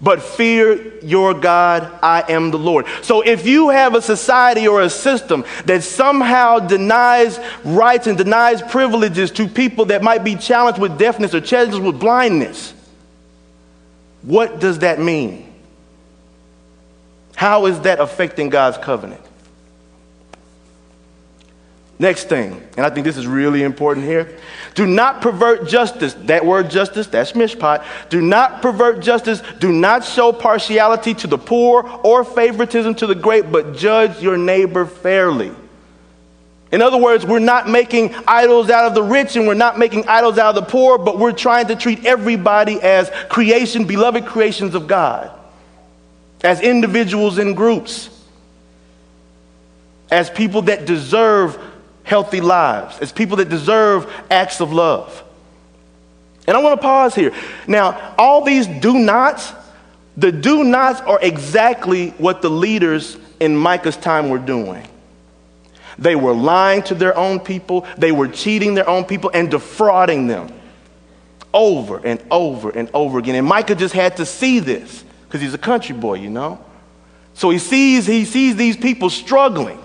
but 0.00 0.22
fear 0.22 0.98
your 1.00 1.34
God, 1.34 1.90
I 2.02 2.24
am 2.30 2.50
the 2.50 2.58
Lord. 2.58 2.86
So 3.02 3.22
if 3.22 3.46
you 3.46 3.70
have 3.70 3.94
a 3.94 4.02
society 4.02 4.68
or 4.68 4.82
a 4.82 4.90
system 4.90 5.44
that 5.64 5.82
somehow 5.82 6.58
denies 6.58 7.38
rights 7.64 8.06
and 8.06 8.18
denies 8.18 8.62
privileges 8.62 9.30
to 9.32 9.48
people 9.48 9.86
that 9.86 10.02
might 10.02 10.24
be 10.24 10.36
challenged 10.36 10.80
with 10.80 10.98
deafness 10.98 11.34
or 11.34 11.40
challenged 11.40 11.78
with 11.78 11.98
blindness, 11.98 12.74
what 14.22 14.60
does 14.60 14.80
that 14.80 14.98
mean? 14.98 15.52
How 17.36 17.66
is 17.66 17.80
that 17.80 18.00
affecting 18.00 18.48
God's 18.48 18.78
covenant? 18.78 19.20
Next 21.98 22.28
thing, 22.28 22.62
and 22.76 22.84
I 22.84 22.90
think 22.90 23.04
this 23.04 23.16
is 23.16 23.26
really 23.26 23.62
important 23.62 24.04
here. 24.04 24.36
Do 24.74 24.86
not 24.86 25.22
pervert 25.22 25.66
justice. 25.66 26.12
That 26.12 26.44
word 26.44 26.70
justice, 26.70 27.06
that's 27.06 27.32
mishpat. 27.32 27.84
Do 28.10 28.20
not 28.20 28.60
pervert 28.60 29.00
justice. 29.00 29.42
Do 29.60 29.72
not 29.72 30.04
show 30.04 30.30
partiality 30.30 31.14
to 31.14 31.26
the 31.26 31.38
poor 31.38 31.88
or 32.04 32.22
favoritism 32.22 32.96
to 32.96 33.06
the 33.06 33.14
great, 33.14 33.50
but 33.50 33.76
judge 33.76 34.22
your 34.22 34.36
neighbor 34.36 34.84
fairly. 34.84 35.52
In 36.70 36.82
other 36.82 36.98
words, 36.98 37.24
we're 37.24 37.38
not 37.38 37.66
making 37.66 38.14
idols 38.28 38.68
out 38.68 38.86
of 38.86 38.94
the 38.94 39.02
rich 39.02 39.36
and 39.36 39.46
we're 39.46 39.54
not 39.54 39.78
making 39.78 40.06
idols 40.06 40.36
out 40.36 40.54
of 40.54 40.62
the 40.62 40.70
poor, 40.70 40.98
but 40.98 41.18
we're 41.18 41.32
trying 41.32 41.68
to 41.68 41.76
treat 41.76 42.04
everybody 42.04 42.78
as 42.82 43.10
creation, 43.30 43.86
beloved 43.86 44.26
creations 44.26 44.74
of 44.74 44.86
God, 44.86 45.30
as 46.42 46.60
individuals 46.60 47.38
and 47.38 47.56
groups, 47.56 48.10
as 50.10 50.28
people 50.28 50.62
that 50.62 50.84
deserve 50.84 51.58
healthy 52.06 52.40
lives, 52.40 53.00
as 53.00 53.10
people 53.10 53.38
that 53.38 53.48
deserve 53.48 54.10
acts 54.30 54.60
of 54.60 54.72
love. 54.72 55.24
And 56.46 56.56
I 56.56 56.62
want 56.62 56.80
to 56.80 56.82
pause 56.82 57.16
here. 57.16 57.34
Now, 57.66 58.14
all 58.16 58.44
these 58.44 58.68
do 58.68 58.96
nots, 58.96 59.52
the 60.16 60.30
do 60.30 60.62
nots 60.62 61.00
are 61.00 61.18
exactly 61.20 62.10
what 62.10 62.42
the 62.42 62.48
leaders 62.48 63.18
in 63.40 63.56
Micah's 63.56 63.96
time 63.96 64.28
were 64.28 64.38
doing. 64.38 64.86
They 65.98 66.14
were 66.14 66.32
lying 66.32 66.84
to 66.84 66.94
their 66.94 67.16
own 67.18 67.40
people, 67.40 67.84
they 67.98 68.12
were 68.12 68.28
cheating 68.28 68.74
their 68.74 68.88
own 68.88 69.04
people 69.04 69.32
and 69.34 69.50
defrauding 69.50 70.28
them 70.28 70.52
over 71.52 71.98
and 72.06 72.22
over 72.30 72.70
and 72.70 72.88
over 72.94 73.18
again. 73.18 73.34
And 73.34 73.48
Micah 73.48 73.74
just 73.74 73.94
had 73.94 74.18
to 74.18 74.26
see 74.26 74.60
this 74.60 75.02
because 75.24 75.40
he's 75.40 75.54
a 75.54 75.58
country 75.58 75.96
boy, 75.96 76.14
you 76.14 76.30
know. 76.30 76.64
So 77.34 77.50
he 77.50 77.58
sees, 77.58 78.06
he 78.06 78.24
sees 78.24 78.54
these 78.54 78.76
people 78.76 79.10
struggling. 79.10 79.80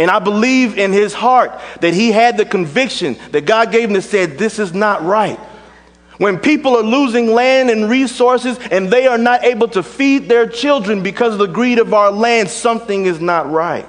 And 0.00 0.10
I 0.10 0.18
believe 0.18 0.78
in 0.78 0.92
his 0.92 1.12
heart 1.12 1.60
that 1.82 1.92
he 1.92 2.10
had 2.10 2.38
the 2.38 2.46
conviction 2.46 3.18
that 3.32 3.44
God 3.44 3.70
gave 3.70 3.90
him 3.90 3.92
that 3.92 4.00
said, 4.00 4.38
This 4.38 4.58
is 4.58 4.72
not 4.72 5.04
right. 5.04 5.38
When 6.16 6.38
people 6.38 6.74
are 6.74 6.82
losing 6.82 7.26
land 7.26 7.68
and 7.68 7.90
resources 7.90 8.58
and 8.70 8.90
they 8.90 9.06
are 9.06 9.18
not 9.18 9.44
able 9.44 9.68
to 9.68 9.82
feed 9.82 10.26
their 10.26 10.48
children 10.48 11.02
because 11.02 11.34
of 11.34 11.38
the 11.38 11.48
greed 11.48 11.78
of 11.78 11.92
our 11.92 12.10
land, 12.10 12.48
something 12.48 13.04
is 13.04 13.20
not 13.20 13.50
right. 13.50 13.86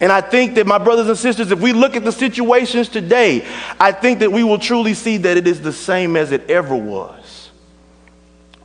And 0.00 0.12
I 0.12 0.20
think 0.20 0.54
that, 0.54 0.64
my 0.68 0.78
brothers 0.78 1.08
and 1.08 1.18
sisters, 1.18 1.50
if 1.50 1.58
we 1.58 1.72
look 1.72 1.96
at 1.96 2.04
the 2.04 2.12
situations 2.12 2.88
today, 2.88 3.44
I 3.80 3.90
think 3.90 4.20
that 4.20 4.30
we 4.30 4.44
will 4.44 4.60
truly 4.60 4.94
see 4.94 5.16
that 5.16 5.36
it 5.36 5.48
is 5.48 5.60
the 5.60 5.72
same 5.72 6.14
as 6.14 6.30
it 6.30 6.48
ever 6.48 6.76
was. 6.76 7.17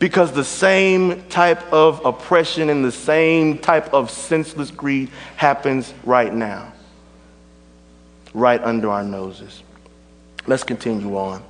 Because 0.03 0.33
the 0.33 0.43
same 0.43 1.23
type 1.29 1.71
of 1.71 2.05
oppression 2.05 2.69
and 2.69 2.83
the 2.83 2.91
same 2.91 3.57
type 3.57 3.93
of 3.93 4.11
senseless 4.11 4.69
greed 4.69 5.09
happens 5.37 5.93
right 6.03 6.33
now, 6.33 6.73
right 8.33 8.61
under 8.61 8.89
our 8.89 9.05
noses. 9.05 9.63
Let's 10.45 10.65
continue 10.65 11.15
on. 11.15 11.41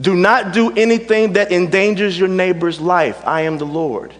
Do 0.00 0.14
not 0.14 0.52
do 0.52 0.70
anything 0.76 1.32
that 1.32 1.50
endangers 1.50 2.16
your 2.16 2.28
neighbor's 2.28 2.80
life. 2.80 3.20
I 3.26 3.40
am 3.40 3.58
the 3.58 3.66
Lord. 3.66 4.14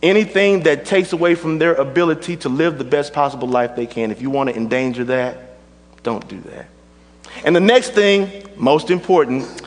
Anything 0.00 0.62
that 0.62 0.84
takes 0.84 1.12
away 1.12 1.34
from 1.34 1.58
their 1.58 1.74
ability 1.74 2.36
to 2.36 2.48
live 2.48 2.78
the 2.78 2.84
best 2.84 3.12
possible 3.12 3.48
life 3.48 3.74
they 3.74 3.88
can. 3.88 4.12
If 4.12 4.22
you 4.22 4.30
want 4.30 4.48
to 4.48 4.54
endanger 4.54 5.02
that, 5.06 5.56
don't 6.04 6.28
do 6.28 6.40
that. 6.42 6.66
And 7.44 7.56
the 7.56 7.60
next 7.60 7.94
thing, 7.94 8.46
most 8.56 8.90
important, 8.90 9.62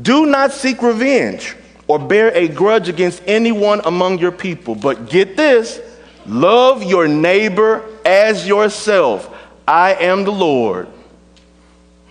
do 0.00 0.26
not 0.26 0.52
seek 0.52 0.82
revenge 0.82 1.56
or 1.86 1.98
bear 1.98 2.30
a 2.34 2.48
grudge 2.48 2.88
against 2.88 3.22
anyone 3.26 3.80
among 3.84 4.18
your 4.18 4.32
people. 4.32 4.74
But 4.74 5.08
get 5.08 5.36
this 5.36 5.80
love 6.26 6.82
your 6.82 7.08
neighbor 7.08 7.84
as 8.04 8.46
yourself. 8.46 9.34
I 9.66 9.94
am 9.94 10.24
the 10.24 10.32
Lord. 10.32 10.88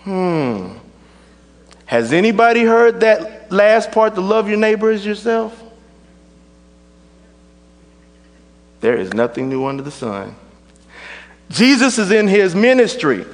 Hmm. 0.02 0.76
Has 1.86 2.12
anybody 2.12 2.64
heard 2.64 3.00
that 3.00 3.50
last 3.50 3.92
part 3.92 4.14
to 4.14 4.20
love 4.20 4.48
your 4.48 4.58
neighbor 4.58 4.90
as 4.90 5.06
yourself? 5.06 5.62
There 8.80 8.96
is 8.96 9.12
nothing 9.12 9.48
new 9.48 9.64
under 9.66 9.82
the 9.82 9.90
sun. 9.90 10.36
Jesus 11.50 11.98
is 11.98 12.10
in 12.10 12.28
his 12.28 12.54
ministry. 12.54 13.24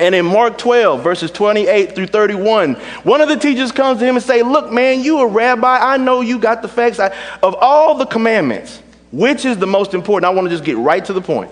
And 0.00 0.14
in 0.14 0.24
Mark 0.24 0.56
12, 0.56 1.04
verses 1.04 1.30
28 1.30 1.94
through 1.94 2.06
31, 2.06 2.74
one 3.04 3.20
of 3.20 3.28
the 3.28 3.36
teachers 3.36 3.70
comes 3.70 4.00
to 4.00 4.06
him 4.06 4.16
and 4.16 4.24
say, 4.24 4.42
look, 4.42 4.72
man, 4.72 5.02
you 5.02 5.20
a 5.20 5.26
rabbi. 5.26 5.78
I 5.78 5.98
know 5.98 6.22
you 6.22 6.38
got 6.38 6.62
the 6.62 6.68
facts. 6.68 6.98
I, 6.98 7.14
of 7.42 7.54
all 7.60 7.96
the 7.96 8.06
commandments, 8.06 8.82
which 9.12 9.44
is 9.44 9.58
the 9.58 9.66
most 9.66 9.92
important? 9.92 10.24
I 10.24 10.34
want 10.34 10.46
to 10.46 10.50
just 10.50 10.64
get 10.64 10.78
right 10.78 11.04
to 11.04 11.12
the 11.12 11.20
point. 11.20 11.50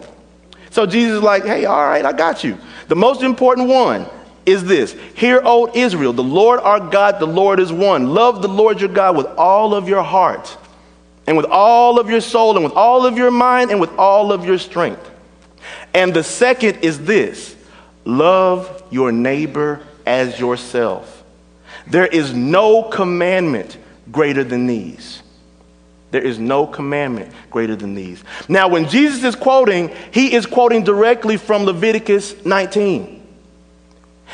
So 0.70 0.87
Jesus 0.87 1.18
is 1.18 1.22
like, 1.22 1.44
hey, 1.44 1.66
all 1.66 1.87
right, 1.87 2.02
I 2.02 2.12
got 2.14 2.42
you. 2.42 2.56
The 2.88 2.96
most 2.96 3.22
important 3.22 3.68
one 3.68 4.06
is 4.46 4.64
this 4.64 4.96
Hear, 5.14 5.42
O 5.44 5.70
Israel, 5.74 6.14
the 6.14 6.24
Lord 6.24 6.61
our 6.61 6.80
God, 6.80 7.20
the 7.20 7.26
Lord 7.26 7.61
is 7.61 7.70
one. 7.70 8.14
Love 8.14 8.40
the 8.40 8.48
Lord 8.48 8.80
your 8.80 8.88
God 8.88 9.14
with 9.14 9.26
all 9.26 9.74
of 9.74 9.90
your 9.90 10.02
heart, 10.02 10.56
and 11.26 11.37
with 11.37 11.46
all 11.46 12.00
of 12.00 12.08
your 12.08 12.22
soul, 12.22 12.56
and 12.56 12.64
with 12.64 12.72
all 12.72 13.04
of 13.04 13.18
your 13.18 13.30
mind, 13.30 13.70
and 13.70 13.78
with 13.78 13.92
all 13.98 14.32
of 14.32 14.46
your 14.46 14.56
strength. 14.56 15.11
And 15.92 16.14
the 16.14 16.24
second 16.24 16.78
is 16.78 17.04
this 17.04 17.58
love 18.09 18.83
your 18.90 19.12
neighbor 19.12 19.81
as 20.07 20.40
yourself. 20.40 21.23
There 21.87 22.07
is 22.07 22.33
no 22.33 22.83
commandment 22.83 23.77
greater 24.11 24.42
than 24.42 24.66
these. 24.66 25.23
There 26.11 26.23
is 26.23 26.38
no 26.38 26.66
commandment 26.66 27.33
greater 27.51 27.77
than 27.77 27.94
these. 27.94 28.25
Now, 28.49 28.68
when 28.68 28.88
Jesus 28.88 29.23
is 29.25 29.37
quoting, 29.37 29.94
he 30.11 30.33
is 30.33 30.47
quoting 30.47 30.83
directly 30.83 31.37
from 31.37 31.64
Leviticus 31.64 32.47
19. 32.47 33.17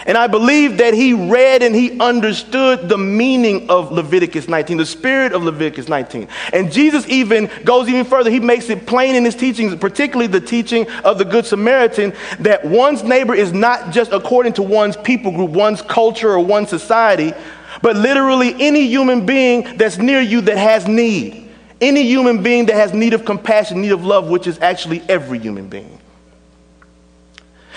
And 0.07 0.19
I 0.19 0.27
believe 0.27 0.79
that 0.79 0.93
he 0.93 1.15
read 1.15 1.63
and 1.63 1.75
he 1.75 1.99
understood 1.99 2.89
the 2.89 2.99
meaning 2.99 3.71
of 3.71 3.93
Leviticus 3.93 4.49
19, 4.49 4.77
the 4.77 4.87
spirit 4.87 5.33
of 5.33 5.45
Leviticus 5.45 5.89
19. 5.89 6.29
And 6.53 6.71
Jesus 6.71 7.09
even 7.09 7.49
goes 7.65 7.89
even 7.89 8.05
further. 8.05 8.29
He 8.29 8.41
makes 8.41 8.69
it 8.69 8.87
plain 8.87 9.15
in 9.15 9.25
his 9.25 9.35
teachings, 9.35 9.75
particularly 9.77 10.27
the 10.27 10.41
teaching 10.41 10.89
of 11.05 11.19
the 11.19 11.25
Good 11.25 11.47
Samaritan, 11.47 12.13
that 12.41 12.65
one's 12.65 13.03
neighbor 13.03 13.35
is 13.35 13.53
not 13.53 13.93
just 13.93 14.13
according 14.13 14.55
to 14.55 14.63
one's 14.63 14.97
people 14.97 15.31
group, 15.31 15.51
one's 15.51 15.81
culture, 15.81 16.33
or 16.33 16.41
one's 16.41 16.69
society, 16.69 17.33
but 17.81 17.97
literally 17.97 18.55
any 18.59 18.87
human 18.87 19.25
being 19.25 19.77
that's 19.77 19.99
near 19.99 20.21
you 20.21 20.41
that 20.43 20.59
has 20.59 20.87
need. 20.89 21.51
Any 21.81 22.03
human 22.03 22.43
being 22.43 22.67
that 22.67 22.77
has 22.77 22.93
need 22.93 23.15
of 23.15 23.25
compassion, 23.25 23.81
need 23.81 23.93
of 23.93 24.05
love, 24.05 24.29
which 24.29 24.47
is 24.47 24.59
actually 24.61 25.03
every 25.09 25.39
human 25.39 25.69
being. 25.69 26.01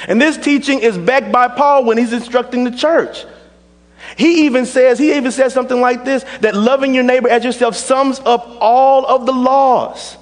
And 0.07 0.21
this 0.21 0.37
teaching 0.37 0.79
is 0.79 0.97
backed 0.97 1.31
by 1.31 1.47
Paul 1.47 1.85
when 1.85 1.97
he's 1.97 2.13
instructing 2.13 2.63
the 2.63 2.71
church. 2.71 3.25
He 4.15 4.45
even 4.45 4.65
says, 4.65 4.99
he 4.99 5.13
even 5.15 5.31
says 5.31 5.53
something 5.53 5.81
like 5.81 6.05
this 6.05 6.23
that 6.41 6.55
loving 6.55 6.93
your 6.93 7.03
neighbor 7.03 7.29
as 7.29 7.43
yourself 7.43 7.75
sums 7.75 8.19
up 8.19 8.57
all 8.59 9.05
of 9.05 9.25
the 9.25 9.33
laws. 9.33 10.17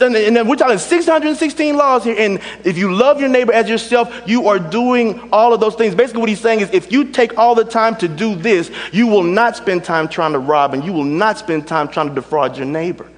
And 0.00 0.48
we're 0.48 0.54
talking 0.54 0.78
616 0.78 1.76
laws 1.76 2.04
here. 2.04 2.14
And 2.16 2.40
if 2.64 2.78
you 2.78 2.94
love 2.94 3.18
your 3.18 3.28
neighbor 3.28 3.52
as 3.52 3.68
yourself, 3.68 4.22
you 4.24 4.46
are 4.46 4.60
doing 4.60 5.28
all 5.32 5.52
of 5.52 5.58
those 5.58 5.74
things. 5.74 5.96
Basically, 5.96 6.20
what 6.20 6.28
he's 6.28 6.40
saying 6.40 6.60
is 6.60 6.70
if 6.70 6.92
you 6.92 7.10
take 7.10 7.36
all 7.36 7.56
the 7.56 7.64
time 7.64 7.96
to 7.96 8.06
do 8.06 8.36
this, 8.36 8.70
you 8.92 9.08
will 9.08 9.24
not 9.24 9.56
spend 9.56 9.82
time 9.82 10.06
trying 10.06 10.32
to 10.32 10.38
rob 10.38 10.74
and 10.74 10.84
you 10.84 10.92
will 10.92 11.02
not 11.02 11.38
spend 11.38 11.66
time 11.66 11.88
trying 11.88 12.08
to 12.08 12.14
defraud 12.14 12.56
your 12.56 12.66
neighbor. 12.66 13.10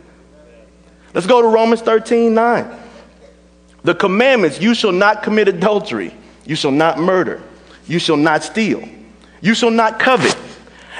Let's 1.12 1.26
go 1.26 1.42
to 1.42 1.48
Romans 1.48 1.83
13 1.83 2.33
9. 2.33 2.86
The 3.87 3.94
commandments 3.94 4.61
you 4.61 4.75
shall 4.75 4.90
not 4.90 5.22
commit 5.22 5.46
adultery, 5.46 6.12
you 6.44 6.57
shall 6.57 6.72
not 6.72 6.99
murder, 6.99 7.40
you 7.87 8.01
shall 8.01 8.16
not 8.16 8.42
steal, 8.42 8.83
you 9.40 9.55
shall 9.55 9.70
not 9.70 10.01
covet, 10.01 10.37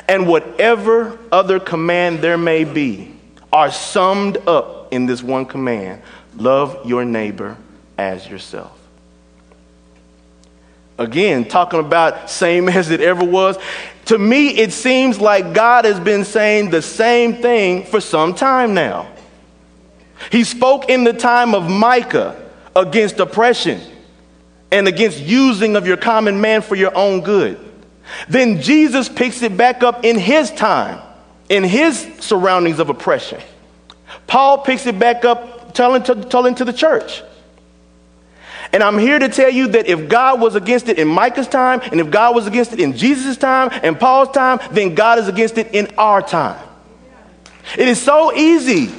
and 0.07 0.29
whatever 0.29 1.19
other 1.33 1.59
command 1.59 2.21
there 2.21 2.39
may 2.39 2.63
be 2.63 3.13
are 3.53 3.73
summed 3.73 4.37
up 4.47 4.95
in 4.95 5.05
this 5.05 5.21
one 5.21 5.47
command 5.47 6.01
love 6.37 6.87
your 6.87 7.05
neighbor 7.05 7.57
as 7.99 8.29
yourself. 8.29 8.79
Again, 10.97 11.45
talking 11.45 11.81
about 11.81 12.31
same 12.31 12.69
as 12.69 12.91
it 12.91 13.01
ever 13.01 13.25
was. 13.25 13.59
To 14.05 14.17
me, 14.17 14.51
it 14.51 14.73
seems 14.73 15.21
like 15.21 15.55
God 15.55 15.87
has 15.87 15.99
been 15.99 16.25
saying 16.25 16.71
the 16.71 16.83
same 16.83 17.43
thing 17.43 17.83
for 17.83 18.01
some 18.01 18.33
time 18.33 18.75
now. 18.75 19.11
He 20.31 20.45
spoke 20.45 20.89
in 20.89 21.03
the 21.03 21.13
time 21.13 21.53
of 21.53 21.69
Micah 21.69 22.45
against 22.77 23.19
oppression 23.19 23.81
and 24.71 24.87
against 24.87 25.19
using 25.19 25.75
of 25.75 25.87
your 25.87 25.97
common 25.97 26.41
man 26.41 26.63
for 26.63 26.77
your 26.77 26.97
own 26.97 27.23
good. 27.23 27.59
Then 28.29 28.61
Jesus 28.61 29.09
picks 29.09 29.43
it 29.43 29.57
back 29.57 29.83
up 29.83 30.05
in 30.05 30.19
his 30.19 30.51
time, 30.53 31.01
in 31.49 31.65
his 31.65 32.09
surroundings 32.21 32.79
of 32.79 32.91
oppression. 32.91 33.41
Paul 34.27 34.59
picks 34.59 34.87
it 34.87 34.99
back 34.99 35.25
up, 35.25 35.75
telling 35.75 36.03
to, 36.05 36.15
telling 36.25 36.55
to 36.57 36.65
the 36.65 36.73
church. 36.73 37.23
And 38.73 38.83
I'm 38.83 38.99
here 38.99 39.19
to 39.19 39.29
tell 39.29 39.51
you 39.51 39.69
that 39.69 39.87
if 39.87 40.09
God 40.09 40.41
was 40.41 40.55
against 40.55 40.89
it 40.89 40.99
in 40.99 41.09
Micah's 41.09 41.49
time, 41.49 41.81
and 41.91 42.01
if 42.01 42.11
God 42.11 42.35
was 42.35 42.47
against 42.47 42.73
it 42.73 42.81
in 42.81 42.97
Jesus' 42.97 43.37
time 43.37 43.71
and 43.83 43.99
Paul's 43.99 44.31
time, 44.31 44.59
then 44.73 44.95
God 44.95 45.19
is 45.19 45.29
against 45.29 45.57
it 45.57 45.73
in 45.73 45.89
our 45.97 46.21
time. 46.21 46.61
It 47.79 47.89
is 47.89 48.01
so 48.01 48.33
easy 48.35 48.93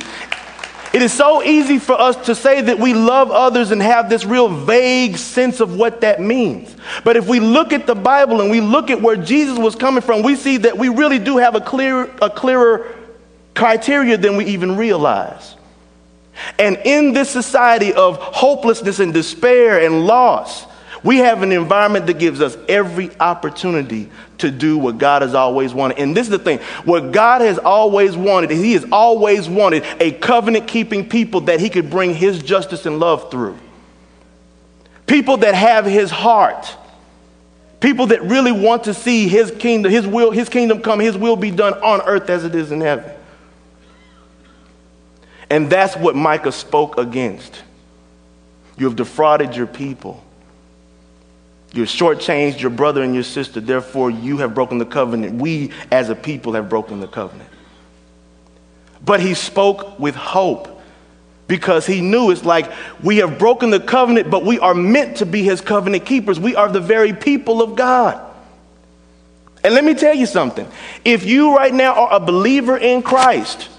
it 0.93 1.01
is 1.01 1.11
so 1.11 1.43
easy 1.43 1.79
for 1.79 1.99
us 1.99 2.15
to 2.27 2.35
say 2.35 2.61
that 2.61 2.79
we 2.79 2.93
love 2.93 3.29
others 3.31 3.71
and 3.71 3.81
have 3.81 4.09
this 4.09 4.25
real 4.25 4.47
vague 4.47 5.17
sense 5.17 5.59
of 5.59 5.75
what 5.75 6.01
that 6.01 6.21
means. 6.21 6.75
But 7.03 7.17
if 7.17 7.27
we 7.27 7.39
look 7.39 7.73
at 7.73 7.85
the 7.85 7.95
Bible 7.95 8.41
and 8.41 8.49
we 8.49 8.61
look 8.61 8.89
at 8.89 9.01
where 9.01 9.17
Jesus 9.17 9.57
was 9.57 9.75
coming 9.75 10.01
from, 10.01 10.23
we 10.23 10.35
see 10.35 10.57
that 10.57 10.77
we 10.77 10.89
really 10.89 11.19
do 11.19 11.37
have 11.37 11.55
a, 11.55 11.61
clear, 11.61 12.09
a 12.21 12.29
clearer 12.29 12.95
criteria 13.53 14.17
than 14.17 14.37
we 14.37 14.45
even 14.45 14.77
realize. 14.77 15.55
And 16.59 16.77
in 16.85 17.13
this 17.13 17.29
society 17.29 17.93
of 17.93 18.17
hopelessness 18.17 18.99
and 18.99 19.13
despair 19.13 19.83
and 19.83 20.05
loss, 20.05 20.65
we 21.03 21.17
have 21.17 21.43
an 21.43 21.51
environment 21.51 22.07
that 22.07 22.19
gives 22.19 22.41
us 22.41 22.57
every 22.67 23.11
opportunity 23.19 24.09
to 24.39 24.51
do 24.51 24.77
what 24.77 24.97
God 24.97 25.21
has 25.21 25.33
always 25.33 25.73
wanted. 25.73 25.99
And 25.99 26.15
this 26.15 26.27
is 26.27 26.31
the 26.31 26.39
thing 26.39 26.59
what 26.85 27.11
God 27.11 27.41
has 27.41 27.57
always 27.57 28.15
wanted, 28.15 28.51
He 28.51 28.73
has 28.73 28.85
always 28.91 29.47
wanted 29.47 29.83
a 29.99 30.11
covenant 30.11 30.67
keeping 30.67 31.07
people 31.07 31.41
that 31.41 31.59
He 31.59 31.69
could 31.69 31.89
bring 31.89 32.13
His 32.13 32.41
justice 32.41 32.85
and 32.85 32.99
love 32.99 33.29
through. 33.31 33.57
People 35.05 35.37
that 35.37 35.55
have 35.55 35.85
His 35.85 36.11
heart. 36.11 36.75
People 37.79 38.07
that 38.07 38.23
really 38.23 38.51
want 38.51 38.85
to 38.85 38.93
see 38.93 39.27
His 39.27 39.51
kingdom, 39.51 39.91
His 39.91 40.07
will, 40.07 40.31
His 40.31 40.49
kingdom 40.49 40.81
come, 40.81 40.99
His 40.99 41.15
will 41.17 41.35
be 41.35 41.51
done 41.51 41.73
on 41.75 42.01
earth 42.01 42.29
as 42.29 42.43
it 42.43 42.55
is 42.55 42.71
in 42.71 42.81
heaven. 42.81 43.11
And 45.49 45.69
that's 45.69 45.95
what 45.95 46.15
Micah 46.15 46.51
spoke 46.51 46.97
against. 46.97 47.61
You 48.77 48.87
have 48.87 48.95
defrauded 48.95 49.55
your 49.55 49.67
people. 49.67 50.23
You 51.73 51.83
shortchanged 51.83 52.59
your 52.59 52.71
brother 52.71 53.03
and 53.03 53.13
your 53.13 53.23
sister. 53.23 53.59
Therefore, 53.59 54.09
you 54.09 54.37
have 54.37 54.53
broken 54.53 54.77
the 54.77 54.85
covenant. 54.85 55.41
We, 55.41 55.71
as 55.91 56.09
a 56.09 56.15
people, 56.15 56.53
have 56.53 56.69
broken 56.69 56.99
the 56.99 57.07
covenant. 57.07 57.49
But 59.03 59.19
he 59.19 59.33
spoke 59.33 59.99
with 59.99 60.15
hope 60.15 60.81
because 61.47 61.85
he 61.85 62.01
knew 62.01 62.31
it's 62.31 62.43
like 62.43 62.71
we 63.03 63.17
have 63.17 63.39
broken 63.39 63.69
the 63.69 63.79
covenant, 63.79 64.29
but 64.29 64.43
we 64.43 64.59
are 64.59 64.73
meant 64.73 65.17
to 65.17 65.25
be 65.25 65.43
his 65.43 65.61
covenant 65.61 66.05
keepers. 66.05 66.39
We 66.39 66.55
are 66.55 66.69
the 66.69 66.81
very 66.81 67.13
people 67.13 67.61
of 67.61 67.75
God. 67.75 68.23
And 69.63 69.73
let 69.73 69.83
me 69.83 69.93
tell 69.93 70.13
you 70.13 70.25
something. 70.25 70.67
If 71.03 71.25
you 71.25 71.55
right 71.55 71.73
now 71.73 71.93
are 71.93 72.13
a 72.13 72.19
believer 72.19 72.77
in 72.77 73.01
Christ, 73.01 73.69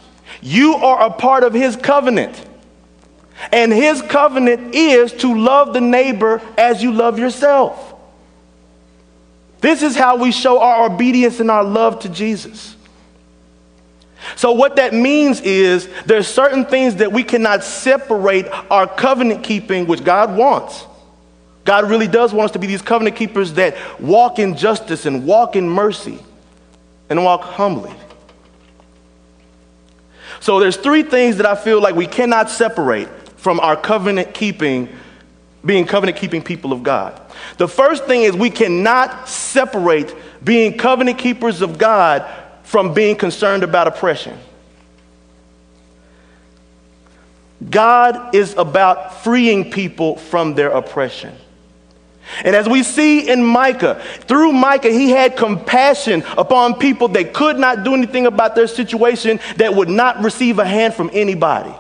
you 0.41 0.75
are 0.75 1.07
a 1.07 1.11
part 1.11 1.45
of 1.45 1.55
his 1.55 1.77
covenant. 1.77 2.48
And 3.53 3.73
his 3.73 4.03
covenant 4.03 4.75
is 4.75 5.13
to 5.15 5.37
love 5.39 5.73
the 5.73 5.81
neighbor 5.81 6.43
as 6.57 6.83
you 6.83 6.93
love 6.93 7.19
yourself. 7.19 7.95
This 9.61 9.83
is 9.83 9.97
how 9.97 10.17
we 10.17 10.33
show 10.33 10.61
our 10.61 10.87
obedience 10.87 11.41
and 11.41 11.51
our 11.51 11.65
love 11.65 12.01
to 12.01 12.09
Jesus. 12.09 12.77
So, 14.37 14.53
what 14.53 14.77
that 14.77 14.95
means 14.95 15.41
is 15.41 15.89
there's 16.07 16.27
certain 16.27 16.65
things 16.65 16.97
that 16.97 17.13
we 17.13 17.23
cannot 17.25 17.65
separate 17.65 18.47
our 18.71 18.87
covenant 18.87 19.43
keeping, 19.43 19.87
which 19.87 20.05
God 20.05 20.37
wants. 20.37 20.85
God 21.65 21.89
really 21.89 22.09
does 22.09 22.33
want 22.33 22.47
us 22.47 22.53
to 22.53 22.59
be 22.59 22.67
these 22.67 22.83
covenant 22.83 23.17
keepers 23.17 23.55
that 23.55 23.77
walk 24.01 24.39
in 24.39 24.57
justice 24.57 25.07
and 25.07 25.27
walk 25.27 25.55
in 25.55 25.69
mercy 25.69 26.19
and 27.11 27.25
walk 27.25 27.43
humbly. 27.43 27.93
So, 30.41 30.61
there's 30.61 30.77
three 30.77 31.03
things 31.03 31.37
that 31.39 31.47
I 31.47 31.55
feel 31.55 31.81
like 31.81 31.95
we 31.95 32.07
cannot 32.07 32.51
separate 32.51 33.09
from 33.39 33.61
our 33.61 33.77
covenant 33.77 34.35
keeping, 34.35 34.89
being 35.65 35.87
covenant 35.87 36.19
keeping 36.19 36.43
people 36.43 36.73
of 36.73 36.83
God. 36.83 37.21
The 37.57 37.69
first 37.69 38.05
thing 38.05 38.23
is 38.23 38.37
we 38.37 38.51
cannot 38.51 39.29
separate 39.29 40.15
being 40.45 40.77
covenant 40.77 41.19
keepers 41.19 41.63
of 41.63 41.79
God 41.79 42.29
from 42.65 42.93
being 42.93 43.17
concerned 43.17 43.63
about 43.63 43.87
oppression. 43.87 44.39
God 47.71 48.35
is 48.35 48.55
about 48.55 49.23
freeing 49.25 49.71
people 49.71 50.17
from 50.17 50.55
their 50.55 50.71
oppression. 50.71 51.35
And 52.45 52.55
as 52.55 52.69
we 52.69 52.83
see 52.83 53.29
in 53.29 53.43
Micah, 53.43 54.03
through 54.21 54.53
Micah, 54.53 54.91
he 54.91 55.11
had 55.11 55.37
compassion 55.37 56.23
upon 56.37 56.75
people 56.75 57.09
that 57.09 57.33
could 57.33 57.59
not 57.59 57.85
do 57.85 57.95
anything 57.95 58.27
about 58.27 58.55
their 58.55 58.67
situation, 58.67 59.41
that 59.57 59.75
would 59.75 59.89
not 59.89 60.23
receive 60.23 60.59
a 60.59 60.65
hand 60.65 60.95
from 60.95 61.11
anybody. 61.13 61.75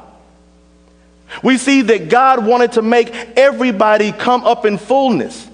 We 1.43 1.59
see 1.59 1.83
that 1.83 2.09
God 2.09 2.45
wanted 2.45 2.73
to 2.73 2.83
make 2.83 3.11
everybody 3.37 4.12
come 4.12 4.45
up 4.45 4.64
in 4.64 4.79
fullness. 4.79 5.49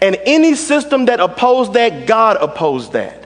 And 0.00 0.16
any 0.24 0.54
system 0.54 1.06
that 1.06 1.20
opposed 1.20 1.74
that, 1.74 2.06
God 2.06 2.36
opposed 2.40 2.92
that. 2.92 3.22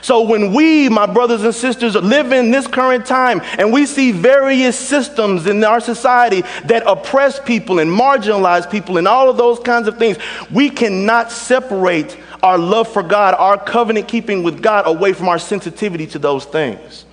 So 0.00 0.22
when 0.22 0.54
we, 0.54 0.88
my 0.88 1.06
brothers 1.06 1.44
and 1.44 1.54
sisters, 1.54 1.94
live 1.94 2.32
in 2.32 2.50
this 2.50 2.66
current 2.66 3.04
time 3.04 3.42
and 3.58 3.72
we 3.72 3.86
see 3.86 4.12
various 4.12 4.78
systems 4.78 5.46
in 5.46 5.62
our 5.62 5.80
society 5.80 6.42
that 6.64 6.84
oppress 6.86 7.38
people 7.38 7.78
and 7.78 7.90
marginalize 7.90 8.70
people 8.70 8.96
and 8.96 9.06
all 9.06 9.28
of 9.28 9.36
those 9.36 9.58
kinds 9.58 9.86
of 9.86 9.98
things, 9.98 10.16
we 10.50 10.70
cannot 10.70 11.30
separate 11.30 12.16
our 12.42 12.58
love 12.58 12.88
for 12.88 13.02
God, 13.02 13.34
our 13.34 13.62
covenant 13.62 14.08
keeping 14.08 14.42
with 14.42 14.62
God 14.62 14.86
away 14.86 15.12
from 15.12 15.28
our 15.28 15.38
sensitivity 15.38 16.06
to 16.08 16.18
those 16.18 16.44
things. 16.44 17.04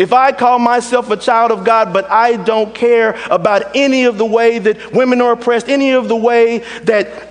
If 0.00 0.14
I 0.14 0.32
call 0.32 0.58
myself 0.58 1.10
a 1.10 1.16
child 1.18 1.50
of 1.50 1.62
God, 1.62 1.92
but 1.92 2.10
I 2.10 2.36
don't 2.38 2.74
care 2.74 3.20
about 3.30 3.76
any 3.76 4.04
of 4.04 4.16
the 4.16 4.24
way 4.24 4.58
that 4.58 4.94
women 4.94 5.20
are 5.20 5.32
oppressed, 5.32 5.68
any 5.68 5.90
of 5.90 6.08
the 6.08 6.16
way 6.16 6.60
that 6.84 7.28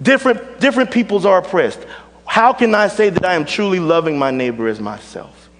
different, 0.00 0.58
different 0.58 0.90
peoples 0.90 1.26
are 1.26 1.36
oppressed, 1.36 1.78
how 2.24 2.54
can 2.54 2.74
I 2.74 2.88
say 2.88 3.10
that 3.10 3.22
I 3.22 3.34
am 3.34 3.44
truly 3.44 3.80
loving 3.80 4.18
my 4.18 4.30
neighbor 4.30 4.66
as 4.66 4.80
myself? 4.80 5.50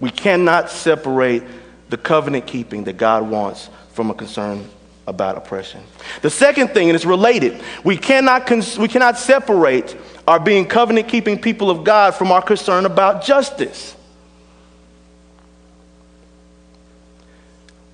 We 0.00 0.10
cannot 0.10 0.70
separate 0.70 1.42
the 1.90 1.98
covenant 1.98 2.46
keeping 2.46 2.84
that 2.84 2.96
God 2.96 3.28
wants 3.28 3.68
from 3.92 4.08
a 4.10 4.14
concern 4.14 4.66
about 5.06 5.36
oppression. 5.36 5.82
The 6.22 6.30
second 6.30 6.68
thing, 6.68 6.88
and 6.88 6.96
it's 6.96 7.04
related, 7.04 7.62
we 7.84 7.98
cannot, 7.98 8.46
cons- 8.46 8.78
we 8.78 8.88
cannot 8.88 9.18
separate 9.18 9.94
our 10.26 10.40
being 10.40 10.66
covenant 10.66 11.08
keeping 11.08 11.38
people 11.38 11.70
of 11.70 11.84
God 11.84 12.14
from 12.14 12.32
our 12.32 12.42
concern 12.42 12.86
about 12.86 13.24
justice. 13.24 13.94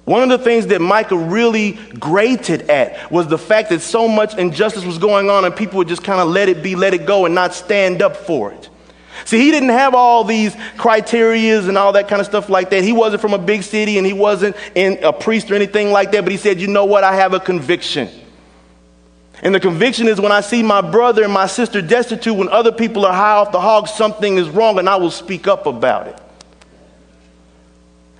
One 0.05 0.25
of 0.25 0.29
the 0.29 0.45
things 0.45 0.66
that 0.69 0.81
Micah 0.81 1.16
really 1.16 1.73
grated 2.01 2.69
at 2.69 3.12
was 3.12 3.29
the 3.29 3.38
fact 3.38 3.69
that 3.71 3.81
so 3.81 4.09
much 4.09 4.37
injustice 4.37 4.85
was 4.85 4.99
going 4.99 5.31
on 5.31 5.45
and 5.45 5.55
people 5.55 5.79
would 5.79 5.88
just 5.88 6.03
kind 6.03 6.21
of 6.21 6.29
let 6.29 6.49
it 6.49 6.64
be, 6.64 6.75
let 6.75 6.95
it 6.95 7.07
go, 7.07 7.27
and 7.27 7.35
not 7.35 7.55
stand 7.55 8.03
up 8.03 8.16
for 8.16 8.53
it. 8.53 8.69
See, 9.25 9.38
he 9.38 9.51
didn't 9.51 9.69
have 9.69 9.95
all 9.95 10.25
these 10.25 10.55
criterias 10.77 11.69
and 11.69 11.79
all 11.79 11.93
that 11.93 12.09
kind 12.09 12.21
of 12.21 12.27
stuff 12.27 12.49
like 12.49 12.71
that. 12.71 12.83
He 12.83 12.93
wasn't 12.93 13.21
from 13.21 13.35
a 13.35 13.38
big 13.38 13.62
city 13.62 13.99
and 13.99 14.07
he 14.07 14.12
wasn't 14.12 14.57
in 14.75 14.99
a 15.05 15.12
priest 15.12 15.51
or 15.51 15.55
anything 15.55 15.93
like 15.93 16.11
that, 16.12 16.25
but 16.25 16.33
he 16.33 16.38
said, 16.38 16.61
You 16.61 16.66
know 16.66 16.87
what? 16.87 17.05
I 17.05 17.14
have 17.14 17.33
a 17.33 17.38
conviction. 17.38 18.09
And 19.42 19.55
the 19.55 19.61
conviction 19.61 20.07
is 20.07 20.20
when 20.20 20.33
I 20.33 20.42
see 20.42 20.62
my 20.62 20.83
brother 20.83 21.24
and 21.24 21.33
my 21.33 21.46
sister 21.46 21.81
destitute, 21.81 22.37
when 22.37 22.48
other 22.48 22.72
people 22.72 23.07
are 23.07 23.12
high 23.12 23.37
off 23.37 23.53
the 23.53 23.61
hog, 23.61 23.88
something 23.88 24.37
is 24.37 24.48
wrong, 24.48 24.79
and 24.79 24.88
I 24.88 24.96
will 24.96 25.11
speak 25.11 25.48
up 25.48 25.66
about 25.66 26.09
it. 26.09 26.20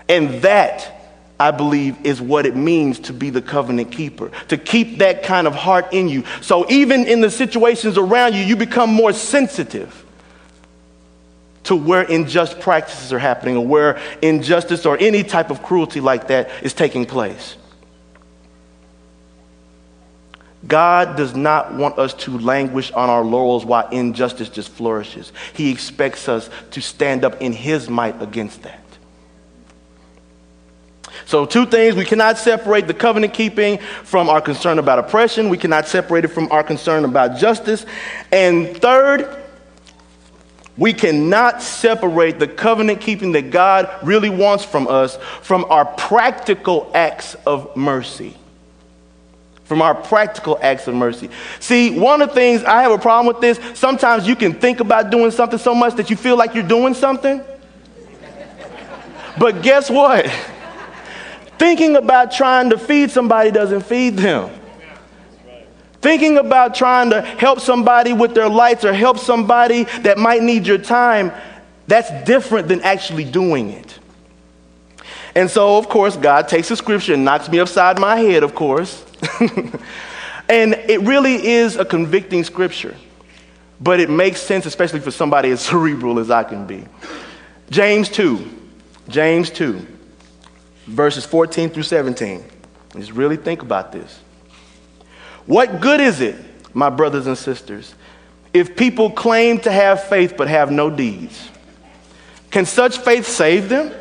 And 0.09 0.43
that, 0.43 1.13
I 1.39 1.51
believe, 1.51 2.07
is 2.07 2.21
what 2.21 2.47
it 2.47 2.57
means 2.57 2.99
to 3.01 3.13
be 3.13 3.29
the 3.29 3.43
covenant 3.43 3.93
keeper, 3.93 4.31
to 4.49 4.57
keep 4.57 4.99
that 4.99 5.23
kind 5.23 5.47
of 5.47 5.55
heart 5.55 5.93
in 5.93 6.09
you. 6.09 6.25
So 6.41 6.69
even 6.71 7.07
in 7.07 7.21
the 7.21 7.31
situations 7.31 7.99
around 7.99 8.35
you, 8.35 8.41
you 8.41 8.57
become 8.57 8.91
more 8.91 9.13
sensitive 9.13 10.05
to 11.65 11.77
where 11.77 12.03
unjust 12.03 12.61
practices 12.61 13.13
are 13.13 13.19
happening 13.19 13.57
or 13.57 13.67
where 13.67 14.01
injustice 14.23 14.87
or 14.87 14.97
any 14.99 15.23
type 15.23 15.51
of 15.51 15.63
cruelty 15.63 16.01
like 16.01 16.29
that 16.29 16.51
is 16.63 16.73
taking 16.73 17.05
place. 17.05 17.57
God 20.67 21.17
does 21.17 21.35
not 21.35 21.75
want 21.75 21.99
us 21.99 22.13
to 22.15 22.39
languish 22.39 22.93
on 22.93 23.09
our 23.09 23.25
laurels 23.25 23.65
while 23.65 23.89
injustice 23.89 24.51
just 24.51 24.69
flourishes. 24.71 25.33
He 25.55 25.71
expects 25.71 26.29
us 26.29 26.51
to 26.73 26.83
stand 26.83 27.25
up 27.25 27.41
in 27.41 27.53
His 27.53 27.89
might 27.89 28.21
against 28.21 28.63
that. 28.65 28.79
So, 31.25 31.47
two 31.47 31.65
things 31.65 31.95
we 31.95 32.05
cannot 32.05 32.39
separate 32.39 32.87
the 32.87 32.95
covenant 32.95 33.33
keeping 33.33 33.79
from 33.79 34.29
our 34.29 34.41
concern 34.41 34.79
about 34.79 34.99
oppression, 34.99 35.49
we 35.49 35.57
cannot 35.57 35.87
separate 35.87 36.25
it 36.25 36.29
from 36.29 36.51
our 36.53 36.63
concern 36.63 37.05
about 37.05 37.39
justice. 37.39 37.87
And 38.31 38.77
third, 38.77 39.37
we 40.77 40.93
cannot 40.93 41.63
separate 41.63 42.39
the 42.39 42.49
covenant 42.49 43.01
keeping 43.01 43.33
that 43.33 43.51
God 43.51 43.89
really 44.03 44.31
wants 44.31 44.65
from 44.65 44.89
us 44.89 45.17
from 45.43 45.65
our 45.67 45.85
practical 45.85 46.91
acts 46.95 47.35
of 47.47 47.77
mercy 47.77 48.37
from 49.71 49.83
our 49.83 49.95
practical 49.95 50.59
acts 50.61 50.89
of 50.89 50.97
mercy. 50.97 51.31
See, 51.61 51.97
one 51.97 52.21
of 52.23 52.31
the 52.31 52.35
things 52.35 52.65
I 52.65 52.83
have 52.83 52.91
a 52.91 52.99
problem 52.99 53.33
with 53.33 53.41
this, 53.41 53.79
sometimes 53.79 54.27
you 54.27 54.35
can 54.35 54.53
think 54.53 54.81
about 54.81 55.11
doing 55.11 55.31
something 55.31 55.61
so 55.61 55.77
much 55.77 55.95
that 55.95 56.11
you 56.11 56.17
feel 56.17 56.37
like 56.37 56.57
you're 56.57 56.65
doing 56.65 56.93
something. 56.93 57.41
But 59.39 59.63
guess 59.63 59.89
what? 59.89 60.27
Thinking 61.57 61.95
about 61.95 62.33
trying 62.33 62.71
to 62.71 62.79
feed 62.79 63.13
somebody 63.13 63.53
doesn't 63.53 63.83
feed 63.83 64.17
them. 64.17 64.51
Thinking 66.01 66.39
about 66.39 66.75
trying 66.75 67.11
to 67.11 67.23
help 67.23 67.61
somebody 67.61 68.13
with 68.13 68.35
their 68.35 68.49
lights 68.49 68.85
or 68.85 68.93
help 68.93 69.19
somebody 69.19 69.85
that 70.03 70.19
might 70.19 70.43
need 70.43 70.67
your 70.67 70.79
time, 70.79 71.31
that's 71.87 72.11
different 72.27 72.67
than 72.67 72.81
actually 72.81 73.23
doing 73.23 73.71
it. 73.71 74.01
And 75.37 75.49
so, 75.49 75.79
of 75.79 75.89
course, 75.89 76.17
God 76.17 76.49
takes 76.49 76.71
the 76.71 76.77
scripture 76.77 77.15
and 77.15 77.25
knocks 77.25 77.49
me 77.49 77.61
upside 77.61 78.01
my 78.01 78.17
head, 78.17 78.43
of 78.43 78.57
course. 78.57 79.05
and 80.49 80.75
it 80.75 81.01
really 81.03 81.47
is 81.47 81.77
a 81.77 81.85
convicting 81.85 82.45
scripture, 82.45 82.97
but 83.81 84.01
it 84.01 84.11
makes 84.11 84.41
sense, 84.41 84.67
especially 84.67 85.01
for 85.01 85.11
somebody 85.11 85.51
as 85.51 85.61
cerebral 85.65 86.19
as 86.19 86.31
I 86.31 86.45
can 86.45 86.67
be. 86.67 86.85
James 87.71 88.09
2, 88.09 88.49
James 89.09 89.51
2, 89.51 89.87
verses 90.87 91.25
14 91.25 91.71
through 91.71 91.85
17. 91.85 92.45
Just 92.97 93.13
really 93.13 93.37
think 93.37 93.63
about 93.63 93.93
this. 93.93 94.19
What 95.47 95.81
good 95.81 96.01
is 96.01 96.21
it, 96.21 96.37
my 96.75 96.91
brothers 96.91 97.27
and 97.27 97.39
sisters, 97.39 97.95
if 98.53 98.77
people 98.77 99.11
claim 99.11 99.61
to 99.61 99.71
have 99.71 100.05
faith 100.05 100.35
but 100.37 100.49
have 100.49 100.71
no 100.73 100.91
deeds? 100.91 101.49
Can 102.51 102.67
such 102.67 102.99
faith 102.99 103.27
save 103.27 103.69
them? 103.69 103.93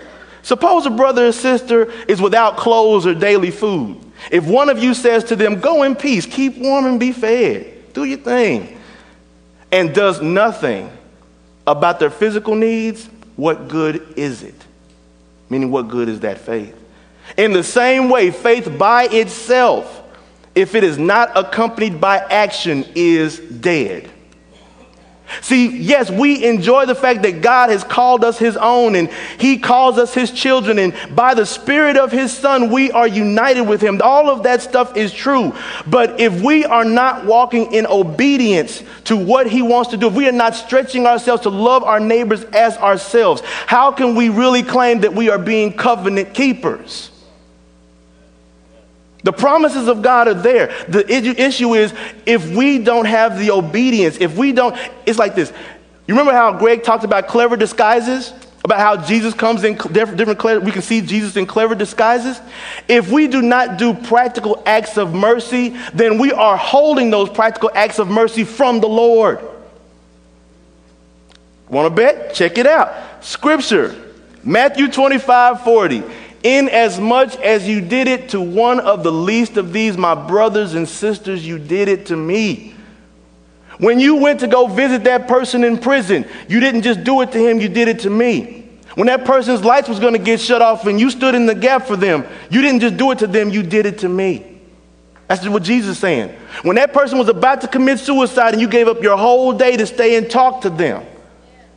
Suppose 0.41 0.85
a 0.85 0.89
brother 0.89 1.27
or 1.27 1.31
sister 1.31 1.91
is 2.07 2.21
without 2.21 2.57
clothes 2.57 3.05
or 3.05 3.13
daily 3.13 3.51
food. 3.51 3.97
If 4.31 4.45
one 4.45 4.69
of 4.69 4.81
you 4.81 4.93
says 4.93 5.23
to 5.25 5.35
them, 5.35 5.59
Go 5.59 5.83
in 5.83 5.95
peace, 5.95 6.25
keep 6.25 6.57
warm 6.57 6.85
and 6.85 6.99
be 6.99 7.11
fed, 7.11 7.93
do 7.93 8.03
your 8.03 8.19
thing, 8.19 8.79
and 9.71 9.93
does 9.93 10.21
nothing 10.21 10.91
about 11.65 11.99
their 11.99 12.09
physical 12.09 12.55
needs, 12.55 13.07
what 13.35 13.67
good 13.67 14.13
is 14.17 14.43
it? 14.43 14.55
Meaning, 15.49 15.71
what 15.71 15.87
good 15.87 16.09
is 16.09 16.19
that 16.21 16.39
faith? 16.39 16.75
In 17.37 17.53
the 17.53 17.63
same 17.63 18.09
way, 18.09 18.31
faith 18.31 18.77
by 18.77 19.05
itself, 19.05 20.03
if 20.55 20.75
it 20.75 20.83
is 20.83 20.97
not 20.97 21.31
accompanied 21.35 22.01
by 22.01 22.17
action, 22.17 22.85
is 22.95 23.39
dead. 23.39 24.09
See, 25.41 25.77
yes, 25.77 26.09
we 26.09 26.43
enjoy 26.45 26.85
the 26.85 26.95
fact 26.95 27.21
that 27.23 27.41
God 27.41 27.69
has 27.69 27.83
called 27.83 28.23
us 28.23 28.37
His 28.37 28.57
own 28.57 28.95
and 28.95 29.09
He 29.37 29.57
calls 29.57 29.97
us 29.97 30.13
His 30.13 30.31
children, 30.31 30.79
and 30.79 30.93
by 31.15 31.33
the 31.33 31.45
Spirit 31.45 31.97
of 31.97 32.11
His 32.11 32.31
Son, 32.31 32.71
we 32.71 32.91
are 32.91 33.07
united 33.07 33.61
with 33.61 33.81
Him. 33.81 34.01
All 34.03 34.29
of 34.29 34.43
that 34.43 34.61
stuff 34.61 34.97
is 34.97 35.13
true. 35.13 35.53
But 35.87 36.19
if 36.19 36.41
we 36.41 36.65
are 36.65 36.85
not 36.85 37.25
walking 37.25 37.73
in 37.73 37.85
obedience 37.85 38.83
to 39.05 39.17
what 39.17 39.47
He 39.47 39.61
wants 39.61 39.91
to 39.91 39.97
do, 39.97 40.07
if 40.07 40.13
we 40.13 40.27
are 40.27 40.33
not 40.33 40.55
stretching 40.55 41.05
ourselves 41.05 41.43
to 41.43 41.49
love 41.49 41.83
our 41.83 41.99
neighbors 41.99 42.43
as 42.45 42.77
ourselves, 42.77 43.41
how 43.67 43.91
can 43.91 44.15
we 44.15 44.29
really 44.29 44.63
claim 44.63 45.01
that 45.01 45.13
we 45.13 45.29
are 45.29 45.39
being 45.39 45.73
covenant 45.73 46.33
keepers? 46.33 47.11
The 49.23 49.33
promises 49.33 49.87
of 49.87 50.01
God 50.01 50.27
are 50.27 50.33
there. 50.33 50.67
The 50.87 51.05
issue 51.11 51.73
is 51.73 51.93
if 52.25 52.49
we 52.55 52.79
don't 52.79 53.05
have 53.05 53.37
the 53.37 53.51
obedience, 53.51 54.17
if 54.19 54.37
we 54.37 54.53
don't, 54.53 54.77
it's 55.05 55.19
like 55.19 55.35
this. 55.35 55.51
You 56.07 56.13
remember 56.13 56.31
how 56.31 56.57
Greg 56.57 56.83
talked 56.83 57.03
about 57.03 57.27
clever 57.27 57.57
disguises? 57.57 58.33
About 58.63 58.79
how 58.79 58.97
Jesus 58.97 59.33
comes 59.33 59.63
in 59.63 59.75
different, 59.75 60.17
different 60.17 60.63
we 60.63 60.71
can 60.71 60.81
see 60.81 61.01
Jesus 61.01 61.37
in 61.37 61.45
clever 61.45 61.75
disguises. 61.75 62.41
If 62.87 63.09
we 63.11 63.27
do 63.27 63.41
not 63.41 63.77
do 63.77 63.93
practical 63.93 64.61
acts 64.65 64.97
of 64.97 65.13
mercy, 65.13 65.77
then 65.93 66.17
we 66.17 66.31
are 66.31 66.57
holding 66.57 67.09
those 67.09 67.29
practical 67.29 67.71
acts 67.73 67.99
of 67.99 68.09
mercy 68.09 68.43
from 68.43 68.81
the 68.81 68.87
Lord. 68.87 69.39
Want 71.69 71.85
to 71.85 71.95
bet? 71.95 72.33
Check 72.33 72.57
it 72.57 72.65
out. 72.65 73.23
Scripture, 73.23 73.95
Matthew 74.43 74.89
25 74.89 75.63
40. 75.63 76.03
Inasmuch 76.43 76.73
as 76.73 76.99
much 76.99 77.35
as 77.37 77.67
you 77.67 77.81
did 77.81 78.07
it 78.07 78.29
to 78.29 78.39
one 78.39 78.79
of 78.79 79.03
the 79.03 79.11
least 79.11 79.57
of 79.57 79.73
these, 79.73 79.97
my 79.97 80.15
brothers 80.15 80.73
and 80.73 80.87
sisters, 80.87 81.45
you 81.45 81.59
did 81.59 81.89
it 81.89 82.05
to 82.07 82.15
me. 82.15 82.75
When 83.77 83.99
you 83.99 84.15
went 84.15 84.41
to 84.41 84.47
go 84.47 84.67
visit 84.67 85.03
that 85.05 85.27
person 85.27 85.63
in 85.63 85.77
prison, 85.77 86.25
you 86.47 86.59
didn't 86.59 86.81
just 86.81 87.03
do 87.03 87.21
it 87.21 87.31
to 87.31 87.37
him, 87.37 87.59
you 87.59 87.69
did 87.69 87.87
it 87.87 87.99
to 87.99 88.09
me. 88.09 88.69
When 88.95 89.07
that 89.07 89.25
person's 89.25 89.63
lights 89.63 89.87
was 89.87 89.99
going 89.99 90.13
to 90.13 90.19
get 90.19 90.39
shut 90.39 90.61
off 90.61 90.85
and 90.85 90.99
you 90.99 91.09
stood 91.09 91.35
in 91.35 91.45
the 91.45 91.55
gap 91.55 91.85
for 91.85 91.95
them, 91.95 92.25
you 92.49 92.61
didn't 92.61 92.81
just 92.81 92.97
do 92.97 93.11
it 93.11 93.19
to 93.19 93.27
them, 93.27 93.49
you 93.49 93.63
did 93.63 93.85
it 93.85 93.99
to 93.99 94.09
me. 94.09 94.59
That's 95.27 95.47
what 95.47 95.63
Jesus 95.63 95.91
is 95.91 95.99
saying. 95.99 96.35
When 96.63 96.75
that 96.77 96.91
person 96.91 97.19
was 97.19 97.29
about 97.29 97.61
to 97.61 97.67
commit 97.67 97.99
suicide 97.99 98.53
and 98.53 98.61
you 98.61 98.67
gave 98.67 98.87
up 98.87 99.01
your 99.01 99.15
whole 99.15 99.53
day 99.53 99.77
to 99.77 99.85
stay 99.85 100.17
and 100.17 100.29
talk 100.29 100.61
to 100.61 100.69
them, 100.69 101.05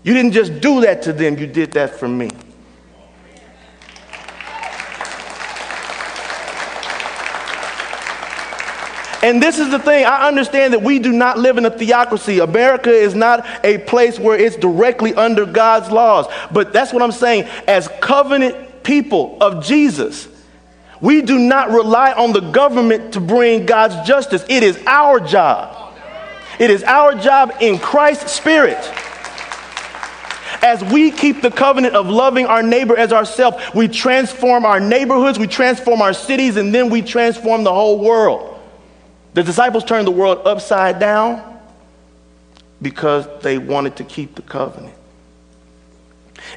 you 0.03 0.15
didn't 0.15 0.33
just 0.33 0.61
do 0.61 0.81
that 0.81 1.03
to 1.03 1.13
them, 1.13 1.39
you 1.39 1.47
did 1.47 1.73
that 1.73 1.95
for 1.95 2.09
me. 2.09 2.31
And 9.23 9.41
this 9.41 9.61
is 9.61 9.71
the 9.71 9.79
thing 9.79 10.05
I 10.05 10.27
understand 10.27 10.75
that 10.75 10.83
we 10.83 10.99
do 10.99 11.13
not 11.13 11.39
live 11.39 11.57
in 11.57 11.65
a 11.65 11.71
theocracy. 11.71 12.41
America 12.41 12.91
is 12.91 13.15
not 13.15 13.47
a 13.65 13.79
place 13.79 14.19
where 14.19 14.37
it's 14.37 14.57
directly 14.57 15.15
under 15.15 15.47
God's 15.47 15.91
laws. 15.93 16.27
But 16.51 16.73
that's 16.73 16.93
what 16.93 17.03
I'm 17.03 17.13
saying. 17.13 17.45
As 17.69 17.89
covenant 18.01 18.83
people 18.83 19.39
of 19.41 19.65
Jesus, 19.65 20.27
we 21.01 21.23
do 21.23 21.39
not 21.39 21.71
rely 21.71 22.13
on 22.13 22.33
the 22.33 22.41
government 22.41 23.15
to 23.15 23.21
bring 23.21 23.65
God's 23.65 24.07
justice. 24.07 24.45
It 24.49 24.65
is 24.65 24.83
our 24.87 25.21
job. 25.21 25.95
It 26.59 26.71
is 26.71 26.83
our 26.83 27.15
job 27.15 27.55
in 27.61 27.79
Christ's 27.79 28.33
spirit. 28.33 28.79
As 30.63 30.83
we 30.85 31.11
keep 31.11 31.43
the 31.43 31.51
covenant 31.51 31.95
of 31.95 32.09
loving 32.09 32.47
our 32.47 32.63
neighbor 32.63 32.97
as 32.97 33.13
ourselves, 33.13 33.57
we 33.75 33.89
transform 33.89 34.65
our 34.65 34.79
neighborhoods, 34.79 35.39
we 35.39 35.49
transform 35.49 36.03
our 36.03 36.13
cities, 36.13 36.57
and 36.57 36.75
then 36.75 36.91
we 36.91 37.03
transform 37.03 37.65
the 37.65 37.73
whole 37.73 37.99
world. 37.99 38.52
The 39.35 39.43
disciples 39.43 39.85
turned 39.85 40.07
the 40.07 40.13
world 40.13 40.47
upside 40.47 40.99
down 40.99 41.59
because 42.81 43.27
they 43.43 43.59
wanted 43.59 43.97
to 43.97 44.05
keep 44.05 44.35
the 44.35 44.43
covenant. 44.43 44.95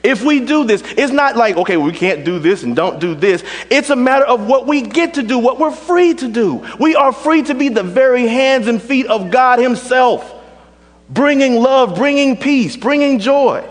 If 0.03 0.23
we 0.23 0.39
do 0.39 0.65
this, 0.65 0.83
it's 0.97 1.13
not 1.13 1.37
like, 1.37 1.55
okay, 1.57 1.77
we 1.77 1.91
can't 1.91 2.25
do 2.25 2.39
this 2.39 2.63
and 2.63 2.75
don't 2.75 2.99
do 2.99 3.15
this. 3.15 3.43
It's 3.69 3.89
a 3.91 3.95
matter 3.95 4.25
of 4.25 4.47
what 4.47 4.65
we 4.67 4.81
get 4.81 5.13
to 5.13 5.23
do, 5.23 5.37
what 5.37 5.59
we're 5.59 5.71
free 5.71 6.13
to 6.15 6.27
do. 6.27 6.65
We 6.79 6.95
are 6.95 7.11
free 7.11 7.43
to 7.43 7.53
be 7.53 7.69
the 7.69 7.83
very 7.83 8.27
hands 8.27 8.67
and 8.67 8.81
feet 8.81 9.05
of 9.07 9.31
God 9.31 9.59
Himself, 9.59 10.33
bringing 11.09 11.55
love, 11.55 11.95
bringing 11.95 12.35
peace, 12.35 12.75
bringing 12.75 13.19
joy. 13.19 13.63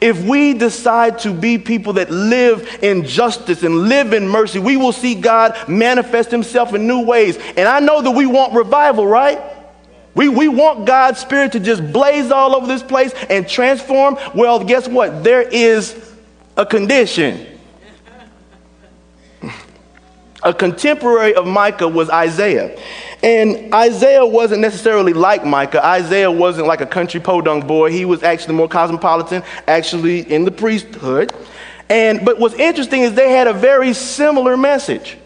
If 0.00 0.22
we 0.22 0.52
decide 0.52 1.20
to 1.20 1.32
be 1.32 1.56
people 1.56 1.94
that 1.94 2.10
live 2.10 2.80
in 2.82 3.04
justice 3.04 3.62
and 3.62 3.88
live 3.88 4.12
in 4.12 4.28
mercy, 4.28 4.58
we 4.58 4.76
will 4.76 4.92
see 4.92 5.14
God 5.14 5.56
manifest 5.68 6.30
himself 6.30 6.74
in 6.74 6.86
new 6.86 7.04
ways. 7.04 7.38
And 7.56 7.66
I 7.66 7.80
know 7.80 8.02
that 8.02 8.10
we 8.10 8.26
want 8.26 8.52
revival, 8.52 9.06
right? 9.06 9.40
We, 10.14 10.28
we 10.28 10.48
want 10.48 10.86
God's 10.86 11.20
Spirit 11.20 11.52
to 11.52 11.60
just 11.60 11.92
blaze 11.92 12.30
all 12.30 12.54
over 12.56 12.66
this 12.66 12.82
place 12.82 13.12
and 13.30 13.48
transform. 13.48 14.18
Well, 14.34 14.64
guess 14.64 14.88
what? 14.88 15.24
There 15.24 15.42
is 15.42 16.14
a 16.56 16.66
condition. 16.66 17.55
A 20.42 20.52
contemporary 20.52 21.34
of 21.34 21.46
Micah 21.46 21.88
was 21.88 22.10
Isaiah. 22.10 22.78
And 23.22 23.72
Isaiah 23.74 24.24
wasn't 24.24 24.60
necessarily 24.60 25.12
like 25.12 25.44
Micah. 25.44 25.84
Isaiah 25.84 26.30
wasn't 26.30 26.66
like 26.66 26.80
a 26.80 26.86
country 26.86 27.20
podunk 27.20 27.66
boy. 27.66 27.90
He 27.90 28.04
was 28.04 28.22
actually 28.22 28.54
more 28.54 28.68
cosmopolitan, 28.68 29.42
actually 29.66 30.20
in 30.32 30.44
the 30.44 30.50
priesthood. 30.50 31.32
And 31.88 32.24
but 32.24 32.38
what's 32.38 32.54
interesting 32.54 33.02
is 33.02 33.14
they 33.14 33.32
had 33.32 33.46
a 33.46 33.52
very 33.52 33.92
similar 33.94 34.56
message. 34.56 35.16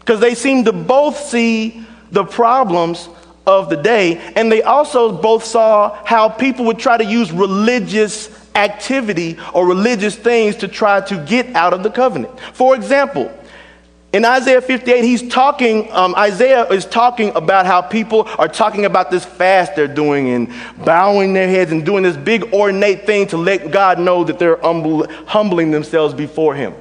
Because 0.00 0.20
they 0.20 0.34
seemed 0.34 0.66
to 0.66 0.72
both 0.72 1.18
see 1.18 1.84
the 2.10 2.24
problems 2.24 3.08
of 3.46 3.70
the 3.70 3.76
day, 3.76 4.18
and 4.34 4.50
they 4.50 4.62
also 4.62 5.12
both 5.12 5.44
saw 5.44 5.96
how 6.04 6.28
people 6.28 6.64
would 6.64 6.78
try 6.78 6.96
to 6.96 7.04
use 7.04 7.30
religious 7.30 8.28
activity 8.56 9.36
or 9.52 9.66
religious 9.66 10.16
things 10.16 10.56
to 10.56 10.68
try 10.68 11.00
to 11.00 11.24
get 11.26 11.54
out 11.54 11.72
of 11.72 11.82
the 11.82 11.90
covenant. 11.90 12.38
For 12.54 12.74
example, 12.74 13.32
in 14.12 14.24
Isaiah 14.24 14.62
58, 14.62 15.04
he's 15.04 15.28
talking, 15.28 15.92
um, 15.92 16.14
Isaiah 16.14 16.66
is 16.68 16.86
talking 16.86 17.34
about 17.34 17.66
how 17.66 17.82
people 17.82 18.26
are 18.38 18.48
talking 18.48 18.84
about 18.84 19.10
this 19.10 19.24
fast 19.24 19.76
they're 19.76 19.88
doing 19.88 20.30
and 20.30 20.52
bowing 20.84 21.34
their 21.34 21.48
heads 21.48 21.72
and 21.72 21.84
doing 21.84 22.02
this 22.02 22.16
big 22.16 22.54
ornate 22.54 23.04
thing 23.04 23.26
to 23.28 23.36
let 23.36 23.70
God 23.70 23.98
know 23.98 24.24
that 24.24 24.38
they're 24.38 24.58
humble, 24.58 25.06
humbling 25.26 25.70
themselves 25.70 26.14
before 26.14 26.54
him. 26.54 26.72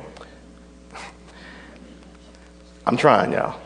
I'm 2.86 2.96
trying, 2.96 3.34
y'all. 3.34 3.60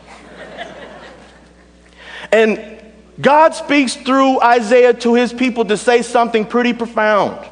and 2.32 2.82
God 3.22 3.54
speaks 3.54 3.96
through 3.96 4.42
Isaiah 4.42 4.94
to 4.96 5.14
his 5.14 5.34
people 5.34 5.66
to 5.66 5.78
say 5.78 6.02
something 6.02 6.46
pretty 6.46 6.74
profound 6.74 7.46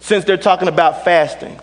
since 0.00 0.24
they're 0.24 0.36
talking 0.36 0.68
about 0.68 1.04
fasting. 1.04 1.60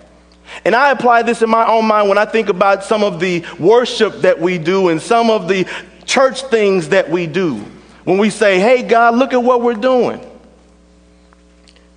And 0.66 0.76
I 0.76 0.92
apply 0.92 1.24
this 1.24 1.42
in 1.42 1.50
my 1.50 1.66
own 1.68 1.86
mind 1.86 2.10
when 2.10 2.18
I 2.18 2.26
think 2.26 2.50
about 2.50 2.84
some 2.84 3.04
of 3.04 3.20
the 3.20 3.46
worship 3.60 4.22
that 4.22 4.40
we 4.40 4.58
do 4.58 4.90
and 4.90 5.02
some 5.02 5.30
of 5.30 5.48
the 5.48 5.68
church 6.06 6.44
things 6.44 6.90
that 6.90 7.10
we 7.10 7.28
do. 7.28 7.64
When 8.04 8.18
we 8.18 8.30
say, 8.30 8.60
hey, 8.60 8.84
God, 8.84 9.16
look 9.16 9.34
at 9.34 9.42
what 9.42 9.62
we're 9.62 9.74
doing. 9.74 10.22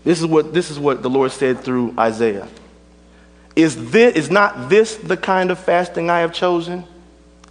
This 0.05 0.21
is 0.21 0.27
what, 0.27 0.55
this 0.55 0.71
is 0.71 0.79
what 0.79 1.03
the 1.03 1.11
Lord 1.11 1.33
said 1.33 1.61
through 1.61 1.95
Isaiah. 1.99 2.49
Is, 3.57 3.91
this, 3.91 4.15
is 4.15 4.31
not 4.31 4.69
this 4.69 4.97
the 4.97 5.17
kind 5.17 5.51
of 5.51 5.59
fasting 5.59 6.11
I 6.11 6.21
have 6.21 6.33
chosen? 6.33 6.85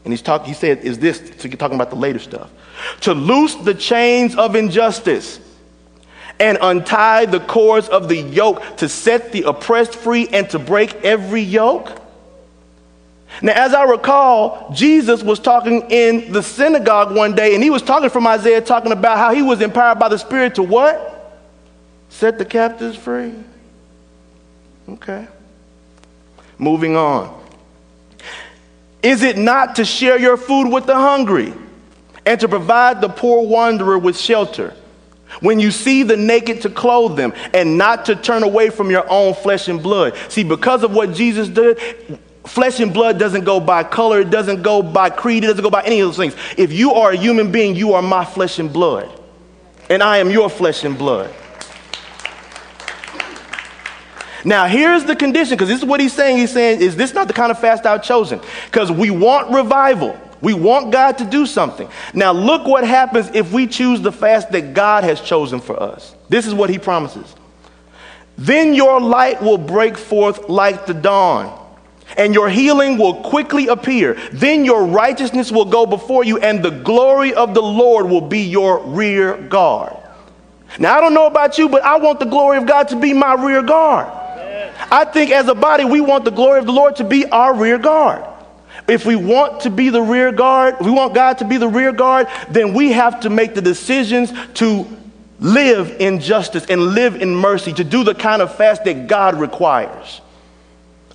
And 0.03 0.13
he's 0.13 0.21
talking, 0.21 0.47
he 0.47 0.53
said, 0.53 0.79
is 0.79 0.99
this, 0.99 1.17
so 1.37 1.47
you're 1.47 1.57
talking 1.57 1.75
about 1.75 1.89
the 1.89 1.95
later 1.95 2.19
stuff. 2.19 2.51
To 3.01 3.13
loose 3.13 3.55
the 3.55 3.73
chains 3.73 4.35
of 4.35 4.55
injustice 4.55 5.39
and 6.39 6.57
untie 6.61 7.25
the 7.25 7.39
cords 7.39 7.87
of 7.87 8.09
the 8.09 8.17
yoke 8.17 8.77
to 8.77 8.89
set 8.89 9.31
the 9.31 9.43
oppressed 9.43 9.95
free 9.95 10.27
and 10.27 10.49
to 10.49 10.59
break 10.59 10.93
every 11.03 11.41
yoke? 11.41 12.01
Now, 13.41 13.53
as 13.53 13.73
I 13.73 13.83
recall, 13.83 14.71
Jesus 14.73 15.21
was 15.21 15.39
talking 15.39 15.89
in 15.91 16.31
the 16.31 16.41
synagogue 16.41 17.13
one 17.13 17.35
day, 17.35 17.53
and 17.53 17.63
he 17.63 17.69
was 17.69 17.81
talking 17.81 18.09
from 18.09 18.25
Isaiah, 18.27 18.61
talking 18.61 18.91
about 18.91 19.17
how 19.17 19.33
he 19.33 19.41
was 19.41 19.61
empowered 19.61 19.99
by 19.99 20.07
the 20.07 20.17
Spirit 20.17 20.55
to 20.55 20.63
what? 20.63 21.11
Set 22.09 22.37
the 22.37 22.45
captives 22.45 22.95
free. 22.95 23.33
Okay. 24.87 25.27
Moving 26.57 26.95
on. 26.95 27.43
Is 29.03 29.21
it 29.21 29.37
not 29.37 29.75
to 29.75 29.85
share 29.85 30.17
your 30.17 30.37
food 30.37 30.69
with 30.71 30.85
the 30.85 30.95
hungry 30.95 31.53
and 32.25 32.39
to 32.39 32.47
provide 32.47 33.01
the 33.01 33.09
poor 33.09 33.45
wanderer 33.45 33.99
with 33.99 34.17
shelter? 34.17 34.73
When 35.41 35.59
you 35.59 35.71
see 35.71 36.03
the 36.03 36.17
naked, 36.17 36.61
to 36.61 36.69
clothe 36.69 37.17
them 37.17 37.33
and 37.53 37.77
not 37.77 38.05
to 38.05 38.15
turn 38.15 38.43
away 38.43 38.69
from 38.69 38.89
your 38.89 39.09
own 39.09 39.33
flesh 39.33 39.67
and 39.67 39.81
blood. 39.81 40.15
See, 40.29 40.43
because 40.43 40.83
of 40.83 40.93
what 40.93 41.13
Jesus 41.13 41.47
did, 41.47 41.79
flesh 42.45 42.79
and 42.79 42.93
blood 42.93 43.19
doesn't 43.19 43.43
go 43.43 43.59
by 43.59 43.83
color, 43.83 44.21
it 44.21 44.29
doesn't 44.29 44.61
go 44.61 44.81
by 44.81 45.09
creed, 45.09 45.43
it 45.43 45.47
doesn't 45.47 45.63
go 45.63 45.69
by 45.69 45.83
any 45.83 45.99
of 45.99 46.09
those 46.09 46.17
things. 46.17 46.35
If 46.57 46.71
you 46.71 46.93
are 46.93 47.11
a 47.11 47.15
human 47.15 47.51
being, 47.51 47.75
you 47.75 47.93
are 47.93 48.01
my 48.01 48.25
flesh 48.25 48.59
and 48.59 48.71
blood. 48.71 49.21
And 49.89 50.01
I 50.01 50.17
am 50.17 50.29
your 50.31 50.49
flesh 50.49 50.83
and 50.83 50.97
blood. 50.97 51.33
Now, 54.43 54.67
here's 54.67 55.03
the 55.05 55.15
condition, 55.15 55.55
because 55.55 55.69
this 55.69 55.79
is 55.79 55.85
what 55.85 55.99
he's 55.99 56.13
saying. 56.13 56.37
He's 56.37 56.53
saying, 56.53 56.79
Is 56.79 56.95
this 56.95 57.15
not 57.15 57.27
the 57.27 57.33
kind 57.33 57.51
of 57.51 57.59
fast 57.59 57.85
I've 57.85 58.03
chosen? 58.03 58.39
Because 58.65 58.91
we 58.91 59.09
want 59.09 59.51
revival. 59.51 60.19
We 60.41 60.53
want 60.53 60.91
God 60.91 61.17
to 61.19 61.25
do 61.25 61.45
something. 61.45 61.89
Now, 62.13 62.31
look 62.31 62.67
what 62.67 62.85
happens 62.85 63.31
if 63.33 63.51
we 63.51 63.67
choose 63.67 64.01
the 64.01 64.11
fast 64.11 64.51
that 64.51 64.73
God 64.73 65.03
has 65.03 65.21
chosen 65.21 65.59
for 65.59 65.81
us. 65.81 66.15
This 66.29 66.45
is 66.45 66.53
what 66.53 66.69
he 66.69 66.77
promises. 66.77 67.35
Then 68.37 68.73
your 68.73 68.99
light 68.99 69.41
will 69.41 69.57
break 69.57 69.97
forth 69.97 70.49
like 70.49 70.85
the 70.85 70.93
dawn, 70.93 71.57
and 72.17 72.33
your 72.33 72.49
healing 72.49 72.97
will 72.97 73.23
quickly 73.23 73.67
appear. 73.67 74.15
Then 74.33 74.65
your 74.65 74.85
righteousness 74.85 75.51
will 75.51 75.65
go 75.65 75.85
before 75.85 76.25
you, 76.25 76.37
and 76.39 76.61
the 76.61 76.71
glory 76.71 77.33
of 77.33 77.53
the 77.53 77.63
Lord 77.63 78.07
will 78.07 78.21
be 78.21 78.41
your 78.41 78.83
rear 78.83 79.37
guard. 79.37 79.95
Now, 80.77 80.97
I 80.97 81.01
don't 81.01 81.13
know 81.13 81.27
about 81.27 81.57
you, 81.57 81.69
but 81.69 81.83
I 81.83 81.97
want 81.97 82.19
the 82.19 82.25
glory 82.25 82.57
of 82.57 82.65
God 82.65 82.89
to 82.89 82.97
be 82.97 83.13
my 83.13 83.33
rear 83.35 83.63
guard. 83.63 84.07
I 84.91 85.05
think 85.05 85.31
as 85.31 85.47
a 85.47 85.55
body, 85.55 85.85
we 85.85 86.01
want 86.01 86.25
the 86.25 86.31
glory 86.31 86.59
of 86.59 86.65
the 86.65 86.73
Lord 86.73 86.97
to 86.97 87.05
be 87.05 87.25
our 87.27 87.55
rear 87.55 87.77
guard. 87.77 88.25
If 88.87 89.05
we 89.05 89.15
want 89.15 89.61
to 89.61 89.69
be 89.69 89.89
the 89.89 90.01
rear 90.01 90.31
guard, 90.31 90.77
we 90.79 90.91
want 90.91 91.15
God 91.15 91.39
to 91.39 91.45
be 91.45 91.57
the 91.57 91.67
rear 91.67 91.91
guard, 91.91 92.27
then 92.49 92.73
we 92.73 92.91
have 92.91 93.21
to 93.21 93.29
make 93.29 93.55
the 93.55 93.61
decisions 93.61 94.31
to 94.55 94.85
live 95.39 95.97
in 95.99 96.19
justice 96.19 96.65
and 96.69 96.81
live 96.93 97.21
in 97.21 97.35
mercy, 97.35 97.73
to 97.73 97.83
do 97.83 98.03
the 98.03 98.13
kind 98.13 98.41
of 98.41 98.55
fast 98.55 98.83
that 98.83 99.07
God 99.07 99.35
requires. 99.35 100.21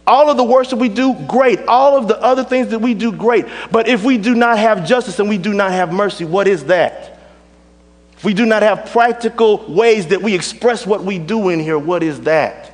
All 0.07 0.29
of 0.29 0.37
the 0.37 0.45
worship 0.45 0.79
we 0.79 0.89
do, 0.89 1.15
great. 1.29 1.61
All 1.67 1.97
of 1.97 2.09
the 2.09 2.21
other 2.21 2.43
things 2.43 2.69
that 2.69 2.81
we 2.81 2.95
do, 2.95 3.13
great. 3.13 3.47
But 3.71 3.87
if 3.87 4.03
we 4.03 4.19
do 4.19 4.35
not 4.35 4.59
have 4.59 4.85
justice 4.85 5.21
and 5.21 5.29
we 5.29 5.39
do 5.39 5.55
not 5.55 5.71
have 5.71 5.93
mercy, 5.93 6.25
what 6.25 6.49
is 6.49 6.65
that? 6.65 7.19
If 8.17 8.25
we 8.25 8.35
do 8.35 8.45
not 8.45 8.63
have 8.63 8.87
practical 8.87 9.59
ways 9.73 10.09
that 10.09 10.21
we 10.21 10.35
express 10.35 10.87
what 10.87 11.05
we 11.05 11.19
do 11.19 11.49
in 11.49 11.61
here, 11.61 11.79
what 11.79 12.03
is 12.03 12.23
that? 12.23 12.70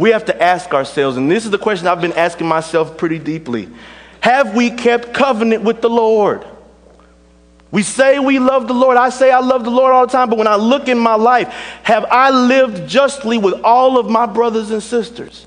We 0.00 0.12
have 0.12 0.24
to 0.24 0.42
ask 0.42 0.72
ourselves, 0.72 1.18
and 1.18 1.30
this 1.30 1.44
is 1.44 1.50
the 1.50 1.58
question 1.58 1.86
I've 1.86 2.00
been 2.00 2.14
asking 2.14 2.46
myself 2.46 2.96
pretty 2.96 3.18
deeply 3.18 3.68
Have 4.20 4.56
we 4.56 4.70
kept 4.70 5.12
covenant 5.12 5.62
with 5.62 5.82
the 5.82 5.90
Lord? 5.90 6.46
We 7.70 7.82
say 7.82 8.18
we 8.18 8.38
love 8.38 8.66
the 8.66 8.72
Lord. 8.72 8.96
I 8.96 9.10
say 9.10 9.30
I 9.30 9.40
love 9.40 9.62
the 9.62 9.70
Lord 9.70 9.92
all 9.92 10.06
the 10.06 10.12
time, 10.12 10.30
but 10.30 10.38
when 10.38 10.46
I 10.46 10.56
look 10.56 10.88
in 10.88 10.98
my 10.98 11.16
life, 11.16 11.48
have 11.82 12.06
I 12.06 12.30
lived 12.30 12.88
justly 12.88 13.36
with 13.36 13.60
all 13.62 13.98
of 13.98 14.08
my 14.08 14.24
brothers 14.24 14.70
and 14.70 14.82
sisters? 14.82 15.46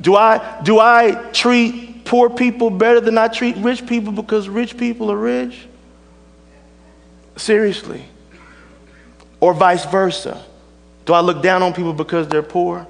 Do 0.00 0.14
I, 0.14 0.62
do 0.62 0.78
I 0.78 1.30
treat 1.32 2.04
poor 2.04 2.30
people 2.30 2.70
better 2.70 3.00
than 3.00 3.18
I 3.18 3.26
treat 3.26 3.56
rich 3.56 3.86
people 3.86 4.12
because 4.12 4.48
rich 4.48 4.78
people 4.78 5.10
are 5.10 5.18
rich? 5.18 5.66
Seriously. 7.36 8.04
Or 9.40 9.52
vice 9.52 9.84
versa. 9.84 10.42
Do 11.06 11.12
I 11.12 11.20
look 11.20 11.42
down 11.42 11.64
on 11.64 11.74
people 11.74 11.92
because 11.92 12.28
they're 12.28 12.40
poor? 12.40 12.86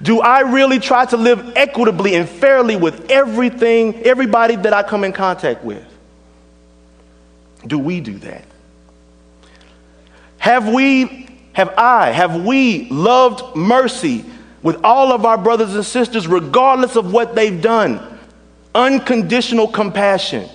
Do 0.00 0.20
I 0.20 0.40
really 0.40 0.78
try 0.78 1.04
to 1.06 1.16
live 1.16 1.56
equitably 1.56 2.14
and 2.14 2.28
fairly 2.28 2.76
with 2.76 3.10
everything, 3.10 3.94
everybody 4.02 4.56
that 4.56 4.72
I 4.72 4.82
come 4.82 5.04
in 5.04 5.12
contact 5.12 5.64
with? 5.64 5.84
Do 7.66 7.78
we 7.78 8.00
do 8.00 8.18
that? 8.18 8.44
Have 10.38 10.72
we, 10.72 11.28
have 11.52 11.72
I, 11.76 12.10
have 12.10 12.44
we 12.44 12.88
loved 12.90 13.56
mercy 13.56 14.24
with 14.62 14.82
all 14.84 15.12
of 15.12 15.24
our 15.24 15.38
brothers 15.38 15.74
and 15.74 15.84
sisters, 15.84 16.26
regardless 16.26 16.96
of 16.96 17.12
what 17.12 17.34
they've 17.34 17.60
done? 17.60 18.18
Unconditional 18.74 19.68
compassion. 19.68 20.48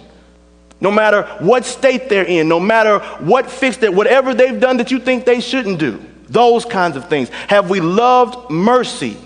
No 0.79 0.91
matter 0.91 1.23
what 1.39 1.65
state 1.65 2.09
they're 2.09 2.25
in, 2.25 2.47
no 2.47 2.59
matter 2.59 2.99
what 3.19 3.49
fix 3.49 3.77
that, 3.77 3.93
whatever 3.93 4.33
they've 4.33 4.59
done 4.59 4.77
that 4.77 4.91
you 4.91 4.99
think 4.99 5.25
they 5.25 5.39
shouldn't 5.39 5.79
do, 5.79 6.03
those 6.27 6.65
kinds 6.65 6.97
of 6.97 7.09
things. 7.09 7.29
Have 7.47 7.69
we 7.69 7.79
loved 7.79 8.49
mercy? 8.49 9.17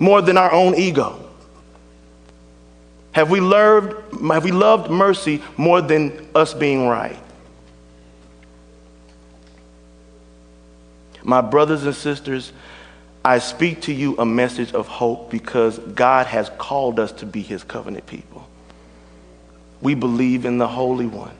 more 0.00 0.22
than 0.22 0.36
our 0.36 0.50
own 0.50 0.74
ego? 0.74 1.24
Have 3.12 3.30
we 3.30 3.40
loved, 3.40 3.94
have 4.24 4.42
we 4.42 4.50
loved 4.50 4.90
mercy 4.90 5.42
more 5.56 5.80
than 5.80 6.26
us 6.34 6.54
being 6.54 6.88
right? 6.88 7.18
My 11.22 11.42
brothers 11.42 11.84
and 11.84 11.94
sisters, 11.94 12.52
I 13.22 13.38
speak 13.38 13.82
to 13.82 13.92
you 13.92 14.16
a 14.16 14.24
message 14.24 14.72
of 14.72 14.88
hope 14.88 15.30
because 15.30 15.78
God 15.78 16.26
has 16.26 16.50
called 16.56 16.98
us 16.98 17.12
to 17.12 17.26
be 17.26 17.42
his 17.42 17.62
covenant 17.62 18.06
people. 18.06 18.48
We 19.82 19.94
believe 19.94 20.46
in 20.46 20.56
the 20.56 20.68
Holy 20.68 21.06
One. 21.06 21.36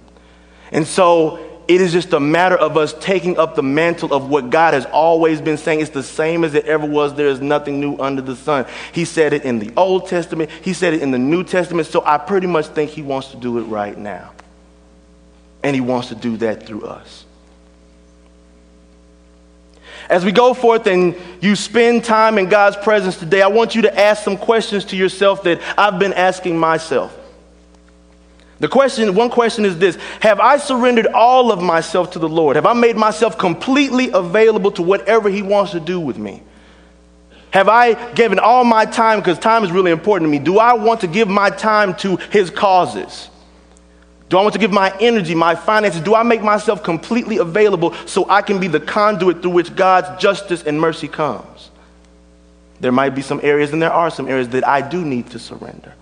And 0.71 0.87
so 0.87 1.50
it 1.69 1.81
is 1.81 1.93
just 1.93 2.13
a 2.13 2.21
matter 2.21 2.57
of 2.57 2.77
us 2.77 2.95
taking 3.01 3.39
up 3.39 3.55
the 3.55 3.63
mantle 3.63 4.13
of 4.13 4.29
what 4.29 4.51
God 4.51 4.75
has 4.75 4.87
always 4.87 5.41
been 5.41 5.57
saying. 5.57 5.81
It's 5.81 5.91
the 5.91 6.03
same 6.03 6.45
as 6.45 6.55
it 6.55 6.65
ever 6.65 6.87
was. 6.87 7.15
There 7.15 7.29
is 7.29 7.41
nothing 7.41 7.81
new 7.81 7.97
under 7.99 8.23
the 8.23 8.37
sun. 8.37 8.67
He 8.93 9.05
said 9.05 9.33
it 9.33 9.45
in 9.45 9.59
the 9.59 9.73
Old 9.77 10.09
Testament, 10.09 10.51
He 10.63 10.73
said 10.73 10.95
it 10.95 11.03
in 11.03 11.11
the 11.11 11.19
New 11.19 11.45
Testament. 11.45 11.87
So 11.87 12.03
I 12.05 12.19
pretty 12.19 12.47
much 12.47 12.67
think 12.67 12.91
He 12.91 13.03
wants 13.03 13.29
to 13.29 13.37
do 13.37 13.59
it 13.59 13.63
right 13.63 13.97
now. 13.97 14.33
And 15.63 15.75
He 15.75 15.81
wants 15.81 16.09
to 16.09 16.15
do 16.15 16.37
that 16.39 16.67
through 16.67 16.87
us. 16.87 17.25
As 20.09 20.25
we 20.25 20.33
go 20.33 20.55
forth 20.55 20.89
and 20.89 21.15
you 21.41 21.55
spend 21.55 22.05
time 22.05 22.37
in 22.37 22.49
God's 22.49 22.77
presence 22.77 23.17
today, 23.17 23.43
I 23.43 23.47
want 23.47 23.77
you 23.77 23.83
to 23.83 23.99
ask 23.99 24.25
some 24.25 24.37
questions 24.37 24.85
to 24.87 24.97
yourself 24.97 25.45
that 25.45 25.61
I've 25.79 26.01
been 26.01 26.15
asking 26.15 26.59
myself. 26.59 27.17
The 28.61 28.69
question, 28.69 29.15
one 29.15 29.31
question 29.31 29.65
is 29.65 29.79
this 29.79 29.97
Have 30.21 30.39
I 30.39 30.59
surrendered 30.59 31.07
all 31.09 31.51
of 31.51 31.63
myself 31.63 32.13
to 32.13 32.19
the 32.19 32.29
Lord? 32.29 32.57
Have 32.57 32.67
I 32.67 32.75
made 32.75 32.97
myself 32.97 33.37
completely 33.37 34.11
available 34.11 34.71
to 34.73 34.83
whatever 34.83 35.29
He 35.29 35.43
wants 35.43 35.73
to 35.73 35.81
do 35.81 35.99
with 35.99 36.19
me? 36.19 36.43
Have 37.53 37.69
I 37.69 38.13
given 38.13 38.39
all 38.39 38.63
my 38.63 38.85
time, 38.85 39.19
because 39.19 39.39
time 39.39 39.65
is 39.65 39.73
really 39.73 39.91
important 39.91 40.29
to 40.29 40.31
me? 40.31 40.39
Do 40.39 40.59
I 40.59 40.75
want 40.75 41.01
to 41.01 41.09
give 41.09 41.27
my 41.27 41.51
time 41.51 41.97
to 41.97 42.17
His 42.17 42.51
causes? 42.51 43.29
Do 44.29 44.39
I 44.39 44.43
want 44.43 44.53
to 44.53 44.61
give 44.61 44.71
my 44.71 44.97
energy, 45.01 45.35
my 45.35 45.57
finances? 45.57 46.01
Do 46.01 46.15
I 46.15 46.23
make 46.23 46.43
myself 46.43 46.85
completely 46.85 47.39
available 47.39 47.95
so 48.07 48.29
I 48.29 48.43
can 48.43 48.61
be 48.61 48.69
the 48.69 48.79
conduit 48.79 49.43
through 49.43 49.51
which 49.51 49.75
God's 49.75 50.23
justice 50.23 50.63
and 50.63 50.81
mercy 50.81 51.09
comes? 51.09 51.71
There 52.79 52.93
might 52.93 53.11
be 53.11 53.23
some 53.23 53.41
areas, 53.43 53.73
and 53.73 53.83
there 53.83 53.93
are 53.93 54.11
some 54.11 54.29
areas 54.29 54.51
that 54.51 54.69
I 54.69 54.83
do 54.83 55.05
need 55.05 55.31
to 55.31 55.39
surrender. 55.39 55.95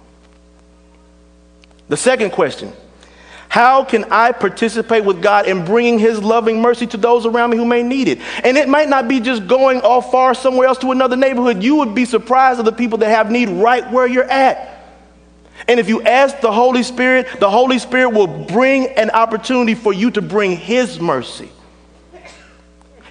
The 1.89 1.97
second 1.97 2.31
question 2.31 2.73
How 3.49 3.85
can 3.85 4.05
I 4.11 4.33
participate 4.33 5.05
with 5.05 5.23
God 5.23 5.47
in 5.47 5.65
bringing 5.65 5.99
His 5.99 6.23
loving 6.23 6.61
mercy 6.61 6.87
to 6.89 6.97
those 6.97 7.27
around 7.27 7.51
me 7.51 7.57
who 7.57 7.65
may 7.65 7.83
need 7.83 8.09
it? 8.09 8.21
And 8.45 8.57
it 8.57 8.69
might 8.69 8.89
not 8.89 9.09
be 9.09 9.21
just 9.21 9.47
going 9.47 9.81
off 9.81 10.11
far 10.11 10.35
somewhere 10.35 10.69
else 10.69 10.79
to 10.79 10.93
another 10.93 11.17
neighborhood. 11.17 11.63
You 11.63 11.77
would 11.77 11.95
be 11.95 12.05
surprised 12.05 12.59
at 12.59 12.65
the 12.65 12.73
people 12.73 12.99
that 12.99 13.11
have 13.11 13.31
need 13.31 13.49
right 13.49 13.91
where 13.91 14.07
you're 14.07 14.25
at. 14.25 14.77
And 15.67 15.81
if 15.81 15.89
you 15.89 16.03
ask 16.03 16.41
the 16.41 16.53
Holy 16.53 16.83
Spirit, 16.83 17.27
the 17.41 17.51
Holy 17.51 17.79
Spirit 17.79 18.11
will 18.11 18.27
bring 18.27 18.87
an 18.87 19.11
opportunity 19.11 19.75
for 19.75 19.93
you 19.93 20.11
to 20.13 20.23
bring 20.23 20.57
His 20.57 21.01
mercy. 21.01 21.51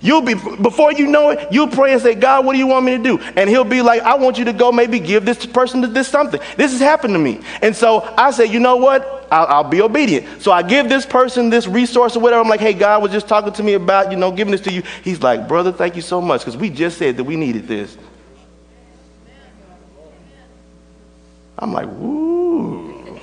You'll 0.02 0.22
be, 0.22 0.36
before 0.36 0.94
you 0.94 1.08
know 1.08 1.30
it, 1.32 1.48
you'll 1.52 1.68
pray 1.68 1.94
and 1.94 2.02
say, 2.02 2.14
God, 2.14 2.46
what 2.46 2.54
do 2.54 2.60
you 2.60 2.68
want 2.68 2.86
me 2.86 2.98
to 2.98 3.04
do? 3.04 3.20
And 3.20 3.50
he'll 3.50 3.64
be 3.64 3.82
like, 3.82 4.02
I 4.02 4.16
want 4.16 4.38
you 4.38 4.46
to 4.46 4.54
go 4.54 4.72
maybe 4.72 5.00
give 5.00 5.26
this 5.26 5.46
person 5.46 5.82
this 5.94 6.08
something. 6.08 6.40
This 6.56 6.72
has 6.72 6.80
happened 6.80 7.14
to 7.14 7.20
me. 7.20 7.42
And 7.62 7.76
so 7.76 8.02
I 8.18 8.32
say, 8.32 8.46
you 8.46 8.60
know 8.60 8.78
what? 8.78 9.28
I'll, 9.32 9.48
I'll, 9.48 9.64
be 9.64 9.82
obedient. 9.82 10.42
So 10.42 10.52
I 10.52 10.62
give 10.62 10.88
this 10.88 11.06
person 11.06 11.50
this 11.50 11.68
resource 11.68 12.16
or 12.16 12.20
whatever. 12.20 12.42
I'm 12.42 12.48
like, 12.48 12.60
hey, 12.60 12.74
God 12.74 13.02
was 13.02 13.12
just 13.12 13.28
talking 13.28 13.52
to 13.54 13.64
me 13.64 13.74
about, 13.74 14.12
you 14.12 14.18
know, 14.18 14.32
giving 14.32 14.52
this 14.52 14.62
to 14.62 14.72
you. 14.72 14.84
He's 15.04 15.22
like, 15.22 15.48
brother, 15.48 15.72
thank 15.72 15.96
you 15.96 16.02
so 16.02 16.22
much 16.22 16.42
because 16.42 16.56
we 16.56 16.70
just 16.70 16.98
said 16.98 17.18
that 17.18 17.24
we 17.24 17.36
needed 17.36 17.68
this. 17.68 17.98
I'm 21.60 21.74
like, 21.74 21.88
woo. 21.88 23.20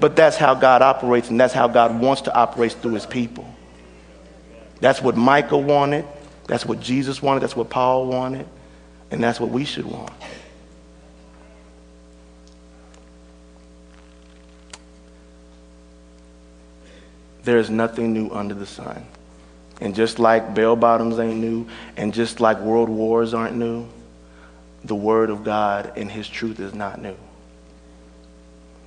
But 0.00 0.14
that's 0.14 0.36
how 0.36 0.54
God 0.54 0.82
operates, 0.82 1.30
and 1.30 1.40
that's 1.40 1.54
how 1.54 1.66
God 1.66 1.98
wants 1.98 2.22
to 2.22 2.34
operate 2.34 2.72
through 2.72 2.94
his 2.94 3.06
people. 3.06 3.52
That's 4.80 5.02
what 5.02 5.16
Micah 5.16 5.58
wanted. 5.58 6.04
That's 6.46 6.64
what 6.64 6.80
Jesus 6.80 7.22
wanted. 7.22 7.40
That's 7.40 7.56
what 7.56 7.70
Paul 7.70 8.06
wanted. 8.06 8.46
And 9.10 9.22
that's 9.22 9.40
what 9.40 9.50
we 9.50 9.64
should 9.64 9.86
want. 9.86 10.12
There 17.44 17.58
is 17.58 17.70
nothing 17.70 18.12
new 18.12 18.30
under 18.30 18.54
the 18.54 18.66
sun. 18.66 19.06
And 19.80 19.94
just 19.94 20.18
like 20.18 20.54
bell 20.54 20.76
bottoms 20.76 21.18
ain't 21.18 21.40
new, 21.40 21.66
and 21.96 22.12
just 22.12 22.40
like 22.40 22.58
world 22.60 22.88
wars 22.88 23.32
aren't 23.32 23.56
new, 23.56 23.86
the 24.84 24.94
Word 24.94 25.30
of 25.30 25.44
God 25.44 25.92
and 25.96 26.10
His 26.10 26.28
truth 26.28 26.60
is 26.60 26.74
not 26.74 27.00
new. 27.00 27.16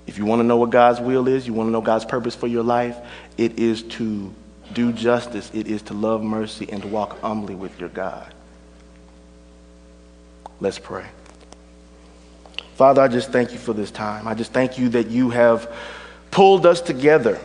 If 0.06 0.18
you 0.18 0.26
want 0.26 0.42
to 0.42 0.44
know 0.44 0.58
what 0.58 0.70
God's 0.70 1.00
will 1.00 1.28
is, 1.28 1.48
you 1.48 1.54
want 1.54 1.68
to 1.68 1.72
know 1.72 1.82
God's 1.82 2.06
purpose 2.06 2.36
for 2.36 2.48
your 2.48 2.64
life, 2.64 2.98
it 3.38 3.58
is 3.58 3.84
to 3.84 4.34
do 4.74 4.92
justice, 4.92 5.52
it 5.54 5.68
is 5.68 5.82
to 5.84 5.94
love 5.94 6.24
mercy 6.24 6.68
and 6.72 6.82
to 6.82 6.88
walk 6.88 7.20
humbly 7.22 7.56
with 7.56 7.80
your 7.80 7.90
God. 7.90 8.34
Let's 10.60 10.80
pray. 10.80 11.06
Father, 12.76 13.02
I 13.02 13.08
just 13.08 13.32
thank 13.32 13.52
you 13.52 13.60
for 13.60 13.74
this 13.74 13.92
time. 13.92 14.28
I 14.28 14.34
just 14.34 14.54
thank 14.54 14.78
you 14.78 14.90
that 14.90 15.10
you 15.10 15.30
have 15.30 15.72
pulled 16.32 16.66
us 16.66 16.82
together 16.82 17.40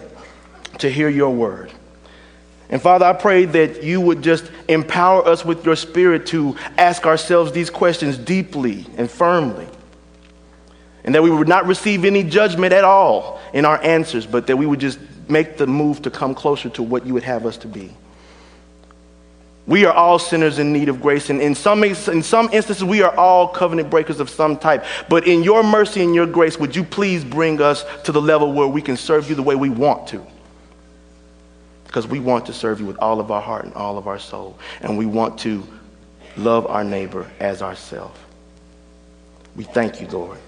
to 0.79 0.91
hear 0.91 1.09
your 1.09 1.31
word. 1.31 1.73
And 2.69 2.83
Father, 2.83 3.07
I 3.07 3.13
pray 3.13 3.45
that 3.45 3.83
you 3.83 4.01
would 4.01 4.23
just 4.23 4.51
empower 4.69 5.27
us 5.27 5.45
with 5.45 5.65
your 5.65 5.77
spirit 5.77 6.27
to 6.27 6.57
ask 6.77 7.07
ourselves 7.07 7.53
these 7.53 7.71
questions 7.71 8.19
deeply 8.19 8.87
and 8.97 9.11
firmly. 9.11 9.69
And 11.05 11.15
that 11.15 11.23
we 11.23 11.31
would 11.31 11.49
not 11.49 11.67
receive 11.67 12.05
any 12.05 12.25
judgment 12.25 12.73
at 12.73 12.83
all 12.83 13.41
in 13.53 13.65
our 13.65 13.81
answers, 13.83 14.27
but 14.27 14.49
that 14.49 14.57
we 14.57 14.67
would 14.67 14.81
just 14.81 14.99
make 15.29 15.57
the 15.57 15.67
move 15.67 16.03
to 16.03 16.11
come 16.11 16.35
closer 16.35 16.69
to 16.71 16.83
what 16.83 17.07
you 17.07 17.15
would 17.15 17.23
have 17.23 17.47
us 17.47 17.57
to 17.59 17.69
be. 17.69 17.93
We 19.67 19.85
are 19.85 19.93
all 19.93 20.21
sinners 20.21 20.61
in 20.61 20.73
need 20.73 20.89
of 20.89 21.03
grace. 21.03 21.29
And 21.29 21.43
in 21.43 21.55
some, 21.55 21.83
in 21.83 21.95
some 21.95 22.49
instances, 22.53 22.85
we 22.85 23.03
are 23.03 23.15
all 23.17 23.49
covenant 23.49 23.91
breakers 23.91 24.21
of 24.21 24.31
some 24.31 24.57
type. 24.57 24.85
But 25.09 25.27
in 25.27 25.43
your 25.43 25.65
mercy 25.65 26.03
and 26.03 26.15
your 26.15 26.27
grace, 26.27 26.57
would 26.59 26.77
you 26.77 26.85
please 26.85 27.25
bring 27.25 27.61
us 27.61 27.85
to 28.05 28.13
the 28.13 28.23
level 28.23 28.53
where 28.53 28.69
we 28.69 28.81
can 28.81 28.97
serve 28.97 29.29
you 29.29 29.35
the 29.35 29.43
way 29.43 29.57
we 29.57 29.69
want 29.69 30.07
to? 30.09 30.25
Because 31.85 32.07
we 32.07 32.21
want 32.21 32.47
to 32.47 32.53
serve 32.53 32.79
you 32.79 32.87
with 32.87 32.99
all 32.99 33.19
of 33.19 33.33
our 33.33 33.43
heart 33.43 33.65
and 33.65 33.75
all 33.75 33.99
of 33.99 34.07
our 34.07 34.21
soul. 34.21 34.57
And 34.83 34.97
we 34.97 35.07
want 35.07 35.39
to 35.41 35.67
love 36.37 36.67
our 36.67 36.85
neighbor 36.85 37.29
as 37.41 37.61
ourselves. 37.61 38.19
We 39.57 39.65
thank 39.65 40.01
you, 40.01 40.07
Lord. 40.09 40.39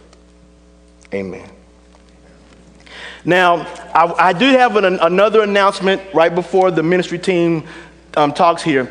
Amen. 1.12 1.57
Now, 3.24 3.66
I, 3.94 4.28
I 4.28 4.32
do 4.32 4.46
have 4.46 4.76
an, 4.76 4.84
another 4.84 5.42
announcement 5.42 6.02
right 6.14 6.34
before 6.34 6.70
the 6.70 6.82
ministry 6.82 7.18
team 7.18 7.64
um, 8.16 8.32
talks 8.32 8.62
here 8.62 8.90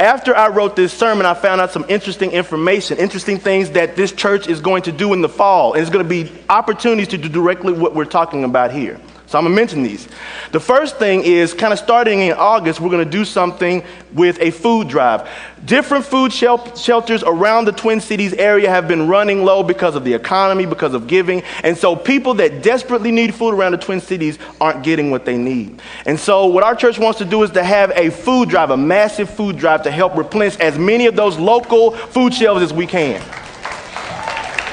after 0.00 0.34
I 0.34 0.48
wrote 0.48 0.76
this 0.76 0.92
sermon, 0.92 1.26
I 1.26 1.34
found 1.34 1.60
out 1.60 1.70
some 1.70 1.84
interesting 1.88 2.32
information, 2.32 2.96
interesting 2.96 3.38
things 3.38 3.70
that 3.72 3.96
this 3.96 4.12
church 4.12 4.48
is 4.48 4.60
going 4.60 4.82
to 4.84 4.92
do 4.92 5.12
in 5.12 5.20
the 5.20 5.28
fall. 5.28 5.74
And 5.74 5.82
it's 5.82 5.90
going 5.90 6.04
to 6.04 6.08
be 6.08 6.32
opportunities 6.48 7.08
to 7.08 7.18
do 7.18 7.28
directly 7.28 7.74
what 7.74 7.94
we're 7.94 8.06
talking 8.06 8.44
about 8.44 8.72
here. 8.72 8.98
So 9.30 9.38
I'm 9.38 9.44
to 9.44 9.50
mention 9.50 9.84
these. 9.84 10.08
The 10.50 10.58
first 10.58 10.96
thing 10.96 11.22
is 11.22 11.54
kind 11.54 11.72
of 11.72 11.78
starting 11.78 12.18
in 12.18 12.32
August, 12.32 12.80
we're 12.80 12.90
to 12.90 13.04
do 13.08 13.24
something 13.24 13.84
with 14.12 14.36
a 14.40 14.50
food 14.50 14.88
drive. 14.88 15.28
Different 15.64 16.04
food 16.04 16.32
shel- 16.32 16.74
shelters 16.74 17.22
around 17.22 17.66
the 17.66 17.72
Twin 17.72 18.00
Cities 18.00 18.32
area 18.32 18.68
have 18.68 18.88
been 18.88 19.06
running 19.06 19.44
low 19.44 19.62
because 19.62 19.94
of 19.94 20.02
the 20.02 20.12
economy, 20.12 20.66
because 20.66 20.94
of 20.94 21.06
giving. 21.06 21.44
And 21.62 21.78
so 21.78 21.94
people 21.94 22.34
that 22.34 22.64
desperately 22.64 23.12
need 23.12 23.32
food 23.32 23.54
around 23.54 23.70
the 23.70 23.78
Twin 23.78 24.00
Cities 24.00 24.36
aren't 24.60 24.82
getting 24.82 25.12
what 25.12 25.24
they 25.24 25.38
need. 25.38 25.80
And 26.06 26.18
so 26.18 26.46
what 26.46 26.64
our 26.64 26.74
church 26.74 26.98
wants 26.98 27.20
to 27.20 27.24
do 27.24 27.44
is 27.44 27.52
to 27.52 27.62
have 27.62 27.92
a 27.94 28.10
food 28.10 28.48
drive, 28.48 28.70
a 28.70 28.76
massive 28.76 29.30
food 29.30 29.56
drive 29.56 29.84
to 29.84 29.92
help 29.92 30.16
replenish 30.16 30.56
as 30.56 30.76
many 30.76 31.06
of 31.06 31.14
those 31.14 31.38
local 31.38 31.92
food 31.92 32.34
shelves 32.34 32.62
as 32.62 32.72
we 32.72 32.84
can. 32.84 33.20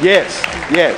Yes, 0.02 0.42
yes. 0.72 0.98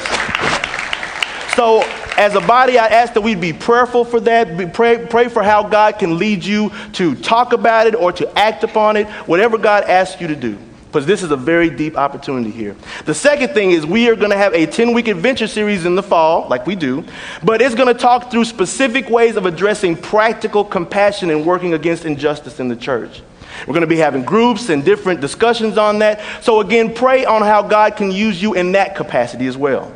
So 1.57 1.83
as 2.19 2.35
a 2.35 2.41
body, 2.41 2.77
I 2.77 2.87
ask 2.87 3.13
that 3.13 3.21
we 3.21 3.33
be 3.33 3.53
prayerful 3.53 4.03
for 4.03 4.19
that. 4.19 4.57
Be, 4.57 4.65
pray, 4.65 5.07
pray 5.07 5.29
for 5.29 5.41
how 5.41 5.63
God 5.63 5.99
can 5.99 6.17
lead 6.17 6.43
you 6.43 6.69
to 6.93 7.15
talk 7.15 7.53
about 7.53 7.87
it 7.87 7.95
or 7.95 8.11
to 8.11 8.37
act 8.37 8.65
upon 8.65 8.97
it, 8.97 9.07
whatever 9.25 9.57
God 9.57 9.85
asks 9.85 10.19
you 10.19 10.27
to 10.27 10.35
do. 10.35 10.57
Because 10.87 11.05
this 11.05 11.23
is 11.23 11.31
a 11.31 11.37
very 11.37 11.69
deep 11.69 11.97
opportunity 11.97 12.51
here. 12.51 12.75
The 13.05 13.13
second 13.13 13.53
thing 13.53 13.71
is 13.71 13.85
we 13.85 14.09
are 14.09 14.17
going 14.17 14.31
to 14.31 14.37
have 14.37 14.53
a 14.53 14.65
10 14.65 14.91
week 14.91 15.07
adventure 15.07 15.47
series 15.47 15.85
in 15.85 15.95
the 15.95 16.03
fall, 16.03 16.49
like 16.49 16.67
we 16.67 16.75
do, 16.75 17.05
but 17.41 17.61
it's 17.61 17.75
going 17.75 17.87
to 17.87 17.99
talk 17.99 18.29
through 18.29 18.43
specific 18.43 19.09
ways 19.09 19.37
of 19.37 19.45
addressing 19.45 19.95
practical 19.95 20.65
compassion 20.65 21.29
and 21.29 21.45
working 21.45 21.73
against 21.73 22.03
injustice 22.03 22.59
in 22.59 22.67
the 22.67 22.75
church. 22.75 23.21
We're 23.61 23.73
going 23.73 23.81
to 23.81 23.87
be 23.87 23.97
having 23.97 24.25
groups 24.25 24.67
and 24.67 24.83
different 24.83 25.21
discussions 25.21 25.77
on 25.77 25.99
that. 25.99 26.21
So, 26.43 26.59
again, 26.59 26.93
pray 26.93 27.23
on 27.23 27.43
how 27.43 27.61
God 27.61 27.95
can 27.95 28.11
use 28.11 28.41
you 28.41 28.55
in 28.55 28.73
that 28.73 28.95
capacity 28.95 29.47
as 29.47 29.55
well. 29.55 29.95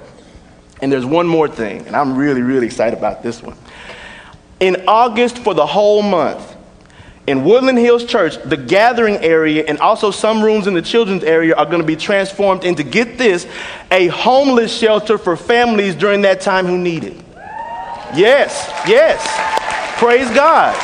And 0.83 0.91
there's 0.91 1.05
one 1.05 1.27
more 1.27 1.47
thing, 1.47 1.87
and 1.87 1.95
I'm 1.95 2.17
really, 2.17 2.41
really 2.41 2.65
excited 2.65 2.99
about 2.99 3.23
this 3.23 3.41
one. 3.41 3.55
In 4.59 4.83
August, 4.85 5.37
for 5.37 5.53
the 5.53 5.65
whole 5.65 6.01
month, 6.01 6.57
in 7.25 7.45
Woodland 7.45 7.77
Hills 7.77 8.03
Church, 8.03 8.35
the 8.43 8.57
gathering 8.57 9.15
area 9.15 9.63
and 9.65 9.79
also 9.79 10.11
some 10.11 10.43
rooms 10.43 10.67
in 10.67 10.73
the 10.73 10.81
children's 10.81 11.23
area 11.23 11.55
are 11.55 11.65
going 11.65 11.79
to 11.79 11.87
be 11.87 11.95
transformed 11.95 12.65
into, 12.65 12.83
get 12.83 13.17
this, 13.17 13.47
a 13.91 14.07
homeless 14.07 14.77
shelter 14.77 15.17
for 15.17 15.37
families 15.37 15.95
during 15.95 16.19
that 16.23 16.41
time 16.41 16.65
who 16.65 16.77
need 16.77 17.05
it. 17.05 17.15
Yes, 18.13 18.69
yes. 18.85 19.25
Praise 19.97 20.29
God. 20.31 20.75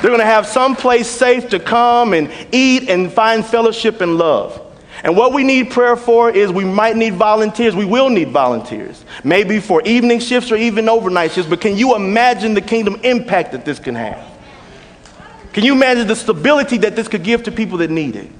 They're 0.00 0.10
going 0.12 0.20
to 0.20 0.24
have 0.24 0.46
some 0.46 0.76
place 0.76 1.08
safe 1.08 1.48
to 1.48 1.58
come 1.58 2.14
and 2.14 2.30
eat 2.52 2.88
and 2.88 3.12
find 3.12 3.44
fellowship 3.44 4.00
and 4.00 4.18
love. 4.18 4.68
And 5.02 5.16
what 5.16 5.32
we 5.32 5.42
need 5.42 5.70
prayer 5.70 5.96
for 5.96 6.30
is 6.30 6.52
we 6.52 6.64
might 6.64 6.96
need 6.96 7.14
volunteers. 7.14 7.74
We 7.74 7.84
will 7.84 8.08
need 8.08 8.28
volunteers. 8.28 9.04
Maybe 9.24 9.58
for 9.58 9.82
evening 9.82 10.20
shifts 10.20 10.52
or 10.52 10.56
even 10.56 10.88
overnight 10.88 11.32
shifts. 11.32 11.50
But 11.50 11.60
can 11.60 11.76
you 11.76 11.96
imagine 11.96 12.54
the 12.54 12.60
kingdom 12.60 13.00
impact 13.02 13.52
that 13.52 13.64
this 13.64 13.80
can 13.80 13.96
have? 13.96 14.24
Can 15.52 15.64
you 15.64 15.72
imagine 15.72 16.06
the 16.06 16.16
stability 16.16 16.78
that 16.78 16.94
this 16.94 17.08
could 17.08 17.24
give 17.24 17.42
to 17.44 17.52
people 17.52 17.78
that 17.78 17.90
need 17.90 18.16
it? 18.16 18.30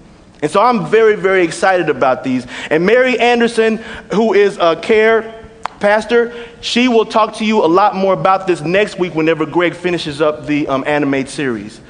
And 0.41 0.51
so 0.51 0.61
I'm 0.61 0.87
very, 0.87 1.17
very 1.17 1.45
excited 1.45 1.89
about 1.89 2.25
these. 2.25 2.47
And 2.71 2.87
Mary 2.87 3.19
Anderson, 3.19 3.79
who 4.13 4.33
is 4.33 4.57
a 4.59 4.77
care 4.77 5.43
pastor, 5.79 6.33
she 6.61 6.89
will 6.89 7.05
talk 7.05 7.37
to 7.37 7.45
you 7.45 7.65
a 7.65 7.67
lot 7.67 7.97
more 7.97 8.15
about 8.15 8.47
this 8.47 8.61
next 8.61 8.99
week 8.99 9.15
whenever 9.15 9.47
Greg 9.47 9.75
finishes 9.75 10.21
up 10.21 10.47
the 10.47 10.69
um, 10.69 10.85
animate 10.87 11.29
series. 11.29 11.81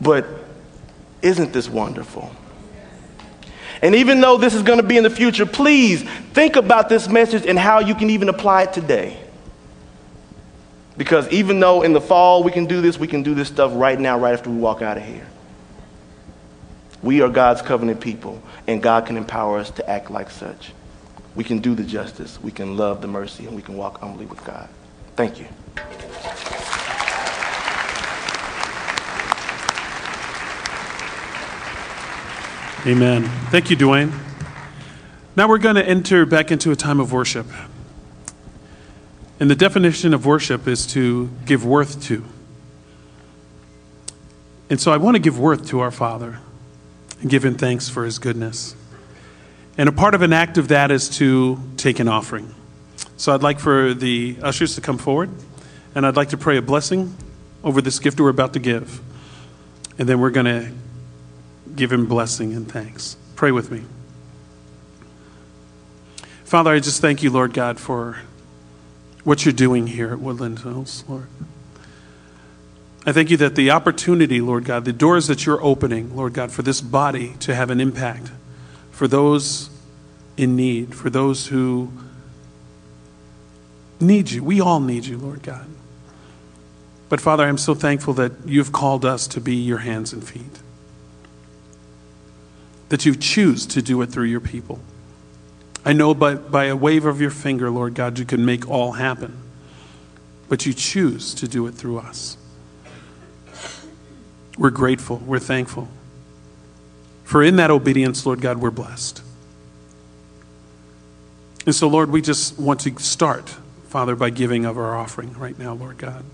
But 0.00 0.26
isn't 1.22 1.52
this 1.52 1.68
wonderful? 1.68 2.34
And 3.82 3.94
even 3.94 4.20
though 4.20 4.36
this 4.36 4.54
is 4.54 4.62
going 4.62 4.80
to 4.80 4.86
be 4.86 4.96
in 4.96 5.02
the 5.02 5.10
future, 5.10 5.46
please 5.46 6.02
think 6.32 6.56
about 6.56 6.88
this 6.88 7.08
message 7.08 7.46
and 7.46 7.58
how 7.58 7.80
you 7.80 7.94
can 7.94 8.10
even 8.10 8.28
apply 8.28 8.62
it 8.62 8.72
today. 8.72 9.18
Because 10.96 11.28
even 11.30 11.58
though 11.60 11.82
in 11.82 11.92
the 11.92 12.00
fall 12.00 12.44
we 12.44 12.52
can 12.52 12.66
do 12.66 12.80
this, 12.80 12.98
we 12.98 13.08
can 13.08 13.22
do 13.22 13.34
this 13.34 13.48
stuff 13.48 13.72
right 13.74 13.98
now, 13.98 14.18
right 14.18 14.32
after 14.32 14.50
we 14.50 14.56
walk 14.56 14.80
out 14.80 14.96
of 14.96 15.04
here. 15.04 15.26
We 17.02 17.20
are 17.20 17.28
God's 17.28 17.60
covenant 17.60 18.00
people, 18.00 18.40
and 18.66 18.82
God 18.82 19.06
can 19.06 19.16
empower 19.16 19.58
us 19.58 19.70
to 19.72 19.90
act 19.90 20.10
like 20.10 20.30
such. 20.30 20.72
We 21.34 21.44
can 21.44 21.58
do 21.58 21.74
the 21.74 21.84
justice, 21.84 22.40
we 22.40 22.52
can 22.52 22.76
love 22.76 23.02
the 23.02 23.08
mercy, 23.08 23.46
and 23.46 23.56
we 23.56 23.62
can 23.62 23.76
walk 23.76 24.00
humbly 24.00 24.24
with 24.24 24.42
God. 24.44 24.68
Thank 25.16 25.40
you. 25.40 25.46
Amen. 32.86 33.24
Thank 33.50 33.70
you, 33.70 33.78
Dwayne. 33.78 34.12
Now 35.36 35.48
we're 35.48 35.56
going 35.56 35.76
to 35.76 35.84
enter 35.84 36.26
back 36.26 36.52
into 36.52 36.70
a 36.70 36.76
time 36.76 37.00
of 37.00 37.12
worship. 37.12 37.46
And 39.40 39.50
the 39.50 39.54
definition 39.54 40.12
of 40.12 40.26
worship 40.26 40.68
is 40.68 40.86
to 40.88 41.30
give 41.46 41.64
worth 41.64 42.02
to. 42.04 42.22
And 44.68 44.78
so 44.78 44.92
I 44.92 44.98
want 44.98 45.14
to 45.14 45.18
give 45.18 45.38
worth 45.38 45.66
to 45.68 45.80
our 45.80 45.90
Father 45.90 46.40
and 47.22 47.30
give 47.30 47.42
him 47.42 47.54
thanks 47.54 47.88
for 47.88 48.04
his 48.04 48.18
goodness. 48.18 48.76
And 49.78 49.88
a 49.88 49.92
part 49.92 50.14
of 50.14 50.20
an 50.20 50.34
act 50.34 50.58
of 50.58 50.68
that 50.68 50.90
is 50.90 51.08
to 51.16 51.58
take 51.78 52.00
an 52.00 52.08
offering. 52.08 52.54
So 53.16 53.32
I'd 53.32 53.42
like 53.42 53.60
for 53.60 53.94
the 53.94 54.36
ushers 54.42 54.74
to 54.74 54.82
come 54.82 54.98
forward, 54.98 55.30
and 55.94 56.04
I'd 56.04 56.16
like 56.16 56.28
to 56.28 56.36
pray 56.36 56.58
a 56.58 56.62
blessing 56.62 57.16
over 57.62 57.80
this 57.80 57.98
gift 57.98 58.20
we're 58.20 58.28
about 58.28 58.52
to 58.52 58.58
give. 58.58 59.00
And 59.98 60.06
then 60.06 60.20
we're 60.20 60.28
going 60.28 60.44
to 60.44 60.70
give 61.76 61.92
him 61.92 62.06
blessing 62.06 62.52
and 62.52 62.70
thanks. 62.70 63.16
Pray 63.36 63.50
with 63.50 63.70
me. 63.70 63.82
Father, 66.44 66.70
I 66.72 66.78
just 66.78 67.00
thank 67.00 67.22
you, 67.22 67.30
Lord 67.30 67.52
God, 67.52 67.80
for 67.80 68.18
what 69.24 69.44
you're 69.44 69.52
doing 69.52 69.86
here 69.86 70.12
at 70.12 70.20
Woodland 70.20 70.60
Hills, 70.60 71.04
Lord. 71.08 71.26
I 73.06 73.12
thank 73.12 73.30
you 73.30 73.36
that 73.38 73.54
the 73.54 73.70
opportunity, 73.70 74.40
Lord 74.40 74.64
God, 74.64 74.84
the 74.84 74.92
doors 74.92 75.26
that 75.26 75.44
you're 75.44 75.62
opening, 75.62 76.16
Lord 76.16 76.32
God, 76.32 76.52
for 76.52 76.62
this 76.62 76.80
body 76.80 77.34
to 77.40 77.54
have 77.54 77.70
an 77.70 77.80
impact, 77.80 78.30
for 78.90 79.08
those 79.08 79.68
in 80.36 80.56
need, 80.56 80.94
for 80.94 81.10
those 81.10 81.48
who 81.48 81.92
need 84.00 84.30
you. 84.30 84.42
We 84.42 84.60
all 84.60 84.80
need 84.80 85.04
you, 85.06 85.18
Lord 85.18 85.42
God. 85.42 85.66
But 87.08 87.20
Father, 87.20 87.44
I'm 87.44 87.58
so 87.58 87.74
thankful 87.74 88.14
that 88.14 88.32
you've 88.46 88.72
called 88.72 89.04
us 89.04 89.26
to 89.28 89.40
be 89.40 89.56
your 89.56 89.78
hands 89.78 90.12
and 90.12 90.26
feet 90.26 90.60
that 92.88 93.06
you 93.06 93.14
choose 93.14 93.66
to 93.66 93.82
do 93.82 94.00
it 94.02 94.06
through 94.06 94.24
your 94.24 94.40
people. 94.40 94.78
I 95.84 95.92
know 95.92 96.14
by, 96.14 96.34
by 96.34 96.66
a 96.66 96.76
wave 96.76 97.04
of 97.04 97.20
your 97.20 97.30
finger, 97.30 97.70
Lord 97.70 97.94
God, 97.94 98.18
you 98.18 98.24
can 98.24 98.44
make 98.44 98.68
all 98.68 98.92
happen, 98.92 99.36
but 100.48 100.64
you 100.64 100.72
choose 100.72 101.34
to 101.34 101.48
do 101.48 101.66
it 101.66 101.72
through 101.72 101.98
us. 101.98 102.36
We're 104.56 104.70
grateful, 104.70 105.18
we're 105.18 105.40
thankful. 105.40 105.88
For 107.24 107.42
in 107.42 107.56
that 107.56 107.70
obedience, 107.70 108.24
Lord 108.24 108.40
God, 108.40 108.58
we're 108.58 108.70
blessed. 108.70 109.22
And 111.66 111.74
so, 111.74 111.88
Lord, 111.88 112.10
we 112.10 112.20
just 112.20 112.58
want 112.58 112.80
to 112.80 112.98
start, 112.98 113.48
Father, 113.88 114.14
by 114.14 114.30
giving 114.30 114.64
of 114.66 114.76
our 114.76 114.96
offering 114.96 115.32
right 115.38 115.58
now, 115.58 115.72
Lord 115.74 115.98
God. 115.98 116.24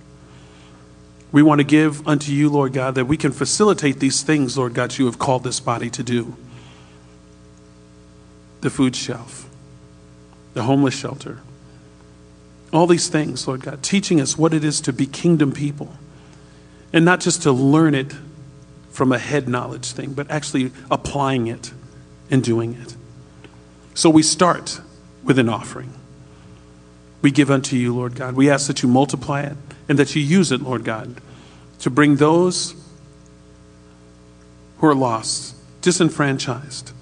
We 1.33 1.43
want 1.43 1.61
to 1.61 1.65
give 1.65 2.07
unto 2.09 2.33
you, 2.33 2.49
Lord 2.49 2.73
God, 2.73 2.97
that 2.97 3.05
we 3.05 3.17
can 3.17 3.33
facilitate 3.33 4.01
these 4.01 4.23
things, 4.23 4.59
Lord 4.59 4.75
God, 4.75 4.99
you 4.99 5.07
have 5.07 5.19
called 5.19 5.45
this 5.45 5.61
body 5.61 5.91
to 5.91 6.03
do 6.03 6.37
the 8.61 8.71
food 8.71 8.95
shelf, 8.95 9.49
the 10.55 10.65
homeless 10.65 10.95
shelter, 10.95 11.39
All 12.73 12.87
these 12.87 13.09
things, 13.09 13.49
Lord 13.49 13.63
God, 13.63 13.83
teaching 13.83 14.21
us 14.21 14.39
what 14.39 14.55
it 14.55 14.63
is 14.63 14.81
to 14.83 14.93
be 14.93 15.07
kingdom 15.07 15.53
people. 15.53 15.93
And 16.93 17.05
not 17.05 17.21
just 17.21 17.43
to 17.43 17.53
learn 17.53 17.95
it 17.95 18.15
from 18.91 19.13
a 19.13 19.19
head 19.19 19.49
knowledge 19.49 19.93
thing, 19.93 20.13
but 20.13 20.31
actually 20.31 20.73
applying 20.91 21.47
it 21.47 21.73
and 22.31 22.43
doing 22.43 22.75
it. 22.75 22.97
So 23.95 24.11
we 24.11 24.23
start 24.23 24.81
with 25.25 25.39
an 25.39 25.49
offering. 25.49 25.93
We 27.23 27.31
give 27.31 27.51
unto 27.51 27.77
you, 27.77 27.95
Lord 27.95 28.15
God. 28.15 28.35
We 28.35 28.51
ask 28.51 28.67
that 28.69 28.83
you 28.83 28.89
multiply 28.89 29.43
it 29.43 29.57
and 29.91 29.99
that 29.99 30.15
you 30.15 30.23
use 30.23 30.53
it, 30.53 30.63
Lord 30.63 30.85
God, 30.85 31.21
to 31.81 31.91
bring 31.91 32.15
those 32.15 32.77
who 34.79 34.87
are 34.87 34.95
lost, 34.95 35.57
disenfranchised, 35.83 36.93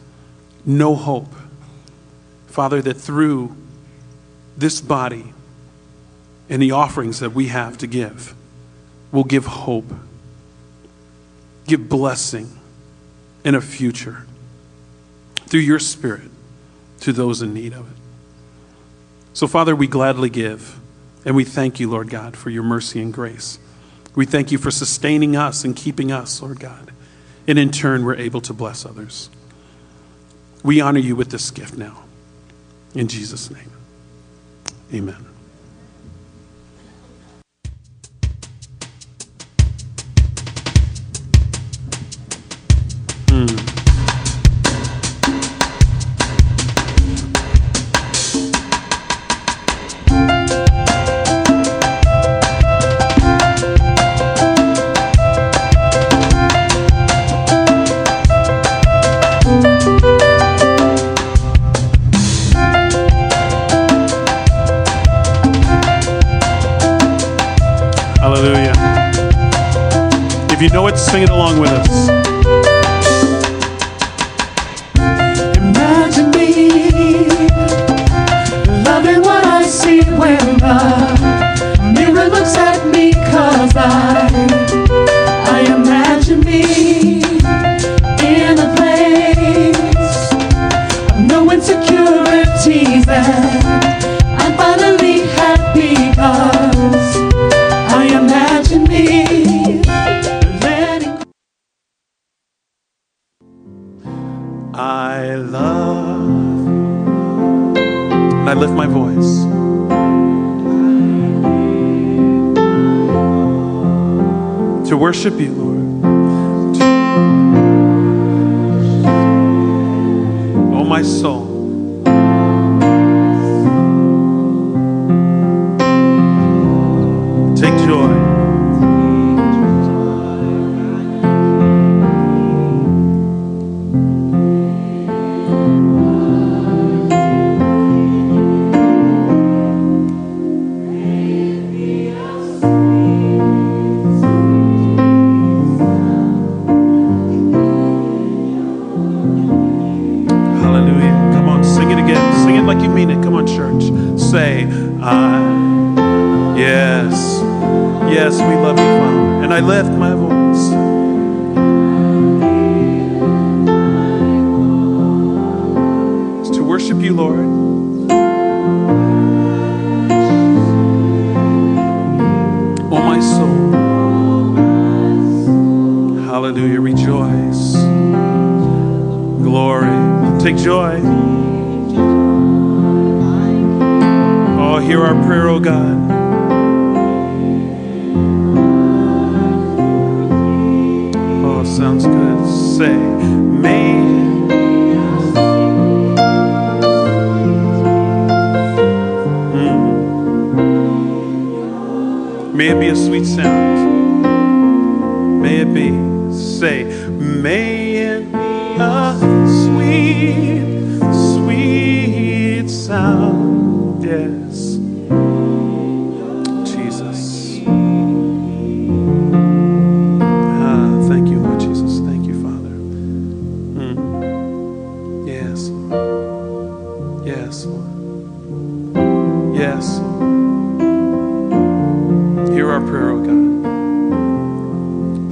no 0.65 0.95
hope. 0.95 1.35
Father, 2.47 2.81
that 2.81 2.95
through 2.95 3.55
this 4.57 4.81
body 4.81 5.35
and 6.49 6.63
the 6.63 6.71
offerings 6.71 7.21
that 7.21 7.35
we 7.35 7.49
have 7.49 7.77
to 7.77 7.87
give, 7.87 8.35
will 9.13 9.25
give 9.25 9.45
hope, 9.45 9.93
give 11.67 11.91
blessing, 11.91 12.59
and 13.45 13.55
a 13.55 13.61
future 13.61 14.25
through 15.47 15.61
your 15.61 15.79
Spirit 15.79 16.31
to 17.01 17.13
those 17.13 17.43
in 17.43 17.53
need 17.53 17.75
of 17.75 17.91
it. 17.91 17.99
So, 19.35 19.47
Father, 19.47 19.77
we 19.77 19.87
gladly 19.87 20.31
give, 20.31 20.78
and 21.29 21.37
we 21.37 21.45
thank 21.45 21.79
you, 21.79 21.91
Lord 21.91 22.09
God, 22.09 22.39
for 22.39 22.49
your 22.49 22.63
mercy 22.63 23.03
and 23.03 23.13
grace. 23.13 23.59
We 24.15 24.25
thank 24.25 24.51
you 24.51 24.57
for 24.57 24.71
sustaining 24.71 25.37
us 25.37 25.63
and 25.63 25.77
keeping 25.77 26.11
us, 26.11 26.41
Lord 26.41 26.59
God. 26.59 26.91
And 27.47 27.59
in 27.59 27.71
turn, 27.71 28.07
we're 28.07 28.17
able 28.17 28.41
to 28.41 28.55
bless 28.55 28.87
others. 28.87 29.29
We 30.63 30.81
honor 30.81 31.01
you 31.01 31.17
with 31.17 31.31
this 31.31 31.51
gift 31.51 31.77
now. 31.77 32.03
In 32.95 33.09
Jesus' 33.09 33.51
name, 33.51 33.71
amen. 34.95 35.28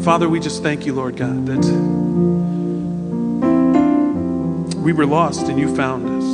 Father, 0.06 0.28
we 0.28 0.38
just 0.38 0.62
thank 0.62 0.86
you, 0.86 0.92
Lord 0.92 1.16
God, 1.16 1.46
that 1.46 1.64
we 4.76 4.92
were 4.92 5.04
lost 5.04 5.48
and 5.48 5.58
you 5.58 5.74
found 5.74 6.06
us. 6.08 6.24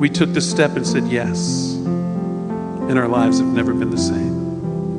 We 0.00 0.08
took 0.08 0.32
the 0.32 0.40
step 0.40 0.74
and 0.74 0.86
said 0.86 1.06
yes, 1.08 1.74
and 1.74 2.98
our 2.98 3.08
lives 3.08 3.40
have 3.40 3.48
never 3.48 3.74
been 3.74 3.90
the 3.90 3.98
same. 3.98 4.96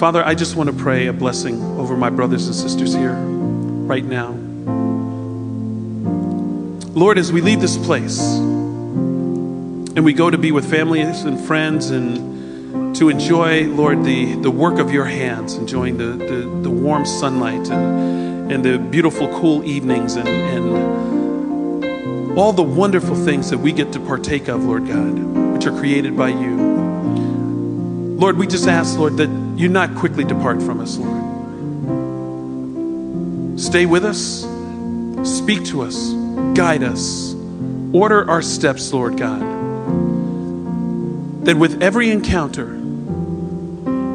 Father, 0.00 0.24
I 0.24 0.34
just 0.34 0.56
want 0.56 0.70
to 0.70 0.76
pray 0.76 1.06
a 1.06 1.12
blessing 1.12 1.62
over 1.78 1.96
my 1.96 2.10
brothers 2.10 2.46
and 2.46 2.56
sisters 2.56 2.92
here 2.92 3.14
right 3.14 4.04
now. 4.04 4.32
Lord, 6.94 7.16
as 7.16 7.30
we 7.32 7.42
leave 7.42 7.60
this 7.60 7.76
place 7.78 8.20
and 8.38 10.04
we 10.04 10.14
go 10.14 10.30
to 10.30 10.38
be 10.38 10.50
with 10.50 10.68
families 10.68 11.22
and 11.22 11.38
friends 11.38 11.90
and 11.90 12.27
to 12.98 13.08
enjoy, 13.10 13.64
Lord, 13.68 14.02
the, 14.02 14.34
the 14.34 14.50
work 14.50 14.80
of 14.80 14.92
your 14.92 15.04
hands, 15.04 15.54
enjoying 15.54 15.98
the, 15.98 16.14
the, 16.16 16.40
the 16.62 16.70
warm 16.70 17.06
sunlight 17.06 17.70
and, 17.70 18.50
and 18.50 18.64
the 18.64 18.76
beautiful, 18.76 19.28
cool 19.38 19.64
evenings 19.64 20.16
and, 20.16 20.28
and 20.28 21.86
all 22.36 22.52
the 22.52 22.64
wonderful 22.64 23.14
things 23.14 23.50
that 23.50 23.58
we 23.58 23.70
get 23.70 23.92
to 23.92 24.00
partake 24.00 24.48
of, 24.48 24.64
Lord 24.64 24.88
God, 24.88 25.16
which 25.54 25.64
are 25.66 25.78
created 25.78 26.16
by 26.16 26.30
you. 26.30 26.56
Lord, 28.18 28.36
we 28.36 28.48
just 28.48 28.66
ask, 28.66 28.98
Lord, 28.98 29.16
that 29.18 29.30
you 29.56 29.68
not 29.68 29.94
quickly 29.94 30.24
depart 30.24 30.60
from 30.60 30.80
us, 30.80 30.98
Lord. 30.98 31.28
Stay 33.60 33.86
with 33.86 34.04
us, 34.04 34.44
speak 35.22 35.64
to 35.66 35.82
us, 35.82 36.10
guide 36.56 36.82
us, 36.82 37.32
order 37.92 38.28
our 38.28 38.42
steps, 38.42 38.92
Lord 38.92 39.16
God. 39.16 39.42
That 41.44 41.56
with 41.56 41.80
every 41.80 42.10
encounter, 42.10 42.77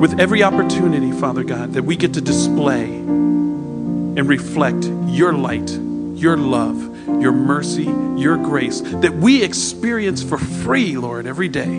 with 0.03 0.19
every 0.19 0.43
opportunity, 0.43 1.13
Father 1.13 1.45
God, 1.45 1.71
that 1.75 1.83
we 1.83 1.95
get 1.95 2.15
to 2.15 2.19
display 2.19 2.83
and 2.83 4.27
reflect 4.27 4.83
your 5.07 5.31
light, 5.31 5.71
your 5.71 6.35
love, 6.35 6.77
your 7.21 7.31
mercy, 7.31 7.89
your 8.17 8.35
grace, 8.35 8.81
that 8.81 9.13
we 9.13 9.41
experience 9.41 10.21
for 10.21 10.37
free, 10.37 10.97
Lord, 10.97 11.25
every 11.25 11.47
day. 11.47 11.69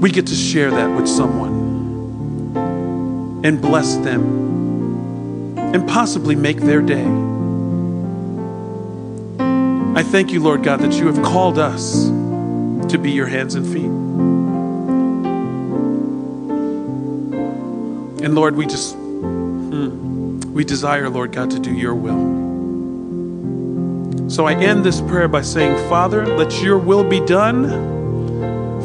We 0.00 0.10
get 0.10 0.28
to 0.28 0.34
share 0.34 0.70
that 0.70 0.96
with 0.96 1.06
someone 1.06 2.54
and 3.44 3.60
bless 3.60 3.96
them 3.96 5.58
and 5.58 5.86
possibly 5.86 6.36
make 6.36 6.56
their 6.56 6.80
day. 6.80 7.04
I 9.94 10.02
thank 10.02 10.32
you, 10.32 10.42
Lord 10.42 10.62
God, 10.62 10.80
that 10.80 10.94
you 10.94 11.06
have 11.12 11.22
called 11.22 11.58
us 11.58 12.06
to 12.06 12.96
be 12.98 13.10
your 13.10 13.26
hands 13.26 13.56
and 13.56 13.70
feet. 13.70 13.93
And 18.24 18.34
Lord, 18.34 18.56
we 18.56 18.64
just, 18.64 18.96
mm, 18.96 20.42
we 20.46 20.64
desire, 20.64 21.10
Lord 21.10 21.32
God, 21.32 21.50
to 21.50 21.58
do 21.58 21.70
your 21.74 21.94
will. 21.94 22.42
So 24.30 24.46
I 24.46 24.54
end 24.54 24.82
this 24.82 25.02
prayer 25.02 25.28
by 25.28 25.42
saying, 25.42 25.76
Father, 25.90 26.26
let 26.26 26.62
your 26.62 26.78
will 26.78 27.04
be 27.04 27.20
done. 27.20 27.68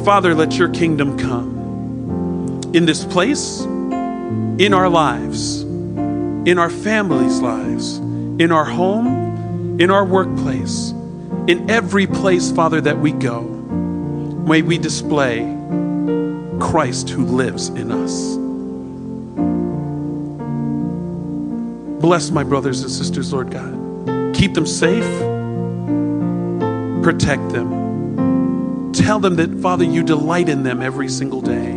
Father, 0.04 0.36
let 0.36 0.58
your 0.58 0.68
kingdom 0.68 1.18
come 1.18 2.70
in 2.74 2.86
this 2.86 3.06
place, 3.06 3.62
in 3.62 4.74
our 4.74 4.90
lives, 4.90 5.62
in 5.62 6.58
our 6.58 6.70
families' 6.70 7.40
lives, 7.40 7.98
in 7.98 8.52
our 8.52 8.66
home, 8.66 9.80
in 9.80 9.90
our 9.90 10.04
workplace, 10.04 10.92
in 11.48 11.70
every 11.70 12.08
place, 12.08 12.52
Father, 12.52 12.82
that 12.82 13.00
we 13.00 13.14
go. 13.14 13.44
May 13.44 14.64
we 14.64 14.78
display 14.78 15.40
Christ 16.60 17.10
who 17.10 17.24
lives 17.24 17.70
in 17.70 17.90
us. 17.94 18.39
Bless 22.00 22.32
my 22.32 22.44
brothers 22.44 22.82
and 22.82 22.92
sisters, 22.92 23.34
Lord 23.34 23.52
God. 23.52 24.36
Keep 24.36 24.54
them 24.54 24.66
safe 24.66 25.06
protect 27.02 27.50
them. 27.50 28.92
Tell 28.94 29.20
them 29.20 29.36
that, 29.38 29.52
Father, 29.62 29.84
you 29.84 30.04
delight 30.04 30.50
in 30.50 30.64
them 30.64 30.82
every 30.82 31.10
single 31.10 31.42
day, 31.42 31.70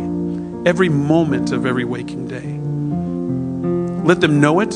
every 0.69 0.89
moment 0.89 1.51
of 1.51 1.65
every 1.65 1.85
waking 1.85 2.27
day. 2.27 2.59
Let 4.05 4.21
them 4.21 4.39
know 4.41 4.59
it. 4.59 4.75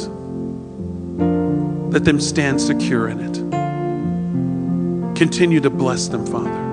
Let 1.91 2.05
them 2.05 2.19
stand 2.19 2.61
secure 2.61 3.07
in 3.09 3.19
it. 3.19 3.35
Continue 5.15 5.59
to 5.61 5.69
bless 5.69 6.07
them, 6.07 6.25
Father. 6.25 6.65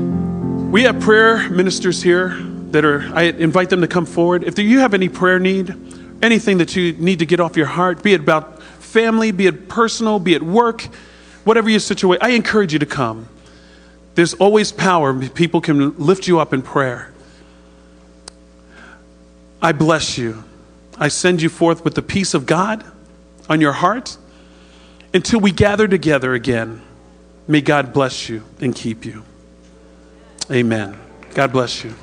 We 0.72 0.82
have 0.84 1.00
prayer 1.00 1.48
ministers 1.50 2.02
here 2.02 2.30
that 2.72 2.84
are, 2.84 3.02
I 3.14 3.24
invite 3.24 3.70
them 3.70 3.82
to 3.82 3.88
come 3.88 4.08
forward. 4.08 4.44
If 4.44 4.58
you 4.58 4.80
have 4.80 4.96
any 4.96 5.10
prayer 5.10 5.38
need, 5.38 5.76
anything 6.24 6.58
that 6.58 6.76
you 6.76 6.94
need 6.94 7.20
to 7.20 7.28
get 7.28 7.40
off 7.40 7.56
your 7.56 7.68
heart, 7.68 8.02
be 8.02 8.14
it 8.14 8.22
about 8.22 8.64
family, 8.64 9.32
be 9.32 9.46
it 9.46 9.70
personal, 9.70 10.18
be 10.18 10.34
it 10.34 10.42
work, 10.42 10.82
whatever 11.44 11.70
your 11.70 11.80
situation, 11.80 12.20
I 12.24 12.30
encourage 12.30 12.74
you 12.74 12.80
to 12.80 12.86
come. 12.88 13.30
There's 14.16 14.34
always 14.34 14.72
power. 14.72 15.14
People 15.30 15.62
can 15.62 15.96
lift 16.00 16.28
you 16.28 16.40
up 16.40 16.52
in 16.52 16.64
prayer. 16.64 17.14
I 19.62 19.72
bless 19.72 20.18
you. 20.18 20.44
I 20.98 21.10
send 21.10 21.44
you 21.44 21.50
forth 21.50 21.84
with 21.84 21.94
the 21.94 22.02
peace 22.02 22.34
of 22.34 22.48
God 22.48 22.84
on 23.48 23.62
your 23.62 23.74
heart 23.74 24.18
until 25.14 25.40
we 25.40 25.52
gather 25.52 25.88
together 25.88 26.34
again. 26.34 26.82
May 27.48 27.62
God 27.62 27.94
bless 27.94 28.30
you 28.30 28.44
and 28.60 28.76
keep 28.76 29.06
you. 29.06 29.24
Amen. 30.50 30.98
God 31.34 31.52
bless 31.52 31.84
you. 31.84 31.94